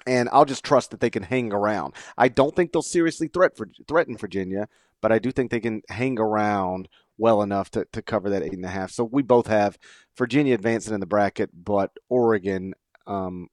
And 0.07 0.29
I'll 0.33 0.45
just 0.45 0.65
trust 0.65 0.91
that 0.91 1.01
they 1.01 1.11
can 1.11 1.23
hang 1.23 1.53
around. 1.53 1.95
I 2.17 2.29
don't 2.29 2.55
think 2.57 2.73
they'll 2.73 2.83
seriously 2.83 3.29
threat 3.29 3.57
for, 3.57 3.69
threaten 3.87 4.17
Virginia, 4.17 4.69
but 5.01 5.13
I 5.13 5.19
do 5.19 5.31
think 5.31 5.51
they 5.51 5.61
can 5.61 5.83
hang 5.89 6.19
around 6.19 6.89
well 7.19 7.43
enough 7.43 7.71
to, 7.73 7.87
to 7.93 8.03
cover 8.03 8.31
that 8.31 8.43
eight 8.43 8.55
and 8.55 8.65
a 8.65 8.69
half. 8.69 8.91
So 8.91 9.05
we 9.05 9.23
both 9.23 9.47
have 9.47 9.79
Virginia 10.17 10.55
advancing 10.55 10.95
in 10.95 11.01
the 11.01 11.07
bracket, 11.07 11.51
but 11.53 11.91
Oregon 12.09 12.75
um, 13.07 13.49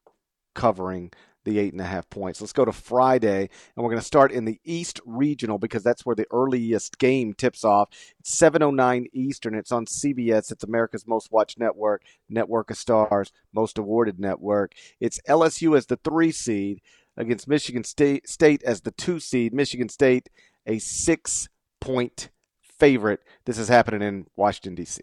covering 0.56 1.12
the 1.48 1.60
eight 1.60 1.72
and 1.72 1.82
a 1.82 1.86
half 1.86 2.10
points. 2.10 2.42
Let's 2.42 2.54
go 2.54 2.66
to 2.66 2.74
Friday, 2.74 3.40
and 3.76 3.84
we're 3.84 3.90
going 3.90 4.02
to 4.02 4.06
start 4.06 4.34
in 4.34 4.44
the 4.44 4.60
East 4.66 5.00
Regional 5.06 5.58
because 5.58 5.82
that's 5.82 6.06
where 6.06 6.16
the 6.16 6.28
earliest 6.30 7.00
game 7.00 7.34
tips 7.34 7.64
off. 7.64 7.90
It's 8.20 8.36
7:09 8.38 9.08
Eastern. 9.14 9.56
It's 9.56 9.72
on 9.72 9.86
CBS. 9.86 10.52
It's 10.52 10.66
America's 10.66 11.08
most 11.08 11.32
watched 11.32 11.58
network, 11.58 12.04
Network 12.30 12.70
of 12.70 12.78
Stars, 12.78 13.32
most 13.54 13.78
awarded 13.78 14.20
network. 14.20 14.74
It's 15.00 15.22
LSU 15.28 15.78
as 15.78 15.86
the 15.86 15.96
three 15.96 16.32
seed 16.32 16.82
against 17.16 17.48
Michigan 17.48 17.86
State, 17.86 18.28
State 18.28 18.62
as 18.64 18.82
the 18.82 18.92
two 18.92 19.20
seed. 19.20 19.54
Michigan 19.54 19.88
State 19.88 20.30
a 20.66 20.80
six 20.80 21.48
point 21.80 22.30
favorite. 22.62 23.22
This 23.46 23.58
is 23.58 23.70
happening 23.70 24.02
in 24.02 24.28
Washington 24.36 24.76
D.C. 24.76 25.02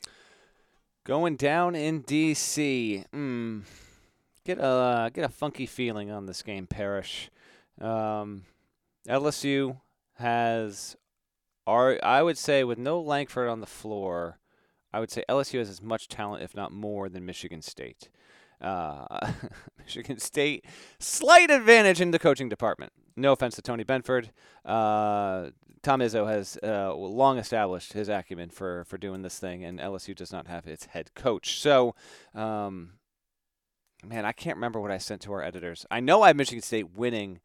Going 1.04 1.36
down 1.36 1.74
in 1.74 2.02
D.C. 2.02 3.04
Mm 3.14 3.62
get 4.44 4.58
a 4.58 5.10
get 5.12 5.24
a 5.24 5.28
funky 5.28 5.66
feeling 5.66 6.10
on 6.10 6.26
this 6.26 6.42
game, 6.42 6.66
Parrish. 6.66 7.30
Um, 7.80 8.42
LSU 9.08 9.80
has, 10.14 10.96
are 11.66 11.98
I 12.02 12.22
would 12.22 12.38
say, 12.38 12.64
with 12.64 12.78
no 12.78 13.00
Langford 13.00 13.48
on 13.48 13.60
the 13.60 13.66
floor, 13.66 14.38
I 14.92 15.00
would 15.00 15.10
say 15.10 15.24
LSU 15.28 15.58
has 15.58 15.68
as 15.68 15.82
much 15.82 16.08
talent, 16.08 16.42
if 16.42 16.54
not 16.54 16.72
more, 16.72 17.08
than 17.08 17.26
Michigan 17.26 17.62
State. 17.62 18.08
Uh, 18.60 19.32
Michigan 19.78 20.18
State, 20.18 20.64
slight 20.98 21.50
advantage 21.50 22.00
in 22.00 22.12
the 22.12 22.18
coaching 22.18 22.48
department. 22.48 22.92
No 23.16 23.32
offense 23.32 23.56
to 23.56 23.62
Tony 23.62 23.84
Benford. 23.84 24.30
Uh, 24.64 25.50
Tom 25.82 26.00
Izzo 26.00 26.26
has 26.26 26.56
uh, 26.62 26.94
long 26.94 27.36
established 27.36 27.92
his 27.92 28.08
acumen 28.08 28.48
for, 28.48 28.84
for 28.84 28.96
doing 28.96 29.22
this 29.22 29.38
thing, 29.38 29.64
and 29.64 29.78
LSU 29.78 30.14
does 30.14 30.32
not 30.32 30.46
have 30.46 30.66
its 30.66 30.86
head 30.86 31.14
coach. 31.14 31.60
So, 31.60 31.94
um, 32.34 32.92
man, 34.04 34.24
I 34.24 34.32
can't 34.32 34.56
remember 34.56 34.80
what 34.80 34.90
I 34.90 34.98
sent 34.98 35.22
to 35.22 35.32
our 35.32 35.42
editors. 35.42 35.86
I 35.90 36.00
know 36.00 36.22
I 36.22 36.28
have 36.28 36.36
Michigan 36.36 36.62
State 36.62 36.96
winning. 36.96 37.40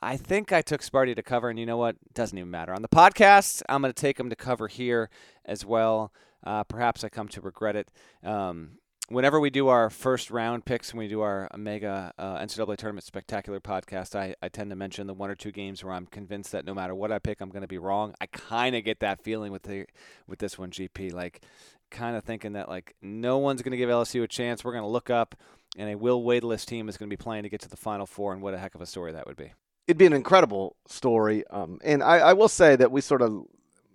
I 0.00 0.16
think 0.16 0.52
I 0.52 0.62
took 0.62 0.82
Sparty 0.82 1.16
to 1.16 1.22
cover, 1.22 1.48
and 1.48 1.58
you 1.58 1.66
know 1.66 1.76
what? 1.76 1.96
Doesn't 2.12 2.36
even 2.36 2.50
matter. 2.50 2.74
On 2.74 2.82
the 2.82 2.88
podcast, 2.88 3.62
I'm 3.68 3.80
going 3.80 3.92
to 3.92 4.00
take 4.00 4.18
them 4.18 4.30
to 4.30 4.36
cover 4.36 4.68
here 4.68 5.08
as 5.44 5.64
well. 5.64 6.12
Uh, 6.44 6.62
perhaps 6.64 7.04
I 7.04 7.08
come 7.08 7.28
to 7.28 7.40
regret 7.40 7.74
it. 7.74 7.90
Um, 8.22 8.78
whenever 9.08 9.40
we 9.40 9.48
do 9.48 9.68
our 9.68 9.88
first 9.88 10.30
round 10.30 10.66
picks, 10.66 10.92
when 10.92 10.98
we 10.98 11.08
do 11.08 11.22
our 11.22 11.48
mega 11.56 12.12
uh, 12.18 12.36
NCAA 12.38 12.76
tournament 12.76 13.04
spectacular 13.04 13.60
podcast, 13.60 14.14
I, 14.14 14.34
I 14.42 14.48
tend 14.48 14.68
to 14.70 14.76
mention 14.76 15.06
the 15.06 15.14
one 15.14 15.30
or 15.30 15.34
two 15.34 15.52
games 15.52 15.82
where 15.82 15.94
I'm 15.94 16.06
convinced 16.06 16.52
that 16.52 16.66
no 16.66 16.74
matter 16.74 16.94
what 16.94 17.10
I 17.10 17.18
pick, 17.18 17.40
I'm 17.40 17.50
going 17.50 17.62
to 17.62 17.68
be 17.68 17.78
wrong. 17.78 18.14
I 18.20 18.26
kind 18.26 18.76
of 18.76 18.84
get 18.84 19.00
that 19.00 19.22
feeling 19.22 19.52
with 19.52 19.62
the 19.62 19.86
with 20.26 20.38
this 20.38 20.58
one, 20.58 20.70
GP. 20.70 21.14
Like, 21.14 21.42
kind 21.90 22.16
of 22.16 22.24
thinking 22.24 22.52
that 22.54 22.68
like 22.68 22.94
no 23.00 23.38
one's 23.38 23.62
going 23.62 23.70
to 23.70 23.76
give 23.76 23.88
LSU 23.88 24.22
a 24.22 24.28
chance. 24.28 24.64
We're 24.64 24.72
going 24.72 24.84
to 24.84 24.88
look 24.88 25.10
up 25.10 25.34
and 25.76 25.90
a 25.90 25.96
Will 25.96 26.22
Wadeless 26.22 26.64
team 26.64 26.88
is 26.88 26.96
going 26.96 27.08
to 27.08 27.16
be 27.16 27.22
playing 27.22 27.42
to 27.44 27.48
get 27.48 27.60
to 27.62 27.68
the 27.68 27.76
Final 27.76 28.06
Four, 28.06 28.32
and 28.32 28.42
what 28.42 28.54
a 28.54 28.58
heck 28.58 28.74
of 28.74 28.80
a 28.80 28.86
story 28.86 29.12
that 29.12 29.26
would 29.26 29.36
be. 29.36 29.52
It'd 29.86 29.98
be 29.98 30.06
an 30.06 30.12
incredible 30.12 30.76
story, 30.86 31.46
um, 31.48 31.78
and 31.84 32.02
I, 32.02 32.18
I, 32.18 32.32
will 32.32 32.48
say 32.48 32.74
that 32.76 32.90
we 32.90 33.00
sort 33.00 33.20
of 33.20 33.44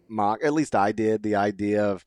mock, 0.08 0.44
at 0.44 0.54
least 0.54 0.76
I 0.76 0.92
did, 0.92 1.24
the 1.24 1.36
idea 1.36 1.84
of 1.84 2.06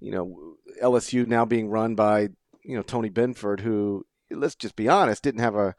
you 0.00 0.12
know 0.12 0.56
LSU 0.82 1.26
now 1.26 1.44
being 1.44 1.68
run 1.68 1.94
by 1.94 2.28
you 2.62 2.76
know 2.76 2.82
Tony 2.82 3.10
Benford, 3.10 3.60
who 3.60 4.04
let's 4.30 4.54
just 4.54 4.76
be 4.76 4.88
honest, 4.88 5.22
didn't 5.22 5.40
have 5.40 5.56
a 5.56 5.74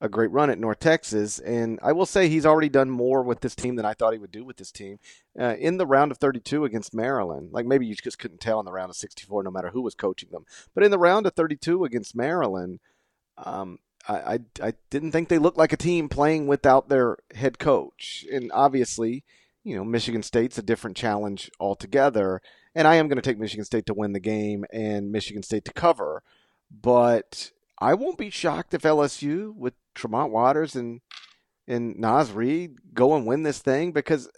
a 0.00 0.08
great 0.08 0.30
run 0.30 0.48
at 0.48 0.58
North 0.58 0.80
Texas, 0.80 1.38
and 1.38 1.78
I 1.82 1.92
will 1.92 2.06
say 2.06 2.28
he's 2.28 2.46
already 2.46 2.70
done 2.70 2.90
more 2.90 3.22
with 3.22 3.40
this 3.40 3.54
team 3.54 3.76
than 3.76 3.84
I 3.84 3.92
thought 3.92 4.14
he 4.14 4.18
would 4.18 4.32
do 4.32 4.44
with 4.44 4.56
this 4.56 4.72
team. 4.72 4.98
Uh, 5.38 5.56
in 5.58 5.76
the 5.76 5.86
round 5.86 6.10
of 6.10 6.18
32 6.18 6.64
against 6.64 6.94
Maryland, 6.94 7.50
like 7.52 7.66
maybe 7.66 7.86
you 7.86 7.94
just 7.94 8.18
couldn't 8.18 8.40
tell 8.40 8.58
in 8.60 8.64
the 8.64 8.72
round 8.72 8.90
of 8.90 8.96
64, 8.96 9.42
no 9.42 9.50
matter 9.50 9.70
who 9.70 9.82
was 9.82 9.94
coaching 9.94 10.30
them. 10.30 10.46
But 10.74 10.84
in 10.84 10.90
the 10.90 10.98
round 10.98 11.26
of 11.26 11.34
32 11.34 11.84
against 11.84 12.16
Maryland, 12.16 12.80
um, 13.36 13.78
I, 14.08 14.14
I, 14.14 14.38
I 14.62 14.72
didn't 14.88 15.12
think 15.12 15.28
they 15.28 15.38
looked 15.38 15.58
like 15.58 15.74
a 15.74 15.78
team 15.78 16.08
playing 16.08 16.46
without 16.46 16.88
their 16.88 17.18
head 17.34 17.58
coach, 17.58 18.24
and 18.32 18.50
obviously, 18.52 19.22
you 19.64 19.76
know, 19.76 19.84
Michigan 19.84 20.22
State's 20.22 20.56
a 20.56 20.62
different 20.62 20.96
challenge 20.96 21.50
altogether. 21.60 22.40
And 22.74 22.86
I 22.86 22.94
am 22.94 23.08
going 23.08 23.16
to 23.16 23.22
take 23.22 23.38
Michigan 23.38 23.64
State 23.64 23.84
to 23.86 23.94
win 23.94 24.12
the 24.12 24.20
game 24.20 24.64
and 24.72 25.10
Michigan 25.10 25.42
State 25.42 25.64
to 25.64 25.72
cover, 25.72 26.22
but 26.70 27.50
I 27.80 27.94
won't 27.94 28.18
be 28.18 28.30
shocked 28.30 28.74
if 28.74 28.82
LSU 28.82 29.54
with 29.54 29.74
Tremont 29.94 30.32
Waters 30.32 30.74
and 30.76 31.00
and 31.66 31.96
Naz 31.98 32.32
Reid 32.32 32.76
go 32.94 33.14
and 33.14 33.26
win 33.26 33.44
this 33.44 33.60
thing 33.60 33.92
because, 33.92 34.28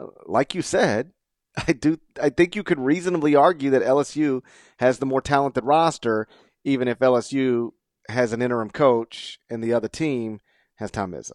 uh, 0.00 0.06
like 0.26 0.54
you 0.54 0.62
said, 0.62 1.12
I 1.68 1.72
do. 1.72 1.98
I 2.20 2.30
think 2.30 2.56
you 2.56 2.62
could 2.62 2.80
reasonably 2.80 3.34
argue 3.34 3.70
that 3.70 3.82
LSU 3.82 4.42
has 4.78 4.98
the 4.98 5.06
more 5.06 5.20
talented 5.20 5.64
roster, 5.64 6.26
even 6.64 6.88
if 6.88 6.98
LSU 6.98 7.70
has 8.08 8.32
an 8.32 8.42
interim 8.42 8.70
coach 8.70 9.38
and 9.48 9.62
the 9.62 9.72
other 9.72 9.88
team 9.88 10.40
has 10.76 10.90
Tom 10.90 11.12
Izzo. 11.12 11.32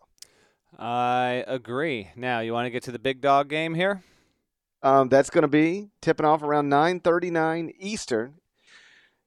I 0.77 1.43
agree. 1.47 2.09
Now, 2.15 2.41
you 2.41 2.53
want 2.53 2.67
to 2.67 2.71
get 2.71 2.83
to 2.83 2.91
the 2.91 2.99
big 2.99 3.21
dog 3.21 3.49
game 3.49 3.73
here? 3.73 4.03
Um, 4.81 5.09
that's 5.09 5.29
going 5.29 5.41
to 5.41 5.47
be 5.49 5.89
tipping 6.01 6.25
off 6.25 6.43
around 6.43 6.69
9:39 6.69 7.73
Eastern 7.79 8.35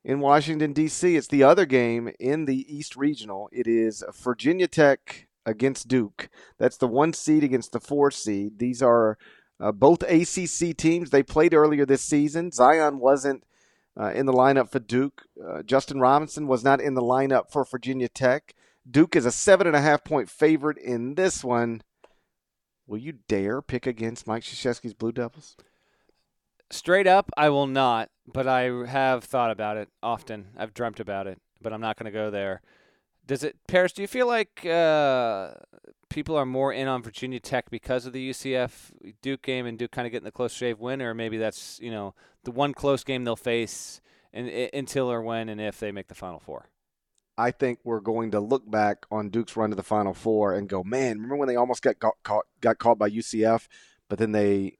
in 0.04 0.20
Washington, 0.20 0.72
D.C. 0.72 1.16
It's 1.16 1.28
the 1.28 1.44
other 1.44 1.66
game 1.66 2.10
in 2.18 2.44
the 2.44 2.66
East 2.74 2.96
Regional. 2.96 3.48
It 3.52 3.66
is 3.66 4.04
Virginia 4.14 4.66
Tech 4.66 5.28
against 5.46 5.88
Duke. 5.88 6.28
That's 6.58 6.76
the 6.76 6.88
one 6.88 7.12
seed 7.12 7.44
against 7.44 7.72
the 7.72 7.80
four 7.80 8.10
seed. 8.10 8.58
These 8.58 8.82
are 8.82 9.18
uh, 9.60 9.72
both 9.72 10.02
ACC 10.02 10.76
teams. 10.76 11.10
They 11.10 11.22
played 11.22 11.54
earlier 11.54 11.86
this 11.86 12.02
season. 12.02 12.50
Zion 12.50 12.98
wasn't 12.98 13.44
uh, 13.98 14.12
in 14.12 14.26
the 14.26 14.32
lineup 14.32 14.70
for 14.70 14.80
Duke. 14.80 15.22
Uh, 15.42 15.62
Justin 15.62 16.00
Robinson 16.00 16.46
was 16.46 16.64
not 16.64 16.80
in 16.80 16.94
the 16.94 17.02
lineup 17.02 17.50
for 17.50 17.64
Virginia 17.64 18.08
Tech. 18.08 18.54
Duke 18.90 19.14
is 19.14 19.26
a 19.26 19.32
seven 19.32 19.66
and 19.66 19.76
a 19.76 19.80
half 19.80 20.02
point 20.02 20.28
favorite 20.28 20.78
in 20.78 21.14
this 21.14 21.44
one. 21.44 21.82
Will 22.86 22.98
you 22.98 23.14
dare 23.28 23.62
pick 23.62 23.86
against 23.86 24.26
Mike 24.26 24.42
Krzyzewski's 24.42 24.94
Blue 24.94 25.12
Devils? 25.12 25.56
Straight 26.70 27.06
up, 27.06 27.30
I 27.36 27.50
will 27.50 27.66
not, 27.66 28.10
but 28.26 28.46
I 28.46 28.62
have 28.86 29.24
thought 29.24 29.50
about 29.50 29.76
it 29.76 29.88
often. 30.02 30.48
I've 30.56 30.74
dreamt 30.74 31.00
about 31.00 31.26
it, 31.26 31.40
but 31.60 31.72
I'm 31.72 31.80
not 31.80 31.96
going 31.96 32.06
to 32.06 32.16
go 32.16 32.30
there. 32.30 32.62
Does 33.26 33.44
it, 33.44 33.56
Parrish? 33.68 33.92
Do 33.92 34.02
you 34.02 34.08
feel 34.08 34.26
like 34.26 34.66
uh, 34.66 35.52
people 36.08 36.36
are 36.36 36.46
more 36.46 36.72
in 36.72 36.88
on 36.88 37.02
Virginia 37.02 37.40
Tech 37.40 37.70
because 37.70 38.04
of 38.04 38.12
the 38.12 38.30
UCF 38.30 38.92
Duke 39.22 39.42
game 39.42 39.66
and 39.66 39.78
Duke 39.78 39.92
kind 39.92 40.06
of 40.06 40.12
getting 40.12 40.24
the 40.24 40.32
close 40.32 40.52
shave 40.52 40.80
win, 40.80 41.00
or 41.00 41.14
maybe 41.14 41.38
that's 41.38 41.78
you 41.80 41.90
know 41.90 42.14
the 42.44 42.50
one 42.50 42.74
close 42.74 43.04
game 43.04 43.24
they'll 43.24 43.36
face, 43.36 44.00
in, 44.32 44.48
in, 44.48 44.70
until 44.74 45.10
or 45.10 45.22
when 45.22 45.48
and 45.48 45.60
if 45.60 45.78
they 45.78 45.92
make 45.92 46.08
the 46.08 46.14
Final 46.14 46.40
Four. 46.40 46.68
I 47.38 47.50
think 47.50 47.78
we're 47.84 48.00
going 48.00 48.32
to 48.32 48.40
look 48.40 48.70
back 48.70 49.06
on 49.10 49.30
Duke's 49.30 49.56
run 49.56 49.70
to 49.70 49.76
the 49.76 49.82
Final 49.82 50.14
Four 50.14 50.54
and 50.54 50.68
go, 50.68 50.82
man, 50.84 51.16
remember 51.16 51.36
when 51.36 51.48
they 51.48 51.56
almost 51.56 51.82
got 51.82 51.98
caught 51.98 52.46
got 52.60 52.78
caught 52.78 52.98
by 52.98 53.08
UCF, 53.08 53.68
but 54.08 54.18
then 54.18 54.32
they 54.32 54.78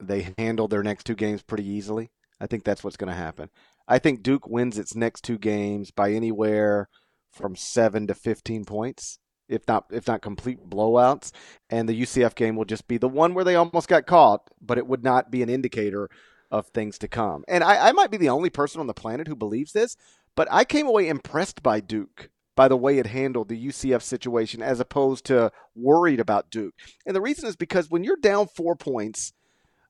they 0.00 0.34
handled 0.38 0.70
their 0.70 0.82
next 0.82 1.04
two 1.04 1.16
games 1.16 1.42
pretty 1.42 1.66
easily. 1.66 2.10
I 2.40 2.46
think 2.46 2.64
that's 2.64 2.84
what's 2.84 2.96
going 2.96 3.10
to 3.10 3.16
happen. 3.16 3.50
I 3.86 3.98
think 3.98 4.22
Duke 4.22 4.46
wins 4.46 4.78
its 4.78 4.94
next 4.94 5.24
two 5.24 5.38
games 5.38 5.90
by 5.90 6.12
anywhere 6.12 6.88
from 7.32 7.56
seven 7.56 8.06
to 8.06 8.14
fifteen 8.14 8.64
points, 8.64 9.18
if 9.48 9.66
not 9.66 9.86
if 9.90 10.06
not 10.06 10.22
complete 10.22 10.68
blowouts. 10.68 11.32
And 11.70 11.88
the 11.88 12.00
UCF 12.00 12.34
game 12.34 12.56
will 12.56 12.64
just 12.64 12.88
be 12.88 12.98
the 12.98 13.08
one 13.08 13.34
where 13.34 13.44
they 13.44 13.54
almost 13.54 13.88
got 13.88 14.06
caught, 14.06 14.50
but 14.60 14.78
it 14.78 14.86
would 14.86 15.04
not 15.04 15.30
be 15.30 15.42
an 15.42 15.48
indicator 15.48 16.08
of 16.50 16.66
things 16.68 16.98
to 16.98 17.08
come. 17.08 17.44
And 17.48 17.62
I, 17.62 17.88
I 17.88 17.92
might 17.92 18.10
be 18.10 18.16
the 18.16 18.30
only 18.30 18.50
person 18.50 18.80
on 18.80 18.86
the 18.86 18.94
planet 18.94 19.28
who 19.28 19.36
believes 19.36 19.72
this, 19.72 19.96
but 20.34 20.48
I 20.50 20.64
came 20.64 20.86
away 20.86 21.08
impressed 21.08 21.62
by 21.62 21.80
Duke 21.80 22.30
by 22.58 22.66
the 22.66 22.76
way 22.76 22.98
it 22.98 23.06
handled 23.06 23.48
the 23.48 23.68
UCF 23.68 24.02
situation 24.02 24.60
as 24.60 24.80
opposed 24.80 25.24
to 25.24 25.52
worried 25.76 26.18
about 26.18 26.50
Duke. 26.50 26.74
And 27.06 27.14
the 27.14 27.20
reason 27.20 27.48
is 27.48 27.54
because 27.54 27.88
when 27.88 28.02
you're 28.02 28.16
down 28.16 28.48
four 28.48 28.74
points 28.74 29.32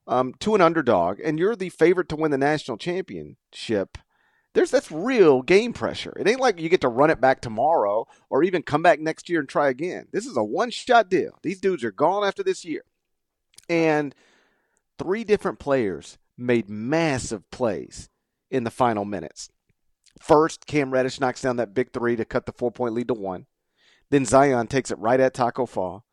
um, 0.09 0.35
to 0.41 0.55
an 0.55 0.61
underdog 0.61 1.21
and 1.23 1.39
you're 1.39 1.55
the 1.55 1.69
favorite 1.69 2.09
to 2.09 2.17
win 2.17 2.31
the 2.31 2.39
national 2.39 2.79
championship, 2.79 3.99
there's 4.55 4.71
that's 4.71 4.91
real 4.91 5.43
game 5.43 5.73
pressure. 5.73 6.15
It 6.19 6.27
ain't 6.27 6.41
like 6.41 6.61
you 6.61 6.69
get 6.69 6.81
to 6.81 6.89
run 6.89 7.11
it 7.11 7.21
back 7.21 7.41
tomorrow 7.41 8.07
or 8.31 8.43
even 8.43 8.63
come 8.63 8.83
back 8.83 8.99
next 8.99 9.29
year 9.29 9.41
and 9.41 9.49
try 9.49 9.69
again. 9.69 10.09
This 10.11 10.27
is 10.27 10.37
a 10.37 10.43
one 10.43 10.71
shot 10.71 11.09
deal. 11.11 11.39
These 11.43 11.61
dudes 11.61 11.85
are 11.85 11.93
gone 11.93 12.27
after 12.27 12.43
this 12.43 12.65
year. 12.65 12.83
And 13.69 14.15
three 14.99 15.23
different 15.23 15.59
players 15.59 16.19
made 16.37 16.71
massive 16.71 17.49
plays 17.51 18.09
in 18.51 18.65
the 18.65 18.71
final 18.71 19.05
minutes. 19.05 19.51
First, 20.21 20.67
Cam 20.67 20.91
Reddish 20.91 21.21
knocks 21.21 21.43
down 21.43 21.57
that 21.57 21.75
big 21.75 21.93
three 21.93 22.17
to 22.17 22.25
cut 22.25 22.47
the 22.47 22.53
four 22.53 22.73
point 22.73 22.95
lead 22.95 23.09
to 23.09 23.15
one. 23.15 23.47
Then 24.11 24.25
Zion 24.25 24.67
takes 24.67 24.91
it 24.91 24.99
right 24.99 25.21
at 25.21 25.35
Taco 25.35 25.67
Fall, 25.67 26.05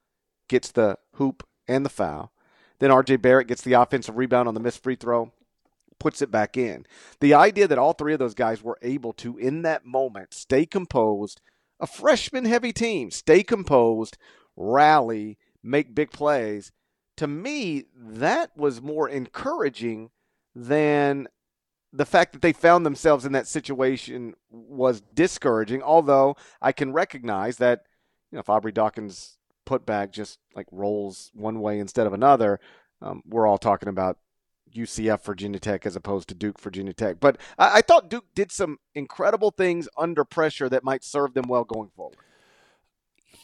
gets 0.49 0.69
the 0.71 0.97
hoop 1.13 1.47
and 1.67 1.85
the 1.85 1.89
foul. 1.89 2.33
Then 2.79 2.89
RJ 2.89 3.21
Barrett 3.21 3.47
gets 3.47 3.61
the 3.61 3.73
offensive 3.73 4.17
rebound 4.17 4.47
on 4.47 4.53
the 4.53 4.59
missed 4.59 4.83
free 4.83 4.95
throw, 4.95 5.31
puts 5.99 6.21
it 6.21 6.31
back 6.31 6.57
in. 6.57 6.85
The 7.19 7.33
idea 7.33 7.67
that 7.67 7.77
all 7.77 7.93
three 7.93 8.13
of 8.13 8.19
those 8.19 8.33
guys 8.33 8.61
were 8.61 8.77
able 8.81 9.13
to, 9.13 9.37
in 9.37 9.61
that 9.63 9.85
moment, 9.85 10.33
stay 10.33 10.65
composed, 10.65 11.41
a 11.79 11.87
freshman 11.87 12.45
heavy 12.45 12.73
team, 12.73 13.11
stay 13.11 13.43
composed, 13.43 14.17
rally, 14.55 15.37
make 15.63 15.95
big 15.95 16.11
plays, 16.11 16.71
to 17.17 17.27
me, 17.27 17.85
that 17.95 18.55
was 18.57 18.81
more 18.81 19.07
encouraging 19.07 20.09
than 20.53 21.27
the 21.93 22.05
fact 22.05 22.33
that 22.33 22.41
they 22.41 22.51
found 22.51 22.85
themselves 22.85 23.25
in 23.25 23.31
that 23.31 23.47
situation 23.47 24.33
was 24.49 25.01
discouraging. 25.13 25.81
Although 25.81 26.35
I 26.61 26.71
can 26.71 26.91
recognize 26.91 27.57
that, 27.57 27.83
you 28.31 28.35
know, 28.35 28.41
if 28.41 28.49
Aubrey 28.49 28.73
Dawkins' 28.73 29.34
putback 29.65 30.11
just 30.11 30.39
like 30.55 30.67
rolls 30.71 31.31
one 31.33 31.59
way 31.59 31.79
instead 31.79 32.07
of 32.07 32.13
another, 32.13 32.59
um, 33.01 33.21
we're 33.27 33.47
all 33.47 33.57
talking 33.57 33.89
about 33.89 34.17
UCF 34.75 35.23
Virginia 35.23 35.59
Tech 35.59 35.85
as 35.85 35.95
opposed 35.95 36.27
to 36.29 36.35
Duke 36.35 36.59
Virginia 36.59 36.93
Tech. 36.93 37.19
But 37.19 37.37
I, 37.57 37.77
I 37.77 37.81
thought 37.81 38.09
Duke 38.09 38.25
did 38.35 38.51
some 38.51 38.77
incredible 38.93 39.51
things 39.51 39.87
under 39.97 40.23
pressure 40.23 40.69
that 40.69 40.83
might 40.83 41.03
serve 41.03 41.33
them 41.33 41.47
well 41.47 41.63
going 41.63 41.89
forward. 41.95 42.17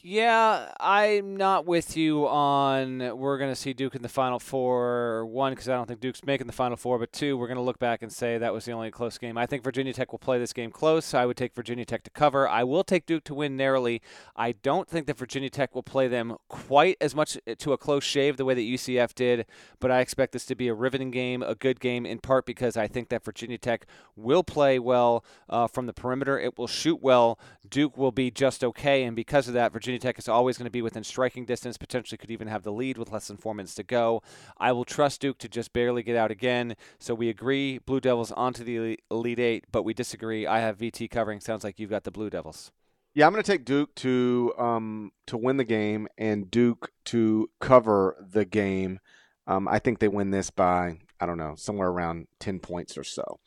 Yeah, 0.02 0.72
I'm 0.80 1.38
not 1.38 1.66
with 1.66 1.96
you 1.96 2.28
on 2.28 3.18
we're 3.18 3.38
going 3.38 3.52
to 3.52 3.56
see 3.56 3.74
Duke 3.74 3.96
in 3.96 4.02
the 4.02 4.10
Final 4.10 4.39
Four. 4.39 5.26
One, 5.26 5.52
because 5.52 5.70
I 5.70 5.76
don't 5.76 5.88
think 5.88 6.00
Duke's 6.00 6.24
making 6.26 6.48
the 6.48 6.54
Final 6.54 6.78
Four, 6.78 6.98
but 6.98 7.12
two, 7.12 7.38
we're 7.38 7.48
going 7.48 7.58
to 7.58 7.64
look 7.64 7.78
back 7.78 8.02
and 8.02 8.12
say 8.12 8.38
that 8.38 8.54
was 8.54 8.66
the 8.66 8.72
only 8.72 8.89
close 8.89 9.18
game. 9.18 9.38
I 9.38 9.46
think 9.46 9.64
Virginia 9.64 9.94
Tech 9.94 10.12
will 10.12 10.20
play 10.20 10.39
this 10.39 10.54
game 10.54 10.72
close. 10.72 11.14
I 11.14 11.26
would 11.26 11.38
take 11.38 11.54
Virginia 11.54 11.86
Tech 11.86 12.04
to 12.04 12.10
cover. 12.10 12.48
I 12.48 12.64
will 12.64 12.84
take 12.84 13.06
Duke 13.06 13.24
to 13.26 13.36
win 13.36 13.56
narrowly. 13.56 14.02
I 14.36 14.54
don't 14.54 14.88
think 14.88 15.06
that 15.08 15.18
Virginia 15.18 15.50
Tech 15.50 15.76
will 15.76 15.84
play 15.84 16.08
them 16.08 16.38
quite 16.48 16.98
as 17.00 17.14
much 17.14 17.38
to 17.58 17.74
a 17.74 17.78
close 17.78 18.04
shave 18.04 18.38
the 18.38 18.46
way 18.46 18.54
that 18.54 18.62
UCF 18.62 19.14
did, 19.14 19.46
but 19.80 19.92
I 19.92 20.00
expect 20.00 20.34
this 20.34 20.46
to 20.48 20.56
be 20.56 20.68
a 20.68 20.74
riveting 20.74 21.12
game, 21.12 21.44
a 21.44 21.56
good 21.56 21.80
game, 21.80 22.06
in 22.06 22.20
part 22.20 22.46
because 22.46 22.76
I 22.76 22.88
think 22.88 23.10
that 23.10 23.24
Virginia 23.24 23.58
Tech 23.58 23.86
will 24.16 24.44
play 24.44 24.80
well 24.80 25.24
uh, 25.50 25.68
from 25.68 25.86
the 25.86 25.94
perimeter. 25.94 26.39
It 26.39 26.58
will 26.58 26.68
shoot 26.68 27.02
well. 27.02 27.38
Duke 27.70 27.98
will 27.98 28.12
be 28.12 28.32
just 28.32 28.64
okay, 28.64 29.04
and 29.04 29.16
because 29.16 29.48
of 29.48 29.54
that, 29.54 29.72
Virginia 29.72 29.80
Virginia 29.82 29.97
Tech 29.97 30.19
is 30.19 30.29
always 30.29 30.59
going 30.59 30.67
to 30.67 30.71
be 30.71 30.84
within 30.84 31.03
striking 31.03 31.43
distance, 31.43 31.75
potentially 31.75 32.15
could 32.15 32.29
even 32.29 32.47
have 32.47 32.61
the 32.61 32.71
lead 32.71 32.99
with 32.99 33.11
less 33.11 33.27
than 33.27 33.36
four 33.36 33.55
minutes 33.55 33.73
to 33.73 33.82
go. 33.82 34.21
I 34.59 34.71
will 34.73 34.86
trust 34.86 35.21
Duke 35.21 35.39
to 35.39 35.49
just 35.49 35.73
barely 35.73 36.03
get 36.03 36.15
out 36.15 36.29
again. 36.29 36.75
So 36.99 37.15
we 37.15 37.29
agree 37.29 37.79
Blue 37.79 37.99
Devils 37.99 38.32
onto 38.32 38.63
the 38.63 38.99
Elite 39.09 39.39
Eight, 39.39 39.65
but 39.71 39.82
we 39.82 39.95
disagree. 39.95 40.45
I 40.45 40.59
have 40.59 40.77
VT 40.77 41.09
covering. 41.09 41.39
Sounds 41.39 41.63
like 41.63 41.79
you've 41.79 41.89
got 41.89 42.03
the 42.03 42.11
Blue 42.11 42.29
Devils. 42.29 42.71
Yeah, 43.15 43.25
I'm 43.25 43.34
going 43.34 43.43
to 43.43 43.51
take 43.51 43.65
Duke 43.65 43.95
to 43.95 44.53
um, 44.55 45.13
to 45.25 45.36
win 45.36 45.57
the 45.57 45.63
game 45.63 46.07
and 46.15 46.51
Duke 46.51 46.91
to 47.05 47.49
cover 47.59 48.15
the 48.21 48.45
game. 48.45 48.99
Um, 49.47 49.67
I 49.67 49.79
think 49.79 49.97
they 49.97 50.07
win 50.07 50.29
this 50.29 50.51
by 50.51 50.99
I 51.19 51.25
don't 51.25 51.39
know 51.39 51.55
somewhere 51.57 51.89
around 51.89 52.27
ten 52.39 52.59
points 52.59 52.99
or 52.99 53.03
so. 53.03 53.39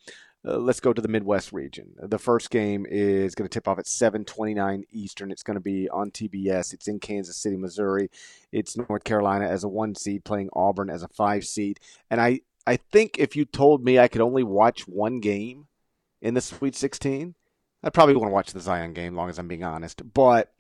Uh, 0.47 0.59
let's 0.59 0.81
go 0.81 0.93
to 0.93 1.01
the 1.01 1.09
Midwest 1.09 1.53
region. 1.53 1.95
The 1.99 2.19
first 2.19 2.51
game 2.51 2.87
is 2.89 3.35
going 3.35 3.49
to 3.49 3.53
tip 3.53 3.67
off 3.67 3.79
at 3.79 3.87
7:29 3.87 4.85
Eastern. 4.91 5.31
It's 5.31 5.43
going 5.43 5.55
to 5.55 5.61
be 5.61 5.89
on 5.89 6.11
TBS. 6.11 6.75
It's 6.75 6.87
in 6.87 7.01
Kansas 7.01 7.37
City, 7.37 7.57
Missouri. 7.57 8.11
It's 8.53 8.77
North 8.77 9.05
Carolina 9.05 9.47
as 9.47 9.65
a 9.65 9.69
one 9.69 9.95
seed 9.95 10.25
playing 10.25 10.51
Auburn 10.53 10.91
as 10.91 11.03
a 11.03 11.09
five 11.09 11.47
seed. 11.47 11.81
And 12.11 12.21
I 12.21 12.41
I 12.67 12.77
think 12.77 13.19
if 13.19 13.37
you 13.37 13.45
told 13.45 13.85
me 13.85 13.99
I 13.99 14.09
could 14.09 14.21
only 14.21 14.43
watch 14.43 14.87
one 14.87 15.21
game 15.21 15.67
in 16.21 16.35
the 16.35 16.41
Sweet 16.41 16.75
16, 16.75 17.35
I'd 17.83 17.95
probably 17.95 18.17
want 18.17 18.29
to 18.29 18.35
watch 18.35 18.53
the 18.53 18.61
Zion 18.61 18.93
game. 18.93 19.15
Long 19.15 19.31
as 19.31 19.39
I'm 19.39 19.49
being 19.49 19.65
honest, 19.65 20.13
but 20.13 20.53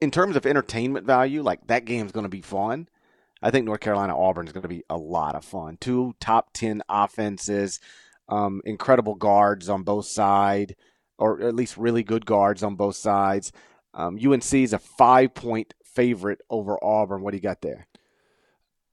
in 0.00 0.10
terms 0.10 0.36
of 0.36 0.44
entertainment 0.44 1.06
value, 1.06 1.42
like 1.42 1.66
that 1.68 1.86
game's 1.86 2.12
going 2.12 2.24
to 2.24 2.30
be 2.30 2.42
fun. 2.42 2.88
I 3.42 3.50
think 3.50 3.64
North 3.64 3.80
Carolina 3.80 4.18
Auburn 4.18 4.46
is 4.46 4.52
going 4.52 4.62
to 4.62 4.68
be 4.68 4.84
a 4.90 4.98
lot 4.98 5.34
of 5.34 5.44
fun. 5.44 5.78
Two 5.80 6.14
top 6.20 6.52
10 6.52 6.82
offenses 6.90 7.80
um, 8.30 8.62
incredible 8.64 9.14
guards 9.14 9.68
on 9.68 9.82
both 9.82 10.06
sides, 10.06 10.72
or 11.18 11.42
at 11.42 11.54
least 11.54 11.76
really 11.76 12.02
good 12.02 12.24
guards 12.24 12.62
on 12.62 12.76
both 12.76 12.96
sides. 12.96 13.52
Um, 13.92 14.18
UNC 14.24 14.54
is 14.54 14.72
a 14.72 14.78
five 14.78 15.34
point 15.34 15.74
favorite 15.84 16.40
over 16.48 16.82
Auburn. 16.82 17.22
What 17.22 17.32
do 17.32 17.36
you 17.36 17.42
got 17.42 17.60
there? 17.60 17.86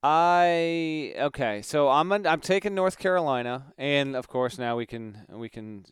I 0.03 1.13
okay, 1.17 1.61
so 1.63 1.89
I'm 1.89 2.11
I'm 2.11 2.39
taking 2.39 2.75
North 2.75 2.99
Carolina, 2.99 3.73
and 3.77 4.15
of 4.15 4.27
course 4.27 4.59
now 4.59 4.77
we 4.77 4.85
can 4.85 5.25
we 5.29 5.49
can 5.49 5.85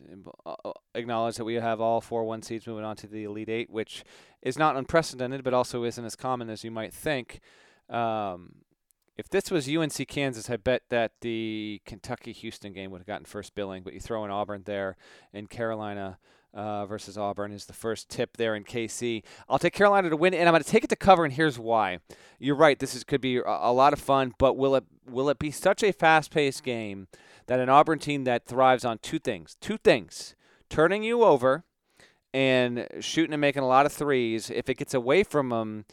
uh, 0.44 0.54
acknowledge 0.94 1.36
that 1.36 1.44
we 1.44 1.54
have 1.54 1.80
all 1.80 2.00
four 2.00 2.24
one 2.24 2.40
seeds 2.42 2.66
moving 2.66 2.84
on 2.84 2.96
to 2.96 3.08
the 3.08 3.24
Elite 3.24 3.48
Eight, 3.48 3.68
which 3.68 4.04
is 4.42 4.56
not 4.56 4.76
unprecedented, 4.76 5.42
but 5.42 5.54
also 5.54 5.82
isn't 5.84 6.04
as 6.04 6.14
common 6.14 6.48
as 6.48 6.62
you 6.62 6.70
might 6.70 6.94
think. 6.94 7.40
Um, 7.90 8.54
if 9.16 9.28
this 9.28 9.50
was 9.50 9.68
UNC 9.68 10.06
Kansas, 10.08 10.50
I 10.50 10.56
bet 10.56 10.82
that 10.90 11.12
the 11.22 11.80
Kentucky 11.86 12.32
Houston 12.32 12.72
game 12.72 12.90
would 12.90 12.98
have 12.98 13.06
gotten 13.06 13.24
first 13.24 13.54
billing. 13.54 13.82
But 13.82 13.94
you 13.94 14.00
throw 14.00 14.24
in 14.24 14.30
Auburn 14.30 14.62
there, 14.66 14.96
and 15.32 15.48
Carolina 15.48 16.18
uh, 16.52 16.86
versus 16.86 17.16
Auburn 17.16 17.52
is 17.52 17.66
the 17.66 17.72
first 17.72 18.10
tip 18.10 18.36
there 18.36 18.54
in 18.54 18.64
KC. 18.64 19.22
I'll 19.48 19.58
take 19.58 19.72
Carolina 19.72 20.10
to 20.10 20.16
win, 20.16 20.34
and 20.34 20.48
I'm 20.48 20.52
going 20.52 20.62
to 20.62 20.68
take 20.68 20.84
it 20.84 20.90
to 20.90 20.96
cover. 20.96 21.24
And 21.24 21.32
here's 21.32 21.58
why: 21.58 22.00
You're 22.38 22.56
right. 22.56 22.78
This 22.78 22.94
is 22.94 23.04
could 23.04 23.22
be 23.22 23.38
a, 23.38 23.42
a 23.44 23.72
lot 23.72 23.92
of 23.92 23.98
fun, 23.98 24.34
but 24.38 24.56
will 24.56 24.74
it 24.74 24.84
will 25.08 25.30
it 25.30 25.38
be 25.38 25.50
such 25.50 25.82
a 25.82 25.92
fast-paced 25.92 26.62
game 26.62 27.08
that 27.46 27.60
an 27.60 27.68
Auburn 27.68 27.98
team 27.98 28.24
that 28.24 28.44
thrives 28.44 28.84
on 28.84 28.98
two 28.98 29.18
things, 29.18 29.56
two 29.60 29.78
things, 29.78 30.34
turning 30.68 31.02
you 31.02 31.22
over 31.22 31.64
and 32.34 32.86
shooting 33.00 33.32
and 33.32 33.40
making 33.40 33.62
a 33.62 33.68
lot 33.68 33.86
of 33.86 33.92
threes. 33.92 34.50
If 34.50 34.68
it 34.68 34.76
gets 34.76 34.92
away 34.92 35.22
from 35.22 35.48
them 35.48 35.86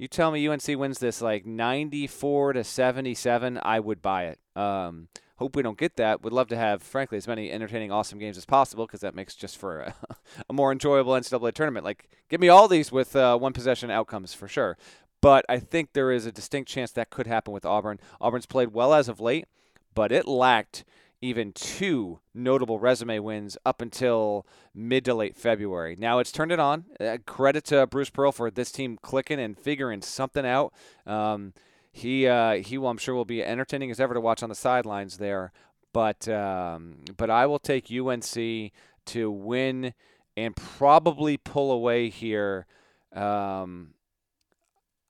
you 0.00 0.08
tell 0.08 0.30
me 0.30 0.48
UNC 0.48 0.66
wins 0.66 0.98
this 0.98 1.20
like 1.20 1.44
94 1.44 2.54
to 2.54 2.64
77, 2.64 3.60
I 3.62 3.80
would 3.80 4.00
buy 4.00 4.28
it. 4.28 4.38
Um, 4.56 5.08
hope 5.36 5.54
we 5.54 5.62
don't 5.62 5.76
get 5.76 5.96
that. 5.96 6.22
Would 6.22 6.32
love 6.32 6.48
to 6.48 6.56
have, 6.56 6.82
frankly, 6.82 7.18
as 7.18 7.28
many 7.28 7.50
entertaining, 7.50 7.92
awesome 7.92 8.18
games 8.18 8.38
as 8.38 8.46
possible 8.46 8.86
because 8.86 9.00
that 9.00 9.14
makes 9.14 9.34
just 9.34 9.58
for 9.58 9.80
a, 9.80 9.94
a, 10.48 10.54
more 10.54 10.72
enjoyable 10.72 11.12
NCAA 11.12 11.52
tournament. 11.52 11.84
Like, 11.84 12.08
give 12.30 12.40
me 12.40 12.48
all 12.48 12.66
these 12.66 12.90
with 12.90 13.14
uh, 13.14 13.36
one 13.36 13.52
possession 13.52 13.90
outcomes 13.90 14.32
for 14.32 14.48
sure. 14.48 14.78
But 15.20 15.44
I 15.50 15.58
think 15.58 15.92
there 15.92 16.10
is 16.10 16.24
a 16.24 16.32
distinct 16.32 16.70
chance 16.70 16.92
that 16.92 17.10
could 17.10 17.26
happen 17.26 17.52
with 17.52 17.66
Auburn. 17.66 18.00
Auburn's 18.22 18.46
played 18.46 18.72
well 18.72 18.94
as 18.94 19.06
of 19.06 19.20
late, 19.20 19.48
but 19.94 20.12
it 20.12 20.26
lacked 20.26 20.82
even 21.22 21.52
two 21.52 22.20
notable 22.34 22.78
resume 22.78 23.18
wins 23.18 23.58
up 23.64 23.82
until 23.82 24.46
mid 24.74 25.04
to 25.04 25.14
late 25.14 25.36
February. 25.36 25.96
Now 25.98 26.18
it's 26.18 26.32
turned 26.32 26.52
it 26.52 26.60
on. 26.60 26.84
Uh, 26.98 27.18
credit 27.26 27.64
to 27.66 27.86
Bruce 27.86 28.10
Pearl 28.10 28.32
for 28.32 28.50
this 28.50 28.72
team 28.72 28.98
clicking 29.00 29.38
and 29.38 29.58
figuring 29.58 30.02
something 30.02 30.46
out. 30.46 30.72
Um, 31.06 31.52
he 31.92 32.26
uh, 32.26 32.54
he 32.54 32.78
will, 32.78 32.88
I'm 32.88 32.98
sure, 32.98 33.14
will 33.14 33.24
be 33.24 33.42
entertaining 33.42 33.90
as 33.90 34.00
ever 34.00 34.14
to 34.14 34.20
watch 34.20 34.42
on 34.42 34.48
the 34.48 34.54
sidelines 34.54 35.18
there. 35.18 35.52
But 35.92 36.28
um, 36.28 37.00
but 37.16 37.30
I 37.30 37.46
will 37.46 37.58
take 37.58 37.90
UNC 37.90 38.72
to 39.06 39.30
win 39.30 39.92
and 40.36 40.56
probably 40.56 41.36
pull 41.36 41.72
away 41.72 42.08
here. 42.08 42.66
Um, 43.12 43.94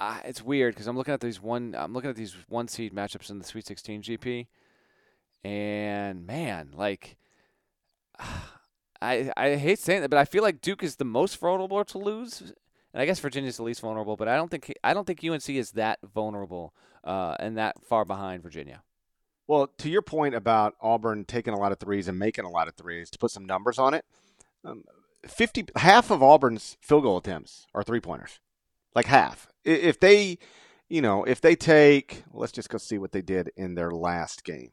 I, 0.00 0.22
it's 0.24 0.42
weird 0.42 0.74
because 0.74 0.86
I'm 0.86 0.96
looking 0.96 1.14
at 1.14 1.20
these 1.20 1.40
one 1.40 1.76
I'm 1.78 1.92
looking 1.92 2.11
at 2.11 2.16
these 2.16 2.34
one 2.48 2.66
seed 2.66 2.94
matchups 2.94 3.30
in 3.30 3.38
the 3.38 3.44
Sweet 3.44 3.66
16 3.66 4.02
GP 4.02 4.46
and 5.45 6.26
man, 6.26 6.70
like 6.74 7.16
I 9.03 9.30
I 9.36 9.57
hate 9.57 9.78
saying 9.78 10.03
that, 10.03 10.11
but 10.11 10.18
I 10.18 10.24
feel 10.24 10.43
like 10.43 10.61
Duke 10.61 10.82
is 10.82 10.97
the 10.97 11.05
most 11.05 11.38
vulnerable 11.38 11.84
to 11.84 11.99
lose, 11.99 12.41
and 12.93 13.03
I 13.03 13.07
guess 13.07 13.20
Virginia's 13.20 13.57
the 13.57 13.62
least 13.62 13.80
vulnerable. 13.80 14.16
But 14.16 14.28
I 14.28 14.36
don't 14.36 14.51
think 14.51 14.72
I 14.84 14.95
don't 14.95 15.07
think 15.07 15.24
UNC 15.24 15.49
is 15.49 15.72
that 15.72 15.99
vulnerable 16.03 16.74
uh, 17.05 17.36
and 17.38 17.57
that 17.57 17.82
far 17.84 18.05
behind 18.05 18.43
Virginia. 18.43 18.82
Well, 19.47 19.68
to 19.78 19.91
your 19.91 20.03
point 20.03 20.34
about 20.34 20.76
Auburn 20.80 21.24
taking 21.24 21.55
a 21.55 21.59
lot 21.59 21.72
of 21.72 21.78
threes 21.78 22.07
and 22.07 22.18
making 22.18 22.45
a 22.45 22.51
lot 22.51 22.68
of 22.68 22.74
threes, 22.74 23.11
to 23.11 23.18
put 23.18 23.32
some 23.32 23.45
numbers 23.45 23.78
on 23.78 23.95
it, 23.95 24.05
um, 24.64 24.84
fifty 25.26 25.64
half 25.76 26.11
of 26.11 26.22
Auburn's 26.22 26.76
field 26.80 27.05
goal 27.05 27.16
attempts 27.16 27.66
are 27.74 27.82
three 27.82 28.01
pointers, 28.01 28.41
like 28.95 29.07
half. 29.07 29.49
If 29.64 29.99
they, 29.99 30.38
you 30.88 31.03
know, 31.03 31.24
if 31.24 31.41
they 31.41 31.57
take, 31.57 32.24
let's 32.32 32.53
just 32.53 32.68
go 32.68 32.78
see 32.78 32.99
what 32.99 33.12
they 33.12 33.22
did 33.22 33.51
in 33.57 33.74
their 33.74 33.91
last 33.91 34.45
game. 34.45 34.72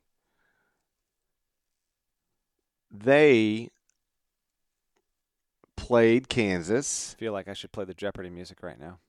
They 2.92 3.70
played 5.76 6.30
Kansas. 6.30 7.16
I 7.18 7.20
feel 7.20 7.34
like 7.34 7.48
I 7.48 7.54
should 7.54 7.72
play 7.72 7.86
the 7.86 7.94
Jeopardy 7.94 8.30
music 8.30 8.62
right 8.62 8.80
now. 8.80 9.00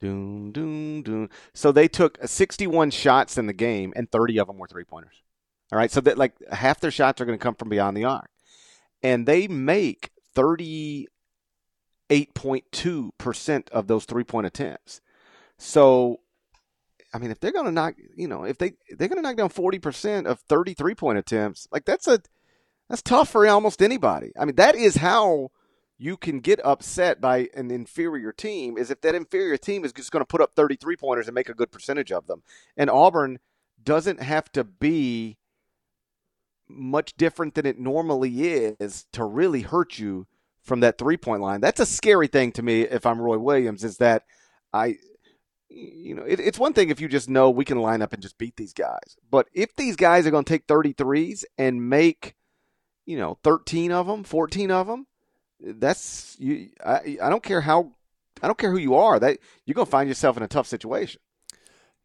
Doom, 0.00 0.52
doom, 0.52 1.02
doom. 1.02 1.30
So 1.54 1.72
they 1.72 1.88
took 1.88 2.18
61 2.24 2.90
shots 2.90 3.38
in 3.38 3.46
the 3.46 3.52
game, 3.52 3.92
and 3.96 4.10
30 4.10 4.40
of 4.40 4.46
them 4.46 4.58
were 4.58 4.66
three 4.66 4.84
pointers. 4.84 5.22
All 5.72 5.78
right, 5.78 5.90
so 5.90 6.00
that 6.02 6.18
like 6.18 6.34
half 6.52 6.80
their 6.80 6.90
shots 6.90 7.20
are 7.20 7.24
going 7.24 7.38
to 7.38 7.42
come 7.42 7.54
from 7.54 7.68
beyond 7.68 7.96
the 7.96 8.04
arc, 8.04 8.30
and 9.02 9.26
they 9.26 9.48
make 9.48 10.10
38.2 10.36 13.10
percent 13.18 13.70
of 13.70 13.88
those 13.88 14.04
three 14.04 14.22
point 14.22 14.46
attempts. 14.46 15.00
So, 15.58 16.20
I 17.12 17.18
mean, 17.18 17.32
if 17.32 17.40
they're 17.40 17.50
going 17.50 17.64
to 17.64 17.72
knock, 17.72 17.94
you 18.14 18.28
know, 18.28 18.44
if 18.44 18.58
they 18.58 18.74
they're 18.90 19.08
going 19.08 19.16
to 19.16 19.22
knock 19.22 19.36
down 19.36 19.48
40 19.48 19.80
percent 19.80 20.26
of 20.28 20.38
33 20.40 20.94
point 20.94 21.18
attempts, 21.18 21.66
like 21.72 21.84
that's 21.84 22.06
a 22.06 22.20
that's 22.88 23.02
tough 23.02 23.28
for 23.28 23.46
almost 23.46 23.82
anybody. 23.82 24.32
I 24.38 24.44
mean, 24.44 24.56
that 24.56 24.74
is 24.74 24.96
how 24.96 25.50
you 25.98 26.16
can 26.16 26.40
get 26.40 26.64
upset 26.64 27.20
by 27.20 27.48
an 27.54 27.70
inferior 27.70 28.32
team 28.32 28.76
is 28.76 28.90
if 28.90 29.00
that 29.00 29.14
inferior 29.14 29.56
team 29.56 29.84
is 29.84 29.92
just 29.92 30.10
going 30.10 30.20
to 30.20 30.26
put 30.26 30.40
up 30.40 30.54
33 30.54 30.96
pointers 30.96 31.26
and 31.26 31.34
make 31.34 31.48
a 31.48 31.54
good 31.54 31.72
percentage 31.72 32.12
of 32.12 32.26
them. 32.26 32.42
And 32.76 32.90
Auburn 32.90 33.38
doesn't 33.82 34.22
have 34.22 34.52
to 34.52 34.64
be 34.64 35.38
much 36.68 37.16
different 37.16 37.54
than 37.54 37.64
it 37.64 37.78
normally 37.78 38.30
is 38.78 39.06
to 39.12 39.24
really 39.24 39.62
hurt 39.62 39.98
you 39.98 40.26
from 40.62 40.80
that 40.80 40.98
three 40.98 41.16
point 41.16 41.40
line. 41.40 41.60
That's 41.60 41.80
a 41.80 41.86
scary 41.86 42.26
thing 42.26 42.52
to 42.52 42.62
me 42.62 42.82
if 42.82 43.06
I'm 43.06 43.20
Roy 43.20 43.38
Williams 43.38 43.84
is 43.84 43.98
that 43.98 44.24
I 44.72 44.98
you 45.68 46.14
know, 46.14 46.22
it, 46.22 46.40
it's 46.40 46.58
one 46.58 46.72
thing 46.72 46.90
if 46.90 47.00
you 47.00 47.08
just 47.08 47.28
know 47.28 47.50
we 47.50 47.64
can 47.64 47.78
line 47.78 48.00
up 48.00 48.12
and 48.12 48.22
just 48.22 48.38
beat 48.38 48.56
these 48.56 48.72
guys. 48.72 49.16
But 49.30 49.48
if 49.52 49.74
these 49.76 49.96
guys 49.96 50.26
are 50.26 50.30
going 50.30 50.44
to 50.44 50.52
take 50.52 50.66
33s 50.66 51.44
and 51.58 51.88
make, 51.88 52.35
you 53.06 53.16
know, 53.16 53.38
13 53.42 53.92
of 53.92 54.06
them, 54.06 54.24
14 54.24 54.70
of 54.70 54.86
them, 54.86 55.06
that's 55.60 56.36
you. 56.38 56.68
I, 56.84 57.16
I 57.22 57.30
don't 57.30 57.42
care 57.42 57.62
how, 57.62 57.92
I 58.42 58.46
don't 58.46 58.58
care 58.58 58.70
who 58.70 58.78
you 58.78 58.96
are. 58.96 59.18
That 59.18 59.38
you're 59.64 59.74
gonna 59.74 59.86
find 59.86 60.08
yourself 60.08 60.36
in 60.36 60.42
a 60.42 60.48
tough 60.48 60.66
situation. 60.66 61.20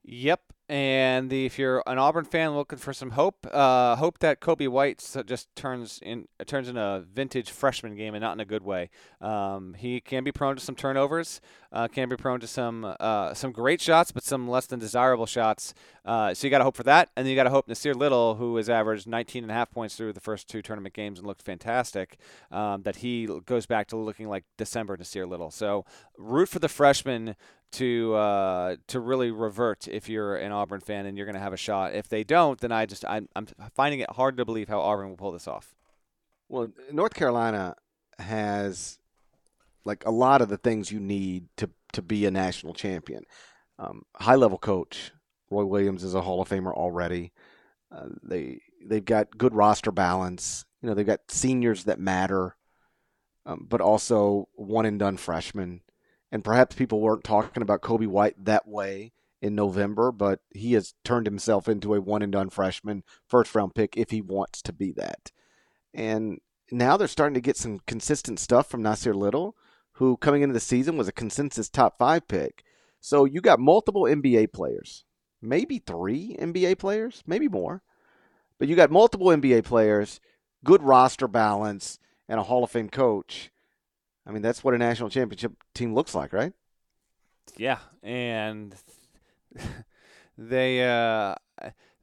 Yep, 0.03 0.41
and 0.67 1.29
the, 1.29 1.45
if 1.45 1.59
you're 1.59 1.83
an 1.85 1.97
Auburn 1.97 2.23
fan 2.23 2.55
looking 2.55 2.79
for 2.79 2.93
some 2.93 3.11
hope, 3.11 3.45
uh, 3.51 3.97
hope 3.97 4.19
that 4.19 4.39
Coby 4.39 4.69
White 4.69 5.05
just 5.25 5.53
turns 5.53 5.99
in 6.01 6.29
turns 6.47 6.69
in 6.69 6.77
a 6.77 7.03
vintage 7.13 7.51
freshman 7.51 7.97
game 7.97 8.15
and 8.15 8.21
not 8.21 8.31
in 8.31 8.39
a 8.39 8.45
good 8.45 8.63
way. 8.63 8.89
Um, 9.19 9.73
he 9.73 9.99
can 9.99 10.23
be 10.23 10.31
prone 10.31 10.55
to 10.55 10.63
some 10.63 10.75
turnovers, 10.75 11.41
uh, 11.73 11.89
can 11.89 12.07
be 12.07 12.15
prone 12.15 12.39
to 12.39 12.47
some 12.47 12.95
uh, 13.01 13.33
some 13.33 13.51
great 13.51 13.81
shots, 13.81 14.13
but 14.13 14.23
some 14.23 14.47
less 14.47 14.65
than 14.65 14.79
desirable 14.79 15.25
shots. 15.25 15.73
Uh, 16.05 16.33
so 16.33 16.47
you 16.47 16.51
got 16.51 16.59
to 16.59 16.63
hope 16.63 16.77
for 16.77 16.83
that, 16.83 17.09
and 17.17 17.25
then 17.25 17.31
you 17.31 17.35
got 17.35 17.43
to 17.43 17.49
hope 17.49 17.67
Nassir 17.67 17.93
Little, 17.93 18.35
who 18.35 18.55
has 18.55 18.69
averaged 18.69 19.07
19 19.07 19.43
and 19.43 19.51
a 19.51 19.53
half 19.53 19.69
points 19.69 19.97
through 19.97 20.13
the 20.13 20.21
first 20.21 20.47
two 20.47 20.61
tournament 20.61 20.95
games 20.95 21.19
and 21.19 21.27
looked 21.27 21.43
fantastic, 21.43 22.17
um, 22.49 22.83
that 22.83 22.95
he 22.97 23.27
goes 23.45 23.65
back 23.65 23.87
to 23.87 23.97
looking 23.97 24.29
like 24.29 24.45
December 24.57 24.95
Nassir 24.95 25.27
Little. 25.27 25.51
So 25.51 25.85
root 26.17 26.47
for 26.47 26.59
the 26.59 26.69
freshman 26.69 27.35
to 27.73 28.13
uh, 28.15 28.75
to 28.87 28.99
really 28.99 29.31
revert 29.31 29.87
if 29.87 30.09
you're 30.09 30.35
an 30.35 30.51
Auburn 30.51 30.81
fan 30.81 31.05
and 31.05 31.17
you're 31.17 31.25
going 31.25 31.35
to 31.35 31.41
have 31.41 31.53
a 31.53 31.57
shot. 31.57 31.93
If 31.93 32.09
they 32.09 32.23
don't, 32.23 32.59
then 32.59 32.71
I 32.71 32.85
just 32.85 33.05
I'm, 33.05 33.27
I'm 33.35 33.47
finding 33.73 33.99
it 34.01 34.09
hard 34.11 34.37
to 34.37 34.45
believe 34.45 34.67
how 34.67 34.81
Auburn 34.81 35.09
will 35.09 35.17
pull 35.17 35.31
this 35.31 35.47
off. 35.47 35.73
Well, 36.49 36.69
North 36.91 37.13
Carolina 37.13 37.75
has 38.19 38.99
like 39.85 40.05
a 40.05 40.11
lot 40.11 40.41
of 40.41 40.49
the 40.49 40.57
things 40.57 40.91
you 40.91 40.99
need 40.99 41.47
to 41.57 41.69
to 41.93 42.01
be 42.01 42.25
a 42.25 42.31
national 42.31 42.73
champion. 42.73 43.23
Um, 43.79 44.03
high 44.15 44.35
level 44.35 44.57
coach 44.57 45.11
Roy 45.49 45.65
Williams 45.65 46.03
is 46.03 46.15
a 46.15 46.21
Hall 46.21 46.41
of 46.41 46.49
Famer 46.49 46.73
already. 46.73 47.31
Uh, 47.91 48.07
they 48.23 48.61
they've 48.85 49.05
got 49.05 49.37
good 49.37 49.53
roster 49.53 49.91
balance. 49.91 50.65
You 50.81 50.89
know 50.89 50.95
they've 50.95 51.05
got 51.05 51.19
seniors 51.29 51.85
that 51.85 51.99
matter, 51.99 52.55
um, 53.45 53.67
but 53.69 53.81
also 53.81 54.47
one 54.55 54.85
and 54.85 54.99
done 54.99 55.17
freshmen 55.17 55.81
and 56.31 56.43
perhaps 56.43 56.75
people 56.75 57.01
weren't 57.01 57.23
talking 57.23 57.61
about 57.61 57.81
Coby 57.81 58.07
White 58.07 58.45
that 58.45 58.67
way 58.67 59.11
in 59.41 59.55
November, 59.55 60.11
but 60.11 60.39
he 60.51 60.73
has 60.73 60.93
turned 61.03 61.25
himself 61.25 61.67
into 61.67 61.93
a 61.93 62.01
one 62.01 62.21
and 62.21 62.31
done 62.31 62.49
freshman 62.49 63.03
first 63.27 63.53
round 63.53 63.75
pick 63.75 63.97
if 63.97 64.11
he 64.11 64.21
wants 64.21 64.61
to 64.61 64.73
be 64.73 64.91
that. 64.93 65.31
And 65.93 66.39
now 66.71 66.95
they're 66.95 67.07
starting 67.07 67.33
to 67.33 67.41
get 67.41 67.57
some 67.57 67.81
consistent 67.85 68.39
stuff 68.39 68.69
from 68.69 68.83
Nassir 68.83 69.13
Little, 69.13 69.55
who 69.93 70.15
coming 70.17 70.41
into 70.41 70.53
the 70.53 70.59
season 70.59 70.95
was 70.95 71.07
a 71.07 71.13
consensus 71.13 71.69
top 71.69 71.97
five 71.97 72.27
pick. 72.27 72.63
So 73.01 73.25
you 73.25 73.41
got 73.41 73.59
multiple 73.59 74.03
NBA 74.03 74.53
players, 74.53 75.05
maybe 75.41 75.79
three 75.79 76.37
NBA 76.39 76.77
players, 76.77 77.23
maybe 77.25 77.49
more, 77.49 77.81
but 78.59 78.67
you 78.67 78.75
got 78.75 78.91
multiple 78.91 79.27
NBA 79.27 79.63
players, 79.63 80.21
good 80.63 80.83
roster 80.83 81.27
balance, 81.27 81.97
and 82.29 82.39
a 82.39 82.43
Hall 82.43 82.63
of 82.63 82.71
Fame 82.71 82.89
coach 82.89 83.51
I 84.25 84.31
mean, 84.31 84.41
that's 84.41 84.63
what 84.63 84.73
a 84.73 84.77
national 84.77 85.09
championship 85.09 85.53
team 85.73 85.93
looks 85.93 86.13
like, 86.13 86.33
right? 86.33 86.53
Yeah, 87.57 87.79
and 88.03 88.75
they 90.37 90.87
uh, 90.87 91.35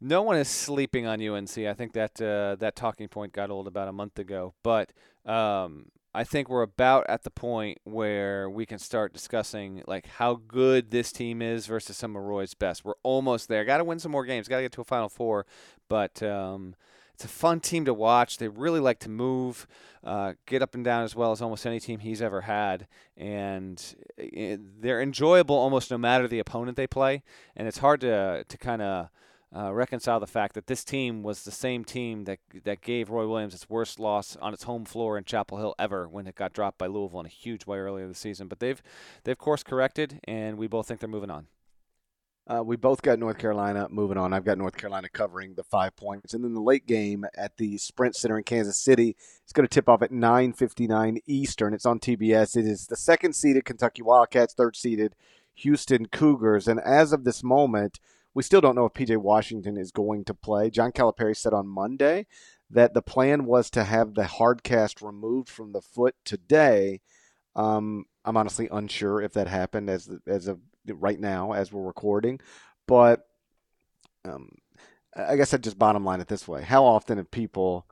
no 0.01 0.23
one 0.23 0.37
is 0.37 0.49
sleeping 0.49 1.07
on 1.07 1.21
UNC. 1.21 1.59
I 1.59 1.75
think 1.75 1.93
that 1.93 2.21
uh, 2.21 2.57
that 2.57 2.77
talking 2.77 3.09
point 3.09 3.33
got 3.33 3.51
old 3.51 3.67
about 3.67 3.89
a 3.89 3.93
month 3.93 4.19
ago, 4.19 4.55
but 4.63 4.93
um, 5.25 5.87
I 6.15 6.25
think 6.25 6.49
we're 6.49 6.63
about 6.63 7.07
at 7.09 7.23
the 7.23 7.31
point 7.31 7.79
where 7.85 8.49
we 8.49 8.67
can 8.67 8.79
start 8.79 9.13
discussing 9.13 9.83
like 9.87 10.07
how 10.07 10.41
good 10.47 10.91
this 10.91 11.13
team 11.13 11.43
is 11.43 11.67
versus 11.67 11.97
some 11.97 12.17
of 12.17 12.23
Roy's 12.23 12.55
best. 12.55 12.85
We're 12.85 12.95
almost 13.03 13.49
there. 13.49 13.65
Got 13.65 13.79
to 13.79 13.85
win 13.85 13.99
some 13.99 14.13
more 14.13 14.25
games. 14.25 14.49
Got 14.49 14.57
to 14.57 14.63
get 14.63 14.73
to 14.73 14.81
a 14.81 14.85
Final 14.85 15.09
Four, 15.09 15.47
but 15.89 16.23
um, 16.23 16.75
it's 17.19 17.25
a 17.25 17.29
fun 17.29 17.59
team 17.59 17.85
to 17.85 17.93
watch. 17.93 18.39
They 18.39 18.47
really 18.47 18.79
like 18.79 19.01
to 19.01 19.09
move, 19.09 19.67
uh, 20.05 20.35
get 20.47 20.63
up 20.63 20.77
and 20.77 20.85
down 20.85 21.03
as 21.03 21.17
well 21.17 21.33
as 21.33 21.43
almost 21.43 21.67
any 21.67 21.81
team 21.81 21.99
he's 21.99 22.23
ever 22.23 22.43
had, 22.43 22.87
and 23.17 23.83
eh, 24.17 24.57
they're 24.79 25.03
enjoyable 25.03 25.57
almost 25.57 25.91
no 25.91 25.99
matter 25.99 26.29
the 26.29 26.39
opponent 26.39 26.77
they 26.77 26.87
play. 26.87 27.25
And 27.57 27.67
it's 27.67 27.79
hard 27.79 28.03
to 28.03 28.45
to 28.49 28.57
kind 28.57 28.83
of 28.83 29.09
uh, 29.53 29.75
reconcile 29.75 30.21
the 30.21 30.29
fact 30.29 30.55
that 30.55 30.69
this 30.69 30.85
team 30.85 31.25
was 31.25 31.43
the 31.43 31.51
same 31.51 31.83
team 31.83 32.23
that 32.23 32.39
that 32.63 32.83
gave 32.83 33.11
Roy 33.11 33.27
Williams 33.27 33.53
its 33.53 33.69
worst 33.69 33.99
loss 33.99 34.37
on 34.37 34.55
its 34.55 34.63
home 34.63 34.85
floor 34.85 35.19
in 35.19 35.25
Chapel 35.25 35.59
Hill 35.59 35.75
ever 35.77 36.07
when 36.07 36.29
it 36.29 36.37
got 36.37 36.53
dropped 36.53 36.79
by 36.79 36.87
Louisville 36.87 37.19
in 37.19 37.27
a 37.27 37.31
huge 37.31 37.67
way 37.67 37.79
earlier 37.79 38.07
this 38.07 38.21
season. 38.21 38.47
But 38.47 38.61
they've 38.61 38.81
they've 39.25 39.37
course 39.37 39.65
corrected, 39.65 40.21
and 40.23 40.57
we 40.57 40.69
both 40.69 40.87
think 40.87 41.01
they're 41.01 41.09
moving 41.09 41.33
on. 41.33 41.49
Uh, 42.49 42.63
we 42.63 42.77
both 42.77 43.03
got 43.03 43.19
North 43.19 43.37
Carolina 43.37 43.89
moving 43.91 44.17
on. 44.17 44.33
I've 44.33 44.45
got 44.45 44.57
North 44.57 44.77
Carolina 44.77 45.11
covering 45.11 45.55
the 45.55 45.63
five 45.63 45.95
points, 45.97 46.33
and 46.33 46.43
then 46.43 46.55
the 46.55 46.63
late 46.63 46.87
game 46.87 47.27
at 47.37 47.59
the 47.59 47.77
Sprint 47.77 48.17
Center 48.17 48.39
in 48.39 48.45
Kansas 48.45 48.79
City 48.79 49.17
It's 49.43 49.53
going 49.53 49.69
to 49.69 49.73
tip 49.75 49.89
off 49.89 50.01
at 50.01 50.11
9:59 50.11 51.19
Eastern. 51.27 51.75
It's 51.75 51.85
on 51.85 52.01
TBS. 52.01 52.57
It 52.57 52.67
is 52.67 52.87
the 52.87 52.97
second 52.97 53.35
seeded 53.35 53.67
Kentucky 53.67 54.01
Wildcats, 54.01 54.55
third 54.55 54.77
seeded 54.77 55.15
Houston 55.57 56.07
Cougars, 56.07 56.67
and 56.69 56.81
as 56.81 57.13
of 57.13 57.25
this 57.25 57.45
moment, 57.45 58.01
we 58.33 58.43
still 58.43 58.63
don't 58.63 58.77
know 58.77 58.87
if 58.87 58.95
PJ 58.95 59.19
Washington 59.19 59.77
is 59.77 59.91
going 59.91 60.25
to 60.25 60.35
play. 60.35 60.71
John 60.71 60.93
Calipari 60.93 61.37
said 61.37 61.53
on 61.53 61.67
Monday 61.67 62.27
that 62.71 62.95
the 62.95 63.03
plan 63.03 63.45
was 63.45 63.69
to 63.71 63.85
have 63.85 64.15
the 64.15 64.27
hard 64.27 64.63
cast 64.63 65.03
removed 65.03 65.51
from 65.51 65.73
the 65.73 65.83
foot 65.83 66.15
today. 66.25 67.01
Um, 67.57 68.07
I'm 68.25 68.37
honestly 68.37 68.69
unsure 68.71 69.21
if 69.21 69.33
that 69.35 69.49
happened 69.49 69.91
as 69.91 70.09
as 70.27 70.49
of 70.49 70.61
right 70.95 71.19
now 71.19 71.53
as 71.53 71.73
we're 71.73 71.83
recording. 71.83 72.41
But 72.87 73.27
um, 74.25 74.51
I 75.15 75.37
guess 75.37 75.53
I'd 75.53 75.63
just 75.63 75.79
bottom 75.79 76.05
line 76.05 76.21
it 76.21 76.29
this 76.29 76.47
way: 76.49 76.63
How 76.63 76.85
often 76.85 77.19
have 77.19 77.31
people 77.31 77.87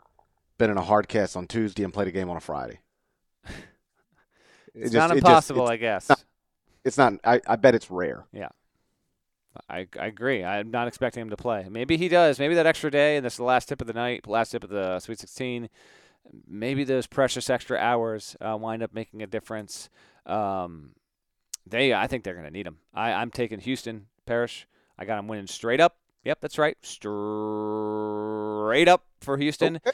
been 0.59 0.70
in 0.70 0.78
a 0.78 0.82
hard 0.82 1.09
cast 1.09 1.36
on 1.36 1.47
Tuesday 1.47 1.84
and 1.84 1.92
played 1.92 2.09
a 2.09 2.12
game 2.12 2.30
on 2.30 2.36
a 2.36 2.40
Friday? 2.40 2.80
it's 4.74 4.92
just, 4.92 4.94
not 4.94 5.16
impossible, 5.16 5.62
it 5.62 5.64
just, 5.64 5.72
I 5.72 5.76
guess. 5.76 6.09
Not, 6.09 6.24
it's 6.84 6.99
not. 6.99 7.12
I, 7.24 7.40
I 7.47 7.57
bet 7.57 7.74
it's 7.74 7.90
rare. 7.90 8.26
Yeah. 8.32 8.49
I, 9.68 9.86
I 9.99 10.07
agree. 10.07 10.44
I'm 10.44 10.70
not 10.70 10.88
expecting 10.88 11.22
him 11.22 11.30
to 11.30 11.36
play. 11.36 11.66
Maybe 11.70 11.97
he 11.97 12.09
does. 12.09 12.38
Maybe 12.38 12.55
that 12.55 12.66
extra 12.66 12.90
day, 12.90 13.16
and 13.16 13.24
this 13.24 13.34
is 13.34 13.38
the 13.38 13.44
last 13.44 13.68
tip 13.68 13.80
of 13.80 13.86
the 13.86 13.92
night, 13.92 14.26
last 14.26 14.51
tip 14.51 14.62
of 14.64 14.70
the 14.70 15.01
Sweet 15.01 15.18
16. 15.18 15.68
Maybe 16.47 16.84
those 16.84 17.07
precious 17.07 17.49
extra 17.49 17.78
hours 17.78 18.36
uh, 18.40 18.57
wind 18.57 18.82
up 18.82 18.92
making 18.92 19.22
a 19.22 19.26
difference. 19.26 19.88
Um, 20.26 20.90
they, 21.66 21.92
I 21.92 22.06
think 22.06 22.24
they're 22.24 22.34
going 22.34 22.46
to 22.46 22.52
need 22.52 22.66
him. 22.66 22.78
I, 22.94 23.12
I'm 23.12 23.30
taking 23.30 23.60
Houston 23.60 24.06
Parrish. 24.24 24.66
I 24.98 25.04
got 25.04 25.16
them 25.16 25.28
winning 25.28 25.46
straight 25.46 25.80
up. 25.80 25.96
Yep, 26.24 26.40
that's 26.40 26.58
right, 26.58 26.76
straight 26.82 27.08
up 28.88 29.04
for 29.20 29.36
Houston. 29.36 29.76
Okay. 29.76 29.92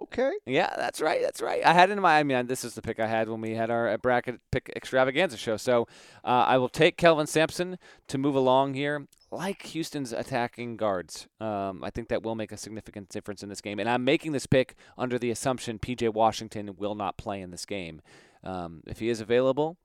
Okay. 0.00 0.32
Yeah, 0.46 0.72
that's 0.76 1.00
right. 1.00 1.20
That's 1.22 1.42
right. 1.42 1.64
I 1.64 1.72
had 1.72 1.90
it 1.90 1.94
in 1.94 2.00
my. 2.00 2.18
I 2.18 2.22
mean, 2.22 2.46
this 2.46 2.64
is 2.64 2.74
the 2.74 2.82
pick 2.82 2.98
I 2.98 3.06
had 3.06 3.28
when 3.28 3.40
we 3.40 3.54
had 3.54 3.70
our 3.70 3.88
uh, 3.88 3.96
bracket 3.96 4.40
pick 4.50 4.72
extravaganza 4.74 5.36
show. 5.36 5.56
So 5.56 5.86
uh, 6.24 6.44
I 6.46 6.58
will 6.58 6.68
take 6.68 6.96
Kelvin 6.96 7.26
Sampson 7.26 7.78
to 8.08 8.18
move 8.18 8.34
along 8.34 8.74
here, 8.74 9.06
like 9.30 9.62
Houston's 9.62 10.12
attacking 10.12 10.76
guards. 10.76 11.26
Um, 11.40 11.84
I 11.84 11.90
think 11.90 12.08
that 12.08 12.22
will 12.22 12.34
make 12.34 12.52
a 12.52 12.56
significant 12.56 13.08
difference 13.10 13.42
in 13.42 13.48
this 13.48 13.60
game. 13.60 13.78
And 13.78 13.88
I'm 13.88 14.04
making 14.04 14.32
this 14.32 14.46
pick 14.46 14.74
under 14.96 15.18
the 15.18 15.30
assumption 15.30 15.78
PJ 15.78 16.12
Washington 16.12 16.76
will 16.76 16.94
not 16.94 17.16
play 17.16 17.40
in 17.40 17.50
this 17.50 17.66
game. 17.66 18.00
Um, 18.42 18.82
if 18.86 18.98
he 19.00 19.08
is 19.08 19.20
available, 19.20 19.78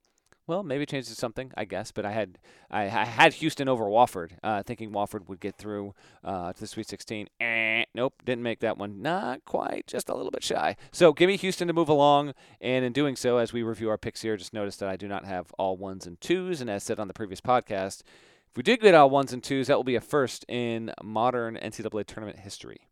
well, 0.49 0.63
maybe 0.63 0.83
it 0.83 0.89
changes 0.89 1.15
something, 1.17 1.51
I 1.55 1.63
guess. 1.63 1.91
But 1.91 2.05
I 2.05 2.11
had 2.11 2.39
I, 2.69 2.83
I 2.83 3.05
had 3.05 3.33
Houston 3.35 3.69
over 3.69 3.85
Wofford, 3.85 4.31
uh, 4.43 4.63
thinking 4.63 4.91
Wofford 4.91 5.29
would 5.29 5.39
get 5.39 5.55
through 5.55 5.93
uh, 6.23 6.51
to 6.51 6.59
the 6.59 6.67
Sweet 6.67 6.89
16. 6.89 7.29
Eh, 7.39 7.85
nope, 7.93 8.15
didn't 8.25 8.43
make 8.43 8.59
that 8.59 8.77
one. 8.77 9.01
Not 9.01 9.45
quite, 9.45 9.85
just 9.87 10.09
a 10.09 10.15
little 10.15 10.31
bit 10.31 10.43
shy. 10.43 10.75
So 10.91 11.13
give 11.13 11.27
me 11.27 11.37
Houston 11.37 11.67
to 11.67 11.73
move 11.73 11.87
along, 11.87 12.33
and 12.59 12.83
in 12.83 12.91
doing 12.91 13.15
so, 13.15 13.37
as 13.37 13.53
we 13.53 13.63
review 13.63 13.89
our 13.89 13.97
picks 13.97 14.23
here, 14.23 14.35
just 14.35 14.53
notice 14.53 14.75
that 14.77 14.89
I 14.89 14.97
do 14.97 15.07
not 15.07 15.25
have 15.25 15.51
all 15.59 15.77
ones 15.77 16.07
and 16.07 16.19
twos. 16.19 16.59
And 16.59 16.69
as 16.69 16.83
said 16.83 16.99
on 16.99 17.07
the 17.07 17.13
previous 17.13 17.39
podcast, 17.39 18.01
if 18.49 18.57
we 18.57 18.63
did 18.63 18.81
get 18.81 18.95
all 18.95 19.09
ones 19.09 19.31
and 19.31 19.43
twos, 19.43 19.67
that 19.67 19.77
will 19.77 19.83
be 19.83 19.95
a 19.95 20.01
first 20.01 20.43
in 20.47 20.91
modern 21.03 21.55
NCAA 21.55 22.05
tournament 22.07 22.39
history. 22.39 22.87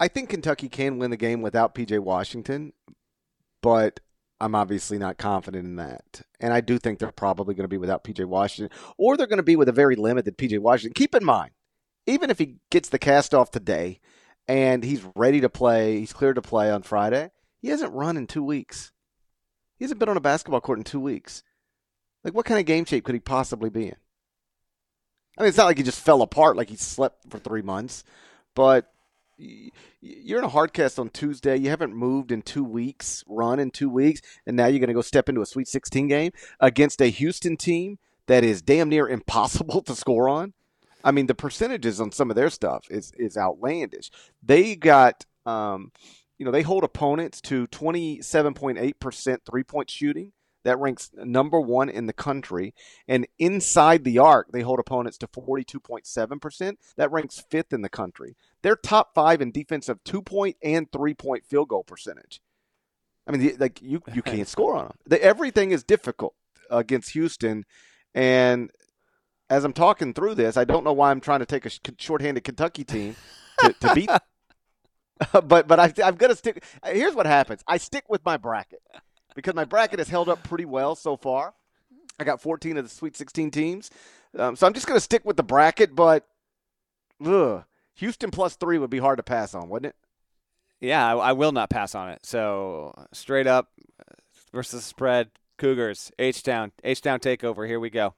I 0.00 0.08
think 0.08 0.30
Kentucky 0.30 0.70
can 0.70 0.98
win 0.98 1.10
the 1.10 1.16
game 1.18 1.42
without 1.42 1.74
PJ 1.74 1.98
Washington, 2.00 2.72
but 3.60 4.00
I'm 4.42 4.56
obviously 4.56 4.98
not 4.98 5.18
confident 5.18 5.64
in 5.64 5.76
that. 5.76 6.22
And 6.40 6.52
I 6.52 6.60
do 6.60 6.76
think 6.76 6.98
they're 6.98 7.12
probably 7.12 7.54
going 7.54 7.62
to 7.62 7.68
be 7.68 7.78
without 7.78 8.02
PJ 8.02 8.24
Washington, 8.24 8.76
or 8.98 9.16
they're 9.16 9.28
going 9.28 9.36
to 9.36 9.44
be 9.44 9.54
with 9.54 9.68
a 9.68 9.72
very 9.72 9.94
limited 9.94 10.36
PJ 10.36 10.58
Washington. 10.58 10.94
Keep 10.94 11.14
in 11.14 11.24
mind, 11.24 11.52
even 12.08 12.28
if 12.28 12.40
he 12.40 12.56
gets 12.68 12.88
the 12.88 12.98
cast 12.98 13.34
off 13.34 13.52
today 13.52 14.00
and 14.48 14.82
he's 14.82 15.06
ready 15.14 15.40
to 15.40 15.48
play, 15.48 16.00
he's 16.00 16.12
cleared 16.12 16.34
to 16.34 16.42
play 16.42 16.72
on 16.72 16.82
Friday, 16.82 17.30
he 17.60 17.68
hasn't 17.68 17.92
run 17.92 18.16
in 18.16 18.26
two 18.26 18.42
weeks. 18.42 18.90
He 19.78 19.84
hasn't 19.84 20.00
been 20.00 20.08
on 20.08 20.16
a 20.16 20.20
basketball 20.20 20.60
court 20.60 20.78
in 20.78 20.84
two 20.84 20.98
weeks. 20.98 21.44
Like, 22.24 22.34
what 22.34 22.44
kind 22.44 22.58
of 22.58 22.66
game 22.66 22.84
shape 22.84 23.04
could 23.04 23.14
he 23.14 23.20
possibly 23.20 23.70
be 23.70 23.86
in? 23.86 23.96
I 25.38 25.42
mean, 25.42 25.48
it's 25.50 25.56
not 25.56 25.66
like 25.66 25.78
he 25.78 25.84
just 25.84 26.00
fell 26.00 26.20
apart 26.20 26.56
like 26.56 26.68
he 26.68 26.76
slept 26.76 27.30
for 27.30 27.38
three 27.38 27.62
months, 27.62 28.02
but 28.56 28.92
you're 29.38 30.38
in 30.38 30.44
a 30.44 30.48
hard 30.48 30.72
cast 30.72 30.98
on 30.98 31.08
Tuesday. 31.10 31.56
You 31.56 31.70
haven't 31.70 31.94
moved 31.94 32.32
in 32.32 32.42
two 32.42 32.64
weeks, 32.64 33.24
run 33.26 33.58
in 33.58 33.70
two 33.70 33.88
weeks, 33.88 34.20
and 34.46 34.56
now 34.56 34.66
you're 34.66 34.78
going 34.78 34.88
to 34.88 34.94
go 34.94 35.02
step 35.02 35.28
into 35.28 35.40
a 35.40 35.46
Sweet 35.46 35.68
16 35.68 36.08
game 36.08 36.32
against 36.60 37.00
a 37.00 37.06
Houston 37.06 37.56
team 37.56 37.98
that 38.26 38.44
is 38.44 38.62
damn 38.62 38.88
near 38.88 39.08
impossible 39.08 39.82
to 39.82 39.94
score 39.94 40.28
on. 40.28 40.52
I 41.04 41.10
mean, 41.10 41.26
the 41.26 41.34
percentages 41.34 42.00
on 42.00 42.12
some 42.12 42.30
of 42.30 42.36
their 42.36 42.50
stuff 42.50 42.84
is 42.88 43.12
is 43.16 43.36
outlandish. 43.36 44.10
They 44.42 44.76
got, 44.76 45.24
um, 45.44 45.90
you 46.38 46.46
know, 46.46 46.52
they 46.52 46.62
hold 46.62 46.84
opponents 46.84 47.40
to 47.42 47.66
27.8 47.68 48.98
percent 49.00 49.42
three 49.44 49.64
point 49.64 49.90
shooting. 49.90 50.32
That 50.64 50.78
ranks 50.78 51.10
number 51.14 51.60
one 51.60 51.88
in 51.88 52.06
the 52.06 52.12
country. 52.12 52.74
And 53.08 53.26
inside 53.38 54.04
the 54.04 54.18
arc, 54.18 54.52
they 54.52 54.60
hold 54.62 54.78
opponents 54.78 55.18
to 55.18 55.26
42.7%. 55.26 56.76
That 56.96 57.10
ranks 57.10 57.44
fifth 57.50 57.72
in 57.72 57.82
the 57.82 57.88
country. 57.88 58.36
They're 58.62 58.76
top 58.76 59.14
five 59.14 59.40
in 59.40 59.50
defensive 59.50 60.02
two 60.04 60.22
point 60.22 60.56
and 60.62 60.90
three 60.90 61.14
point 61.14 61.44
field 61.44 61.68
goal 61.68 61.84
percentage. 61.84 62.40
I 63.26 63.32
mean, 63.32 63.56
like 63.58 63.80
you, 63.82 64.02
you 64.12 64.22
can't 64.22 64.48
score 64.48 64.76
on 64.76 64.86
them. 64.86 64.96
The, 65.06 65.22
everything 65.22 65.72
is 65.72 65.82
difficult 65.82 66.34
against 66.70 67.10
Houston. 67.10 67.64
And 68.14 68.70
as 69.50 69.64
I'm 69.64 69.72
talking 69.72 70.14
through 70.14 70.36
this, 70.36 70.56
I 70.56 70.64
don't 70.64 70.84
know 70.84 70.92
why 70.92 71.10
I'm 71.10 71.20
trying 71.20 71.40
to 71.40 71.46
take 71.46 71.66
a 71.66 71.70
shorthanded 71.98 72.44
Kentucky 72.44 72.84
team 72.84 73.16
to, 73.60 73.72
to 73.72 73.94
beat. 73.94 74.10
but 75.44 75.68
but 75.68 75.78
I, 75.78 75.92
I'm 76.04 76.16
going 76.16 76.30
to 76.30 76.36
stick. 76.36 76.64
Here's 76.84 77.14
what 77.14 77.26
happens 77.26 77.62
I 77.66 77.76
stick 77.78 78.04
with 78.08 78.24
my 78.24 78.36
bracket 78.36 78.80
because 79.34 79.54
my 79.54 79.64
bracket 79.64 79.98
has 79.98 80.08
held 80.08 80.28
up 80.28 80.42
pretty 80.42 80.64
well 80.64 80.94
so 80.94 81.16
far. 81.16 81.54
I 82.18 82.24
got 82.24 82.40
14 82.40 82.76
of 82.76 82.84
the 82.84 82.90
Sweet 82.90 83.16
16 83.16 83.50
teams. 83.50 83.90
Um, 84.38 84.56
so 84.56 84.66
I'm 84.66 84.74
just 84.74 84.86
going 84.86 84.96
to 84.96 85.04
stick 85.04 85.24
with 85.24 85.36
the 85.36 85.42
bracket, 85.42 85.94
but 85.94 86.26
ugh, 87.24 87.64
Houston 87.96 88.30
plus 88.30 88.56
three 88.56 88.78
would 88.78 88.90
be 88.90 88.98
hard 88.98 89.18
to 89.18 89.22
pass 89.22 89.54
on, 89.54 89.68
wouldn't 89.68 89.90
it? 89.90 89.96
Yeah, 90.86 91.14
I, 91.14 91.28
I 91.28 91.32
will 91.32 91.52
not 91.52 91.70
pass 91.70 91.94
on 91.94 92.08
it. 92.10 92.24
So 92.24 92.94
straight 93.12 93.46
up 93.46 93.70
versus 94.52 94.84
spread, 94.84 95.30
Cougars, 95.58 96.10
H 96.18 96.42
Town, 96.42 96.72
H 96.82 97.02
Town 97.02 97.20
takeover. 97.20 97.66
Here 97.66 97.80
we 97.80 97.90
go. 97.90 98.14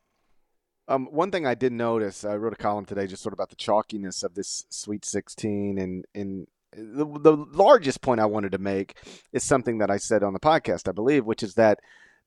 Um, 0.87 1.07
one 1.07 1.31
thing 1.31 1.47
I 1.47 1.55
did 1.55 1.73
notice, 1.73 2.25
I 2.25 2.37
wrote 2.37 2.53
a 2.53 2.57
column 2.57 2.85
today 2.85 3.07
just 3.07 3.23
sort 3.23 3.33
of 3.33 3.39
about 3.39 3.51
the 3.51 3.57
chalkiness 3.57 4.23
of 4.23 4.35
this 4.35 4.67
Sweet 4.69 5.05
16 5.05 5.79
and, 5.79 6.05
and 6.15 6.47
the, 6.77 7.05
the 7.21 7.47
largest 7.53 8.03
point 8.03 8.21
I 8.21 8.27
wanted 8.27 8.53
to 8.53 8.59
make 8.59 8.97
is 9.33 9.43
something 9.43 9.79
that 9.79 9.91
I 9.91 9.97
said 9.97 10.23
on 10.23 10.33
the 10.33 10.41
podcast, 10.41 10.89
I 10.89 10.93
believe, 10.93 11.25
which 11.25 11.43
is 11.43 11.55
that 11.55 11.79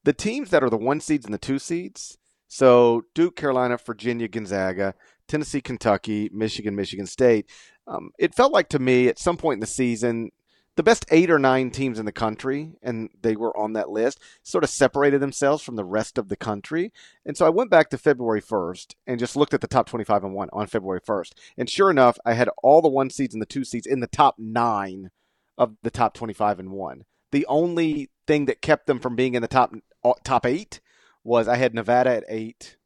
the 0.04 0.14
teams 0.14 0.50
that 0.52 0.64
are 0.64 0.70
the 0.70 0.78
one 0.78 1.00
seeds 1.00 1.26
and 1.26 1.34
the 1.34 1.40
two 1.40 1.60
seeds, 1.60 2.18
so 2.48 3.04
Duke, 3.14 3.36
Carolina, 3.36 3.78
Virginia, 3.78 4.28
Gonzaga, 4.28 4.94
Tennessee, 5.28 5.62
Kentucky, 5.62 6.30
Michigan, 6.34 6.76
Michigan 6.76 7.06
State, 7.06 7.50
um, 7.88 8.12
it 8.18 8.36
felt 8.36 8.54
like 8.54 8.70
to 8.70 8.80
me 8.80 9.08
at 9.08 9.20
some 9.20 9.38
point 9.38 9.58
in 9.58 9.62
the 9.62 9.68
season 9.68 10.32
the 10.78 10.84
best 10.84 11.06
eight 11.10 11.32
or 11.32 11.40
nine 11.40 11.72
teams 11.72 11.98
in 11.98 12.06
the 12.06 12.12
country, 12.12 12.74
and 12.84 13.10
they 13.20 13.36
were 13.36 13.56
on 13.58 13.74
that 13.74 13.90
list, 13.90 14.20
sort 14.44 14.64
of 14.64 14.70
separated 14.70 15.20
themselves 15.20 15.64
from 15.64 15.76
the 15.76 15.84
rest 15.84 16.20
of 16.20 16.30
the 16.30 16.36
country. 16.36 16.94
And 17.26 17.36
so 17.36 17.48
I 17.48 17.50
went 17.50 17.72
back 17.72 17.90
to 17.90 17.98
February 17.98 18.42
1st 18.42 18.94
and 19.08 19.20
just 19.20 19.36
looked 19.36 19.56
at 19.56 19.62
the 19.62 19.68
top 19.68 19.90
25 19.90 20.24
and 20.24 20.36
1 20.36 20.50
on 20.54 20.68
February 20.68 21.02
1st. 21.02 21.32
And 21.58 21.68
sure 21.68 21.90
enough, 21.90 22.20
I 22.26 22.34
had 22.34 22.50
all 22.62 22.84
the 22.84 22.90
one 22.90 23.10
seeds 23.10 23.34
and 23.34 23.42
the 23.42 23.48
two 23.48 23.64
seeds 23.64 23.88
in 23.88 24.02
the 24.02 24.08
top 24.08 24.36
nine 24.38 25.10
of 25.58 25.76
the 25.82 25.90
top 25.90 26.14
25 26.14 26.60
and 26.60 26.72
1. 26.72 27.06
The 27.32 27.48
only 27.48 28.12
thing 28.28 28.46
that 28.46 28.62
kept 28.62 28.86
them 28.86 29.00
from 29.00 29.16
being 29.16 29.34
in 29.34 29.42
the 29.42 29.48
top 29.48 29.74
uh, 30.04 30.14
top 30.24 30.46
eight 30.46 30.80
was 31.24 31.48
I 31.48 31.56
had 31.56 31.74
Nevada 31.74 32.12
at 32.12 32.24
eight, 32.30 32.78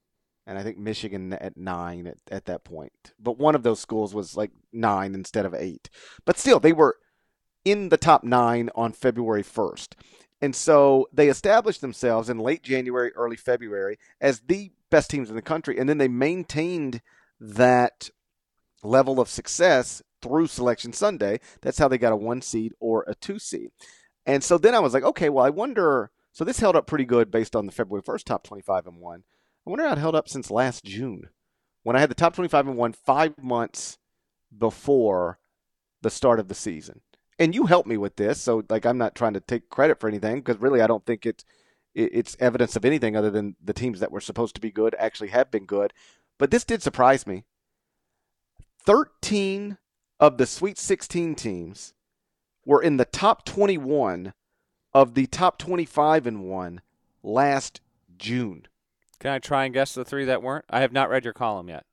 and 0.48 0.58
I 0.58 0.64
think 0.64 0.78
Michigan 0.78 1.34
at 1.34 1.58
nine 1.58 2.08
at, 2.08 2.18
at 2.32 2.46
that 2.46 2.64
point. 2.64 3.14
But 3.20 3.38
one 3.38 3.54
of 3.54 3.64
those 3.64 3.82
schools 3.82 4.16
was 4.16 4.38
like 4.38 4.52
nine 4.72 5.14
instead 5.14 5.46
of 5.46 5.54
eight. 5.54 5.90
But 6.26 6.40
still, 6.40 6.60
they 6.60 6.74
were 6.74 6.96
in 7.64 7.90
the 7.90 7.98
top 7.98 8.24
nine 8.24 8.70
on 8.76 8.92
February 8.92 9.44
1st. 9.44 9.94
And 10.42 10.56
so 10.56 11.08
they 11.14 11.30
established 11.30 11.82
themselves 11.82 12.30
in 12.30 12.40
late 12.40 12.64
January, 12.64 13.12
early 13.14 13.36
February 13.36 14.00
as 14.20 14.42
the 14.42 14.72
best 14.90 15.10
teams 15.10 15.30
in 15.30 15.36
the 15.36 15.42
country. 15.42 15.78
And 15.78 15.88
then 15.88 16.00
they 16.00 16.08
maintained 16.08 17.02
that 17.40 18.10
level 18.84 19.20
of 19.20 19.30
success 19.30 20.02
through 20.22 20.48
Selection 20.48 20.94
Sunday. 20.94 21.40
That's 21.62 21.78
how 21.78 21.88
they 21.88 22.00
got 22.00 22.14
a 22.14 22.18
one 22.18 22.42
seed 22.42 22.74
or 22.80 23.06
a 23.08 23.14
two 23.14 23.38
seed. 23.38 23.70
And 24.26 24.44
so 24.44 24.58
then 24.58 24.74
I 24.74 24.80
was 24.80 24.94
like, 24.94 25.04
okay, 25.04 25.30
well, 25.30 25.46
I 25.46 25.50
wonder. 25.50 26.12
So 26.32 26.44
this 26.44 26.60
held 26.60 26.76
up 26.76 26.88
pretty 26.88 27.06
good 27.06 27.30
based 27.30 27.56
on 27.56 27.66
the 27.66 27.72
February 27.72 28.04
1st 28.04 28.24
top 28.24 28.44
25 28.44 28.88
and 28.88 28.98
1. 28.98 29.24
I 29.66 29.70
wonder 29.70 29.86
how 29.86 29.94
it 29.94 30.00
held 30.00 30.16
up 30.16 30.28
since 30.28 30.50
last 30.50 30.84
June 30.84 31.30
when 31.84 31.96
I 31.96 32.00
had 32.00 32.10
the 32.10 32.16
top 32.16 32.34
25 32.34 32.68
and 32.68 32.78
1 32.78 32.94
five 32.94 33.34
months 33.42 33.98
before 34.56 35.40
the 36.02 36.10
start 36.10 36.40
of 36.40 36.48
the 36.48 36.56
season 36.56 37.02
and 37.42 37.56
you 37.56 37.66
helped 37.66 37.88
me 37.88 37.98
with 37.98 38.18
this, 38.18 38.40
so 38.40 38.64
like 38.70 38.86
I'm 38.86 39.00
not 39.00 39.16
trying 39.16 39.34
to 39.34 39.40
take 39.40 39.70
credit 39.70 40.00
for 40.00 40.08
anything 40.08 40.36
because 40.36 40.62
really 40.62 40.80
I 40.80 40.88
don't 40.88 41.06
think 41.06 41.26
it's 41.26 41.44
it's 41.96 42.38
evidence 42.40 42.76
of 42.76 42.86
anything 42.86 43.18
other 43.18 43.32
than 43.32 43.56
the 43.62 43.74
teams 43.74 44.00
that 44.00 44.12
were 44.12 44.22
supposed 44.22 44.54
to 44.56 44.62
be 44.62 44.72
good 44.72 44.96
actually 44.98 45.30
have 45.30 45.50
been 45.50 45.66
good. 45.66 45.92
But 46.38 46.52
this 46.52 46.64
did 46.64 46.84
surprise 46.84 47.26
me. 47.26 47.44
13 48.86 49.78
of 50.20 50.38
the 50.38 50.46
Sweet 50.46 50.78
16 50.78 51.36
teams 51.36 51.94
were 52.64 52.82
in 52.82 52.98
the 52.98 53.06
top 53.06 53.44
21 53.44 54.34
of 54.94 55.16
the 55.16 55.26
top 55.26 55.58
25 55.58 56.28
and 56.28 56.44
1 56.44 56.82
last 57.24 57.82
June. 58.18 58.68
Can 59.20 59.32
I 59.32 59.40
try 59.40 59.66
and 59.66 59.74
guess 59.74 59.94
the 59.94 60.06
three 60.06 60.26
that 60.26 60.44
weren't? 60.44 60.66
I 60.70 60.82
have 60.82 60.94
not 60.94 61.10
read 61.10 61.26
your 61.26 61.34
column 61.34 61.68
yet. 61.68 61.86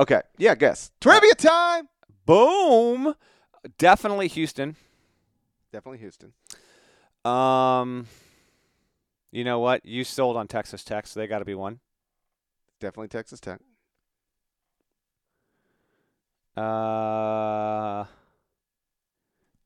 Okay. 0.00 0.22
Yeah, 0.38 0.54
guess. 0.54 0.92
Trivia 1.00 1.32
uh, 1.32 1.34
time. 1.34 1.88
Boom. 2.24 3.14
Definitely 3.78 4.28
Houston. 4.28 4.76
Definitely 5.72 5.98
Houston. 5.98 6.32
Um, 7.24 8.06
you 9.30 9.42
know 9.42 9.58
what? 9.58 9.84
You 9.86 10.04
sold 10.04 10.36
on 10.36 10.46
Texas 10.46 10.84
Tech, 10.84 11.06
so 11.06 11.18
they 11.18 11.26
got 11.26 11.38
to 11.38 11.44
be 11.44 11.54
one. 11.54 11.80
Definitely 12.78 13.08
Texas 13.08 13.40
Tech. 13.40 13.60
Uh, 16.56 18.04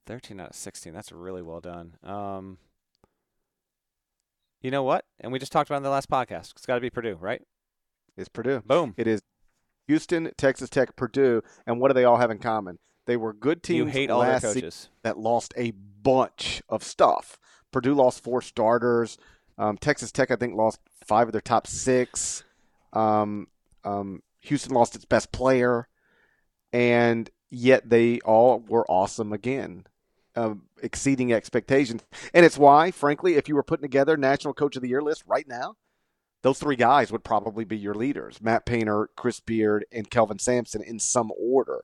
thirteen 0.07 0.39
out 0.39 0.51
of 0.51 0.55
sixteen. 0.55 0.95
That's 0.95 1.11
really 1.11 1.43
well 1.43 1.61
done. 1.61 1.97
Um, 2.05 2.59
you 4.63 4.71
know 4.71 4.85
what? 4.85 5.05
And 5.19 5.33
we 5.33 5.41
just 5.41 5.51
talked 5.51 5.69
about 5.69 5.79
in 5.79 5.83
the 5.83 5.91
last 5.91 6.09
podcast. 6.09 6.53
It's 6.53 6.67
got 6.67 6.77
to 6.77 6.81
be 6.81 6.91
Purdue, 6.91 7.19
right? 7.21 7.43
It's 8.17 8.29
Purdue. 8.29 8.63
Boom. 8.65 8.95
It 8.97 9.09
is 9.09 9.23
Houston, 9.89 10.31
Texas 10.39 10.71
Tech, 10.71 10.95
Purdue, 10.95 11.43
and 11.67 11.81
what 11.81 11.89
do 11.89 11.95
they 11.95 12.05
all 12.05 12.19
have 12.19 12.31
in 12.31 12.39
common? 12.39 12.79
They 13.07 13.17
were 13.17 13.33
good 13.33 13.63
teams. 13.63 13.79
You 13.79 13.87
hate 13.87 14.11
all 14.11 14.21
their 14.21 14.41
coaches 14.41 14.89
that 15.03 15.17
lost 15.19 15.55
a 15.57 15.71
bunch 15.71 16.63
of 16.69 16.83
stuff. 16.85 17.39
Purdue 17.73 17.95
lost 17.95 18.23
four 18.23 18.43
starters. 18.43 19.17
Um, 19.59 19.79
Texas 19.79 20.13
Tech, 20.13 20.31
I 20.31 20.37
think, 20.37 20.55
lost 20.55 20.81
five 21.05 21.29
of 21.29 21.33
their 21.33 21.41
top 21.41 21.67
six. 21.67 22.45
Um, 22.93 23.49
um, 23.85 24.23
Houston 24.41 24.73
lost 24.75 24.95
its 24.95 25.05
best 25.05 25.33
player, 25.33 25.89
and 26.73 27.31
yet 27.51 27.89
they 27.89 28.21
all 28.21 28.61
were 28.61 28.85
awesome 28.91 29.33
again. 29.33 29.87
um, 30.37 30.63
exceeding 30.83 31.33
expectations. 31.33 32.03
And 32.35 32.45
it's 32.45 32.59
why, 32.59 32.91
frankly, 32.91 33.35
if 33.37 33.49
you 33.49 33.55
were 33.55 33.63
putting 33.63 33.83
together 33.83 34.17
National 34.19 34.53
Coach 34.53 34.77
of 34.77 34.83
the 34.83 34.89
Year 34.89 35.01
list 35.01 35.25
right 35.27 35.49
now, 35.49 35.77
those 36.43 36.59
three 36.59 36.77
guys 36.77 37.11
would 37.11 37.25
probably 37.25 37.65
be 37.65 37.79
your 37.79 37.95
leaders 37.95 38.41
Matt 38.43 38.67
Painter, 38.67 39.09
Chris 39.17 39.41
Beard, 39.41 39.87
and 39.91 40.11
Kelvin 40.11 40.39
Sampson 40.39 40.83
in 40.83 40.99
some 40.99 41.33
order. 41.39 41.83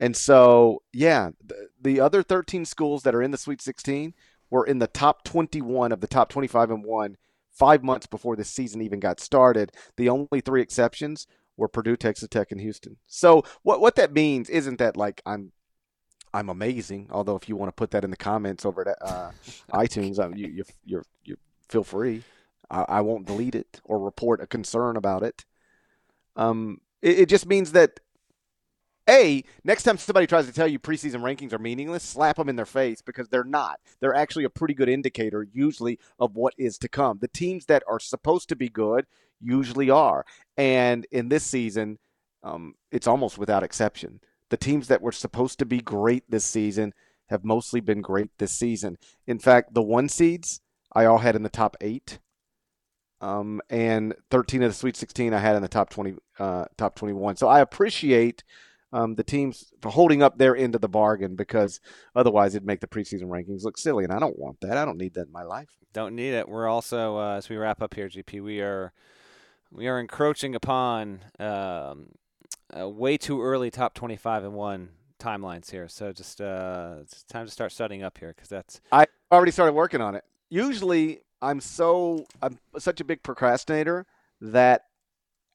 And 0.00 0.16
so, 0.16 0.82
yeah, 0.92 1.30
the, 1.44 1.68
the 1.80 2.00
other 2.00 2.22
13 2.22 2.64
schools 2.64 3.02
that 3.02 3.14
are 3.14 3.22
in 3.22 3.30
the 3.30 3.38
Sweet 3.38 3.62
16 3.62 4.14
were 4.50 4.66
in 4.66 4.78
the 4.78 4.86
top 4.86 5.24
21 5.24 5.92
of 5.92 6.00
the 6.00 6.06
top 6.06 6.28
25 6.28 6.70
and 6.70 6.84
1 6.84 7.16
five 7.52 7.84
months 7.84 8.06
before 8.06 8.34
the 8.34 8.44
season 8.44 8.80
even 8.80 8.98
got 8.98 9.20
started. 9.20 9.72
The 9.96 10.08
only 10.08 10.40
three 10.40 10.62
exceptions 10.62 11.26
were 11.56 11.68
Purdue, 11.68 11.96
Texas 11.96 12.28
Tech, 12.28 12.50
and 12.50 12.60
Houston. 12.60 12.96
So 13.06 13.44
what 13.62 13.80
what 13.80 13.96
that 13.96 14.12
means 14.12 14.48
isn't 14.48 14.78
that 14.78 14.96
like 14.96 15.22
I'm 15.24 15.52
I'm 16.34 16.48
amazing. 16.48 17.08
Although 17.10 17.36
if 17.36 17.48
you 17.48 17.56
want 17.56 17.68
to 17.68 17.74
put 17.74 17.90
that 17.90 18.04
in 18.04 18.10
the 18.10 18.16
comments 18.16 18.64
over 18.64 18.88
at 18.88 18.96
uh, 19.00 19.30
iTunes, 19.72 20.18
um, 20.18 20.34
you, 20.34 20.48
you 20.48 20.64
you 20.84 21.02
you 21.24 21.36
feel 21.68 21.84
free. 21.84 22.22
I, 22.70 22.84
I, 22.88 23.00
won't 23.02 23.26
delete 23.26 23.54
it 23.54 23.82
or 23.84 23.98
report 23.98 24.40
a 24.40 24.46
concern 24.46 24.96
about 24.96 25.22
it. 25.22 25.44
Um, 26.36 26.80
it, 27.02 27.20
it 27.20 27.28
just 27.28 27.46
means 27.46 27.72
that 27.72 28.00
a, 29.08 29.42
next 29.64 29.82
time 29.82 29.98
somebody 29.98 30.26
tries 30.26 30.46
to 30.46 30.52
tell 30.52 30.68
you 30.68 30.78
preseason 30.78 31.20
rankings 31.22 31.52
are 31.52 31.58
meaningless, 31.58 32.02
slap 32.02 32.36
them 32.36 32.48
in 32.48 32.56
their 32.56 32.66
face 32.66 33.02
because 33.02 33.28
they're 33.28 33.44
not. 33.44 33.80
They're 34.00 34.14
actually 34.14 34.44
a 34.44 34.50
pretty 34.50 34.74
good 34.74 34.88
indicator, 34.88 35.46
usually, 35.52 35.98
of 36.18 36.36
what 36.36 36.54
is 36.56 36.78
to 36.78 36.88
come. 36.88 37.18
The 37.20 37.28
teams 37.28 37.66
that 37.66 37.82
are 37.88 37.98
supposed 37.98 38.48
to 38.50 38.56
be 38.56 38.68
good 38.68 39.06
usually 39.40 39.90
are. 39.90 40.24
And 40.56 41.06
in 41.10 41.28
this 41.28 41.44
season, 41.44 41.98
um, 42.42 42.74
it's 42.90 43.06
almost 43.06 43.38
without 43.38 43.62
exception. 43.62 44.20
The 44.50 44.56
teams 44.56 44.88
that 44.88 45.02
were 45.02 45.12
supposed 45.12 45.58
to 45.58 45.66
be 45.66 45.80
great 45.80 46.30
this 46.30 46.44
season 46.44 46.92
have 47.28 47.44
mostly 47.44 47.80
been 47.80 48.02
great 48.02 48.30
this 48.38 48.52
season. 48.52 48.98
In 49.26 49.38
fact, 49.38 49.74
the 49.74 49.82
one 49.82 50.08
seeds 50.08 50.60
I 50.92 51.06
all 51.06 51.18
had 51.18 51.34
in 51.34 51.42
the 51.42 51.48
top 51.48 51.76
eight. 51.80 52.18
Um, 53.20 53.60
and 53.70 54.14
13 54.30 54.64
of 54.64 54.70
the 54.70 54.74
Sweet 54.74 54.96
16 54.96 55.32
I 55.32 55.38
had 55.38 55.54
in 55.54 55.62
the 55.62 55.68
top 55.68 55.90
20, 55.90 56.14
uh, 56.40 56.64
top 56.76 56.96
21. 56.96 57.36
So 57.36 57.46
I 57.48 57.60
appreciate 57.60 58.42
um, 58.92 59.14
the 59.14 59.24
teams 59.24 59.72
for 59.80 59.90
holding 59.90 60.22
up 60.22 60.38
their 60.38 60.56
end 60.56 60.74
of 60.74 60.80
the 60.80 60.88
bargain 60.88 61.34
because 61.34 61.80
otherwise 62.14 62.54
it'd 62.54 62.66
make 62.66 62.80
the 62.80 62.86
preseason 62.86 63.24
rankings 63.24 63.64
look 63.64 63.78
silly, 63.78 64.04
and 64.04 64.12
I 64.12 64.18
don't 64.18 64.38
want 64.38 64.60
that. 64.60 64.76
I 64.76 64.84
don't 64.84 64.98
need 64.98 65.14
that 65.14 65.26
in 65.26 65.32
my 65.32 65.42
life. 65.42 65.68
Don't 65.92 66.14
need 66.14 66.34
it. 66.34 66.48
We're 66.48 66.68
also 66.68 67.18
uh, 67.18 67.36
as 67.36 67.48
we 67.48 67.56
wrap 67.56 67.82
up 67.82 67.94
here, 67.94 68.08
GP. 68.08 68.42
We 68.42 68.60
are 68.60 68.92
we 69.70 69.88
are 69.88 69.98
encroaching 69.98 70.54
upon 70.54 71.20
um, 71.38 72.08
way 72.74 73.16
too 73.16 73.42
early 73.42 73.70
top 73.70 73.94
twenty-five 73.94 74.44
and 74.44 74.54
one 74.54 74.90
timelines 75.18 75.70
here. 75.70 75.88
So 75.88 76.12
just 76.12 76.40
uh, 76.40 76.96
it's 77.00 77.22
time 77.24 77.46
to 77.46 77.52
start 77.52 77.72
studying 77.72 78.02
up 78.02 78.18
here 78.18 78.32
because 78.34 78.48
that's 78.48 78.80
I 78.90 79.06
already 79.30 79.52
started 79.52 79.72
working 79.72 80.00
on 80.00 80.14
it. 80.14 80.24
Usually, 80.50 81.20
I'm 81.40 81.60
so 81.60 82.26
I'm 82.42 82.58
such 82.78 83.00
a 83.00 83.04
big 83.04 83.22
procrastinator 83.22 84.06
that 84.40 84.82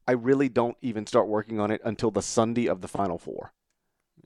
I 0.07 0.13
really 0.13 0.49
don't 0.49 0.77
even 0.81 1.05
start 1.05 1.27
working 1.27 1.59
on 1.59 1.69
it 1.69 1.81
until 1.83 2.11
the 2.11 2.21
Sunday 2.21 2.67
of 2.67 2.81
the 2.81 2.87
Final 2.87 3.17
Four. 3.17 3.53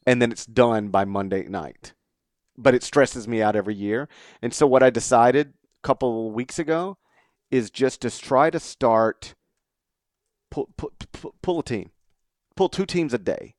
And 0.05 0.21
then 0.21 0.32
it's 0.32 0.45
done 0.45 0.89
by 0.89 1.05
Monday 1.05 1.43
night. 1.47 1.93
But 2.57 2.75
it 2.75 2.84
stresses 2.84 3.27
me 3.27 3.41
out 3.41 3.55
every 3.55 3.75
year. 3.75 4.07
And 4.41 4.53
so 4.53 4.67
what 4.67 4.84
I 4.84 4.89
decided 4.89 5.53
a 5.84 5.88
couple 5.88 6.32
weeks 6.32 6.59
ago 6.59 6.97
is 7.49 7.71
just 7.71 8.01
to 8.01 8.11
try 8.11 8.49
to 8.49 8.59
start 8.59 9.34
pull, 10.51 10.69
pull, 10.77 10.91
pull 11.41 11.59
a 11.59 11.63
team. 11.63 11.91
Pull 12.55 12.69
two 12.69 12.86
teams 12.86 13.13
a 13.13 13.17
day. 13.17 13.55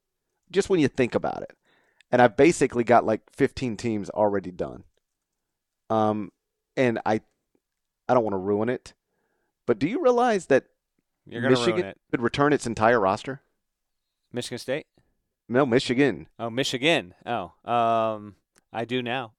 Just 0.50 0.70
when 0.70 0.80
you 0.80 0.88
think 0.88 1.14
about 1.14 1.42
it. 1.42 1.56
And 2.10 2.22
I've 2.22 2.36
basically 2.36 2.84
got 2.84 3.06
like 3.06 3.22
15 3.32 3.76
teams 3.76 4.10
already 4.10 4.50
done. 4.52 4.84
Um 5.90 6.30
and 6.76 7.00
I 7.04 7.20
I 8.08 8.14
don't 8.14 8.24
want 8.24 8.34
to 8.34 8.38
ruin 8.38 8.68
it. 8.68 8.94
But 9.66 9.78
do 9.78 9.88
you 9.88 10.02
realize 10.02 10.46
that 10.46 10.66
you're 11.26 11.42
going 11.42 11.54
to 11.54 11.60
ruin 11.60 11.84
it. 11.84 11.98
could 12.10 12.20
return 12.22 12.52
its 12.52 12.66
entire 12.66 13.00
roster. 13.00 13.42
Michigan 14.32 14.58
State. 14.58 14.86
No, 15.48 15.66
Michigan. 15.66 16.28
Oh, 16.38 16.50
Michigan. 16.50 17.14
Oh, 17.26 17.52
um, 17.64 18.36
I 18.72 18.84
do 18.84 19.02
now. 19.02 19.32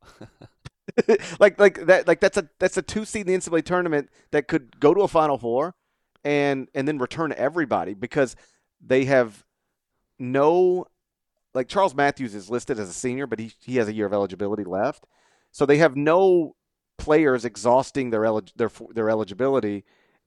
like 1.39 1.59
like 1.59 1.85
that 1.85 2.07
like 2.07 2.19
that's 2.19 2.37
a 2.37 2.49
that's 2.59 2.77
a 2.77 2.81
two 2.81 3.05
seed 3.05 3.27
in 3.27 3.33
the 3.33 3.39
NCAA 3.39 3.63
tournament 3.63 4.09
that 4.31 4.47
could 4.47 4.79
go 4.79 4.93
to 4.93 5.01
a 5.01 5.07
Final 5.07 5.37
Four, 5.37 5.75
and 6.23 6.67
and 6.75 6.87
then 6.87 6.99
return 6.99 7.33
everybody 7.35 7.93
because 7.93 8.35
they 8.79 9.05
have 9.05 9.43
no 10.19 10.85
like 11.53 11.67
Charles 11.67 11.95
Matthews 11.95 12.35
is 12.35 12.49
listed 12.49 12.79
as 12.79 12.89
a 12.89 12.93
senior, 12.93 13.25
but 13.25 13.39
he 13.39 13.53
he 13.59 13.77
has 13.77 13.87
a 13.87 13.93
year 13.93 14.05
of 14.05 14.13
eligibility 14.13 14.63
left, 14.63 15.05
so 15.51 15.65
they 15.65 15.77
have 15.77 15.95
no 15.95 16.55
players 16.97 17.43
exhausting 17.45 18.09
their 18.11 18.21
elig- 18.21 18.53
their 18.55 18.71
their 18.93 19.09
eligibility 19.09 19.83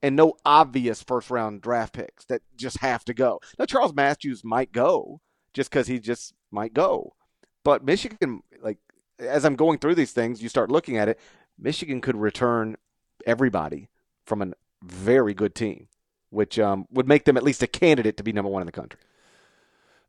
and 0.07 0.15
no 0.15 0.35
obvious 0.45 1.03
first 1.03 1.31
round 1.31 1.61
draft 1.61 1.93
picks 1.93 2.25
that 2.27 2.41
just 2.57 2.79
have 2.79 3.05
to 3.05 3.13
go. 3.13 3.41
Now 3.59 3.65
Charles 3.65 3.93
Matthews 3.93 4.45
might 4.45 4.71
go 4.71 5.21
just 5.53 5.69
because 5.69 5.89
he 5.89 5.99
just 5.99 6.33
might 6.53 6.73
go, 6.73 7.17
but 7.65 7.85
Michigan, 7.85 8.45
like 8.63 8.79
as 9.19 9.45
I'm 9.45 9.57
going 9.57 9.81
through 9.81 9.97
these 9.97 10.13
things, 10.13 10.41
you 10.41 10.49
start 10.49 10.71
looking 10.71 10.97
at 10.97 11.09
it. 11.09 11.19
Michigan 11.59 12.01
could 12.01 12.15
return 12.15 12.77
everybody 13.27 13.89
from 14.25 14.43
a 14.43 14.53
very 14.85 15.35
good 15.35 15.57
team, 15.57 15.89
which 16.31 16.57
um, 16.57 16.87
would 16.93 17.09
make 17.09 17.25
them 17.25 17.37
at 17.37 17.43
least 17.43 17.65
a 17.65 17.67
candidate 17.67 18.17
to 18.19 18.23
be 18.23 18.33
number 18.33 18.51
one 18.51 18.63
in 18.63 18.67
the 18.67 18.73
country. 18.73 19.01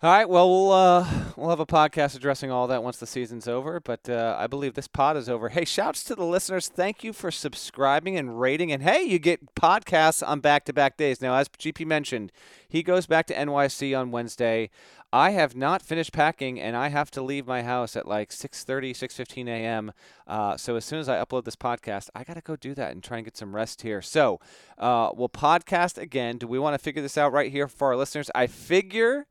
All 0.03 0.11
right. 0.11 0.29
Well, 0.29 0.47
we'll 0.47 0.71
uh, 0.71 1.07
we'll 1.35 1.49
have 1.49 1.59
a 1.59 1.65
podcast 1.65 2.15
addressing 2.15 2.51
all 2.51 2.67
that 2.67 2.83
once 2.83 2.97
the 2.97 3.07
season's 3.07 3.47
over. 3.47 3.79
But 3.79 4.07
uh, 4.07 4.35
I 4.37 4.45
believe 4.45 4.75
this 4.75 4.87
pod 4.87 5.17
is 5.17 5.27
over. 5.27 5.49
Hey, 5.49 5.65
shouts 5.65 6.03
to 6.03 6.13
the 6.13 6.23
listeners. 6.23 6.67
Thank 6.67 7.03
you 7.03 7.13
for 7.13 7.31
subscribing 7.31 8.15
and 8.15 8.39
rating. 8.39 8.71
And 8.71 8.83
hey, 8.83 9.01
you 9.01 9.17
get 9.17 9.55
podcasts 9.55 10.25
on 10.25 10.39
back-to-back 10.39 10.97
days. 10.97 11.19
Now, 11.19 11.33
as 11.33 11.49
GP 11.49 11.87
mentioned, 11.87 12.31
he 12.69 12.83
goes 12.83 13.07
back 13.07 13.25
to 13.25 13.33
NYC 13.33 13.99
on 13.99 14.11
Wednesday. 14.11 14.69
I 15.11 15.31
have 15.31 15.55
not 15.55 15.81
finished 15.81 16.13
packing, 16.13 16.59
and 16.59 16.75
I 16.75 16.89
have 16.89 17.09
to 17.11 17.23
leave 17.23 17.47
my 17.47 17.63
house 17.63 17.95
at 17.95 18.07
like 18.07 18.29
6:30, 18.29 18.91
6:15 18.91 19.47
a.m. 19.47 19.93
Uh, 20.27 20.57
so 20.57 20.75
as 20.75 20.85
soon 20.85 20.99
as 20.99 21.09
I 21.09 21.17
upload 21.17 21.45
this 21.45 21.55
podcast, 21.55 22.09
I 22.13 22.23
got 22.23 22.35
to 22.35 22.41
go 22.41 22.55
do 22.55 22.75
that 22.75 22.91
and 22.91 23.03
try 23.03 23.17
and 23.17 23.25
get 23.25 23.35
some 23.35 23.55
rest 23.55 23.81
here. 23.81 24.03
So 24.03 24.39
uh, 24.77 25.09
we'll 25.15 25.27
podcast 25.27 25.97
again. 25.97 26.37
Do 26.37 26.45
we 26.45 26.59
want 26.59 26.75
to 26.75 26.77
figure 26.77 27.01
this 27.01 27.17
out 27.17 27.33
right 27.33 27.51
here 27.51 27.67
for 27.67 27.87
our 27.87 27.95
listeners? 27.95 28.29
I 28.35 28.45
figure 28.45 29.25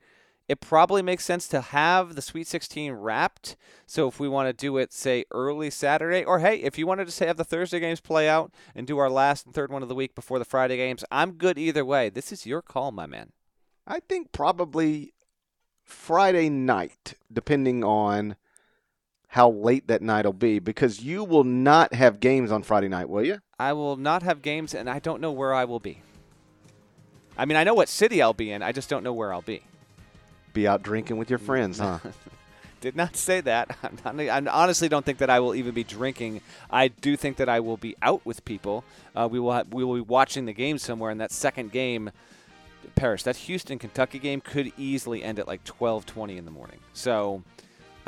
it 0.48 0.60
probably 0.60 1.02
makes 1.02 1.24
sense 1.24 1.48
to 1.48 1.60
have 1.60 2.14
the 2.14 2.22
Sweet 2.22 2.46
16 2.46 2.92
wrapped. 2.92 3.56
So 3.86 4.06
if 4.06 4.20
we 4.20 4.28
want 4.28 4.48
to 4.48 4.52
do 4.52 4.76
it, 4.76 4.92
say, 4.92 5.24
early 5.32 5.70
Saturday, 5.70 6.24
or 6.24 6.38
hey, 6.38 6.58
if 6.58 6.78
you 6.78 6.86
wanted 6.86 7.06
to 7.06 7.10
say 7.10 7.26
have 7.26 7.36
the 7.36 7.44
Thursday 7.44 7.80
games 7.80 8.00
play 8.00 8.28
out 8.28 8.52
and 8.74 8.86
do 8.86 8.98
our 8.98 9.10
last 9.10 9.46
and 9.46 9.54
third 9.54 9.72
one 9.72 9.82
of 9.82 9.88
the 9.88 9.94
week 9.94 10.14
before 10.14 10.38
the 10.38 10.44
Friday 10.44 10.76
games, 10.76 11.04
I'm 11.10 11.32
good 11.32 11.58
either 11.58 11.84
way. 11.84 12.10
This 12.10 12.30
is 12.30 12.46
your 12.46 12.62
call, 12.62 12.92
my 12.92 13.06
man. 13.06 13.32
I 13.86 14.00
think 14.00 14.30
probably 14.30 15.12
Friday 15.82 16.48
night, 16.48 17.14
depending 17.32 17.82
on 17.82 18.36
how 19.30 19.50
late 19.50 19.88
that 19.88 20.02
night 20.02 20.24
will 20.24 20.32
be, 20.32 20.60
because 20.60 21.02
you 21.02 21.24
will 21.24 21.44
not 21.44 21.92
have 21.92 22.20
games 22.20 22.52
on 22.52 22.62
Friday 22.62 22.88
night, 22.88 23.08
will 23.08 23.24
you? 23.24 23.40
I 23.58 23.72
will 23.72 23.96
not 23.96 24.22
have 24.22 24.42
games, 24.42 24.74
and 24.74 24.88
I 24.88 25.00
don't 25.00 25.20
know 25.20 25.32
where 25.32 25.52
I 25.52 25.64
will 25.64 25.80
be. 25.80 26.02
I 27.36 27.44
mean, 27.44 27.56
I 27.56 27.64
know 27.64 27.74
what 27.74 27.88
city 27.88 28.22
I'll 28.22 28.32
be 28.32 28.52
in, 28.52 28.62
I 28.62 28.70
just 28.70 28.88
don't 28.88 29.02
know 29.02 29.12
where 29.12 29.32
I'll 29.32 29.42
be 29.42 29.62
be 30.56 30.66
out 30.66 30.82
drinking 30.82 31.18
with 31.18 31.30
your 31.30 31.38
friends, 31.38 31.78
huh? 31.78 31.98
Did 32.80 32.96
not 32.96 33.16
say 33.16 33.40
that. 33.42 33.76
i 34.04 34.46
honestly 34.50 34.88
don't 34.88 35.04
think 35.04 35.18
that 35.18 35.30
I 35.30 35.40
will 35.40 35.54
even 35.54 35.72
be 35.72 35.84
drinking. 35.84 36.40
I 36.70 36.88
do 36.88 37.16
think 37.16 37.36
that 37.38 37.48
I 37.48 37.60
will 37.60 37.76
be 37.76 37.96
out 38.02 38.24
with 38.24 38.44
people. 38.44 38.84
Uh, 39.14 39.28
we 39.30 39.38
will 39.38 39.52
have, 39.52 39.72
we 39.72 39.84
will 39.84 39.94
be 39.94 40.00
watching 40.00 40.46
the 40.46 40.52
game 40.52 40.78
somewhere, 40.78 41.10
in 41.10 41.18
that 41.18 41.32
second 41.32 41.72
game, 41.72 42.10
Parrish, 42.94 43.22
that 43.24 43.36
Houston 43.36 43.78
Kentucky 43.78 44.18
game 44.18 44.40
could 44.40 44.72
easily 44.76 45.22
end 45.22 45.38
at 45.38 45.46
like 45.46 45.62
twelve 45.64 46.06
twenty 46.06 46.36
in 46.36 46.44
the 46.44 46.50
morning. 46.50 46.78
So. 46.92 47.42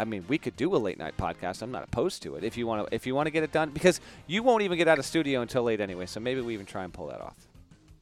I 0.01 0.05
mean, 0.05 0.25
we 0.29 0.39
could 0.39 0.55
do 0.55 0.77
a 0.77 0.79
late 0.79 0.97
night 0.97 1.17
podcast. 1.17 1.61
I'm 1.61 1.73
not 1.73 1.83
opposed 1.83 2.23
to 2.23 2.37
it 2.37 2.45
if 2.45 2.57
you 2.57 2.69
want 2.69 2.87
to. 2.87 2.95
If 2.95 3.05
you 3.05 3.17
want 3.17 3.27
to 3.27 3.33
get 3.33 3.43
it 3.43 3.51
done, 3.51 3.71
because 3.71 4.01
you 4.29 4.45
won't 4.45 4.63
even 4.63 4.79
get 4.79 4.87
out 4.87 5.01
of 5.01 5.05
studio 5.05 5.41
until 5.41 5.65
late 5.65 5.81
anyway. 5.81 6.07
So 6.07 6.21
maybe 6.21 6.41
we 6.41 6.55
even 6.55 6.67
try 6.67 6.85
and 6.85 6.95
pull 6.95 7.09
that 7.09 7.21
off. 7.21 7.35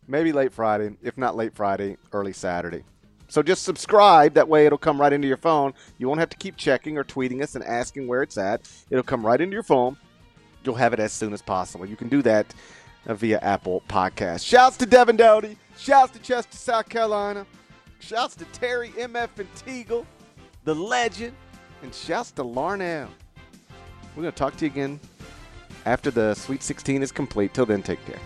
Maybe 0.06 0.30
late 0.30 0.52
Friday, 0.52 0.94
if 1.02 1.16
not 1.16 1.36
late 1.36 1.54
Friday, 1.54 1.96
early 2.12 2.34
Saturday. 2.34 2.84
So 3.28 3.42
just 3.42 3.64
subscribe. 3.64 4.34
That 4.34 4.48
way 4.48 4.66
it'll 4.66 4.78
come 4.78 5.00
right 5.00 5.12
into 5.12 5.28
your 5.28 5.36
phone. 5.36 5.74
You 5.98 6.08
won't 6.08 6.20
have 6.20 6.30
to 6.30 6.36
keep 6.36 6.56
checking 6.56 6.96
or 6.96 7.04
tweeting 7.04 7.42
us 7.42 7.54
and 7.54 7.64
asking 7.64 8.06
where 8.06 8.22
it's 8.22 8.38
at. 8.38 8.68
It'll 8.90 9.02
come 9.02 9.26
right 9.26 9.40
into 9.40 9.54
your 9.54 9.62
phone. 9.62 9.96
You'll 10.64 10.76
have 10.76 10.92
it 10.92 11.00
as 11.00 11.12
soon 11.12 11.32
as 11.32 11.42
possible. 11.42 11.86
You 11.86 11.96
can 11.96 12.08
do 12.08 12.22
that 12.22 12.52
uh, 13.06 13.14
via 13.14 13.38
Apple 13.40 13.82
Podcast. 13.88 14.46
Shouts 14.46 14.76
to 14.78 14.86
Devin 14.86 15.16
Doty. 15.16 15.56
Shouts 15.78 16.12
to 16.12 16.18
Chester, 16.18 16.56
South 16.56 16.88
Carolina. 16.88 17.46
Shouts 18.00 18.34
to 18.36 18.44
Terry 18.46 18.90
MF 18.90 19.28
and 19.38 19.54
Teagle, 19.54 20.06
the 20.64 20.74
legend. 20.74 21.34
And 21.82 21.94
shouts 21.94 22.30
to 22.32 22.42
Larnell. 22.42 23.08
We're 24.14 24.22
going 24.22 24.32
to 24.32 24.38
talk 24.38 24.56
to 24.56 24.64
you 24.64 24.70
again 24.70 24.98
after 25.84 26.10
the 26.10 26.34
Sweet 26.34 26.62
16 26.62 27.02
is 27.02 27.12
complete. 27.12 27.54
Till 27.54 27.66
then, 27.66 27.82
take 27.82 28.04
care. 28.06 28.18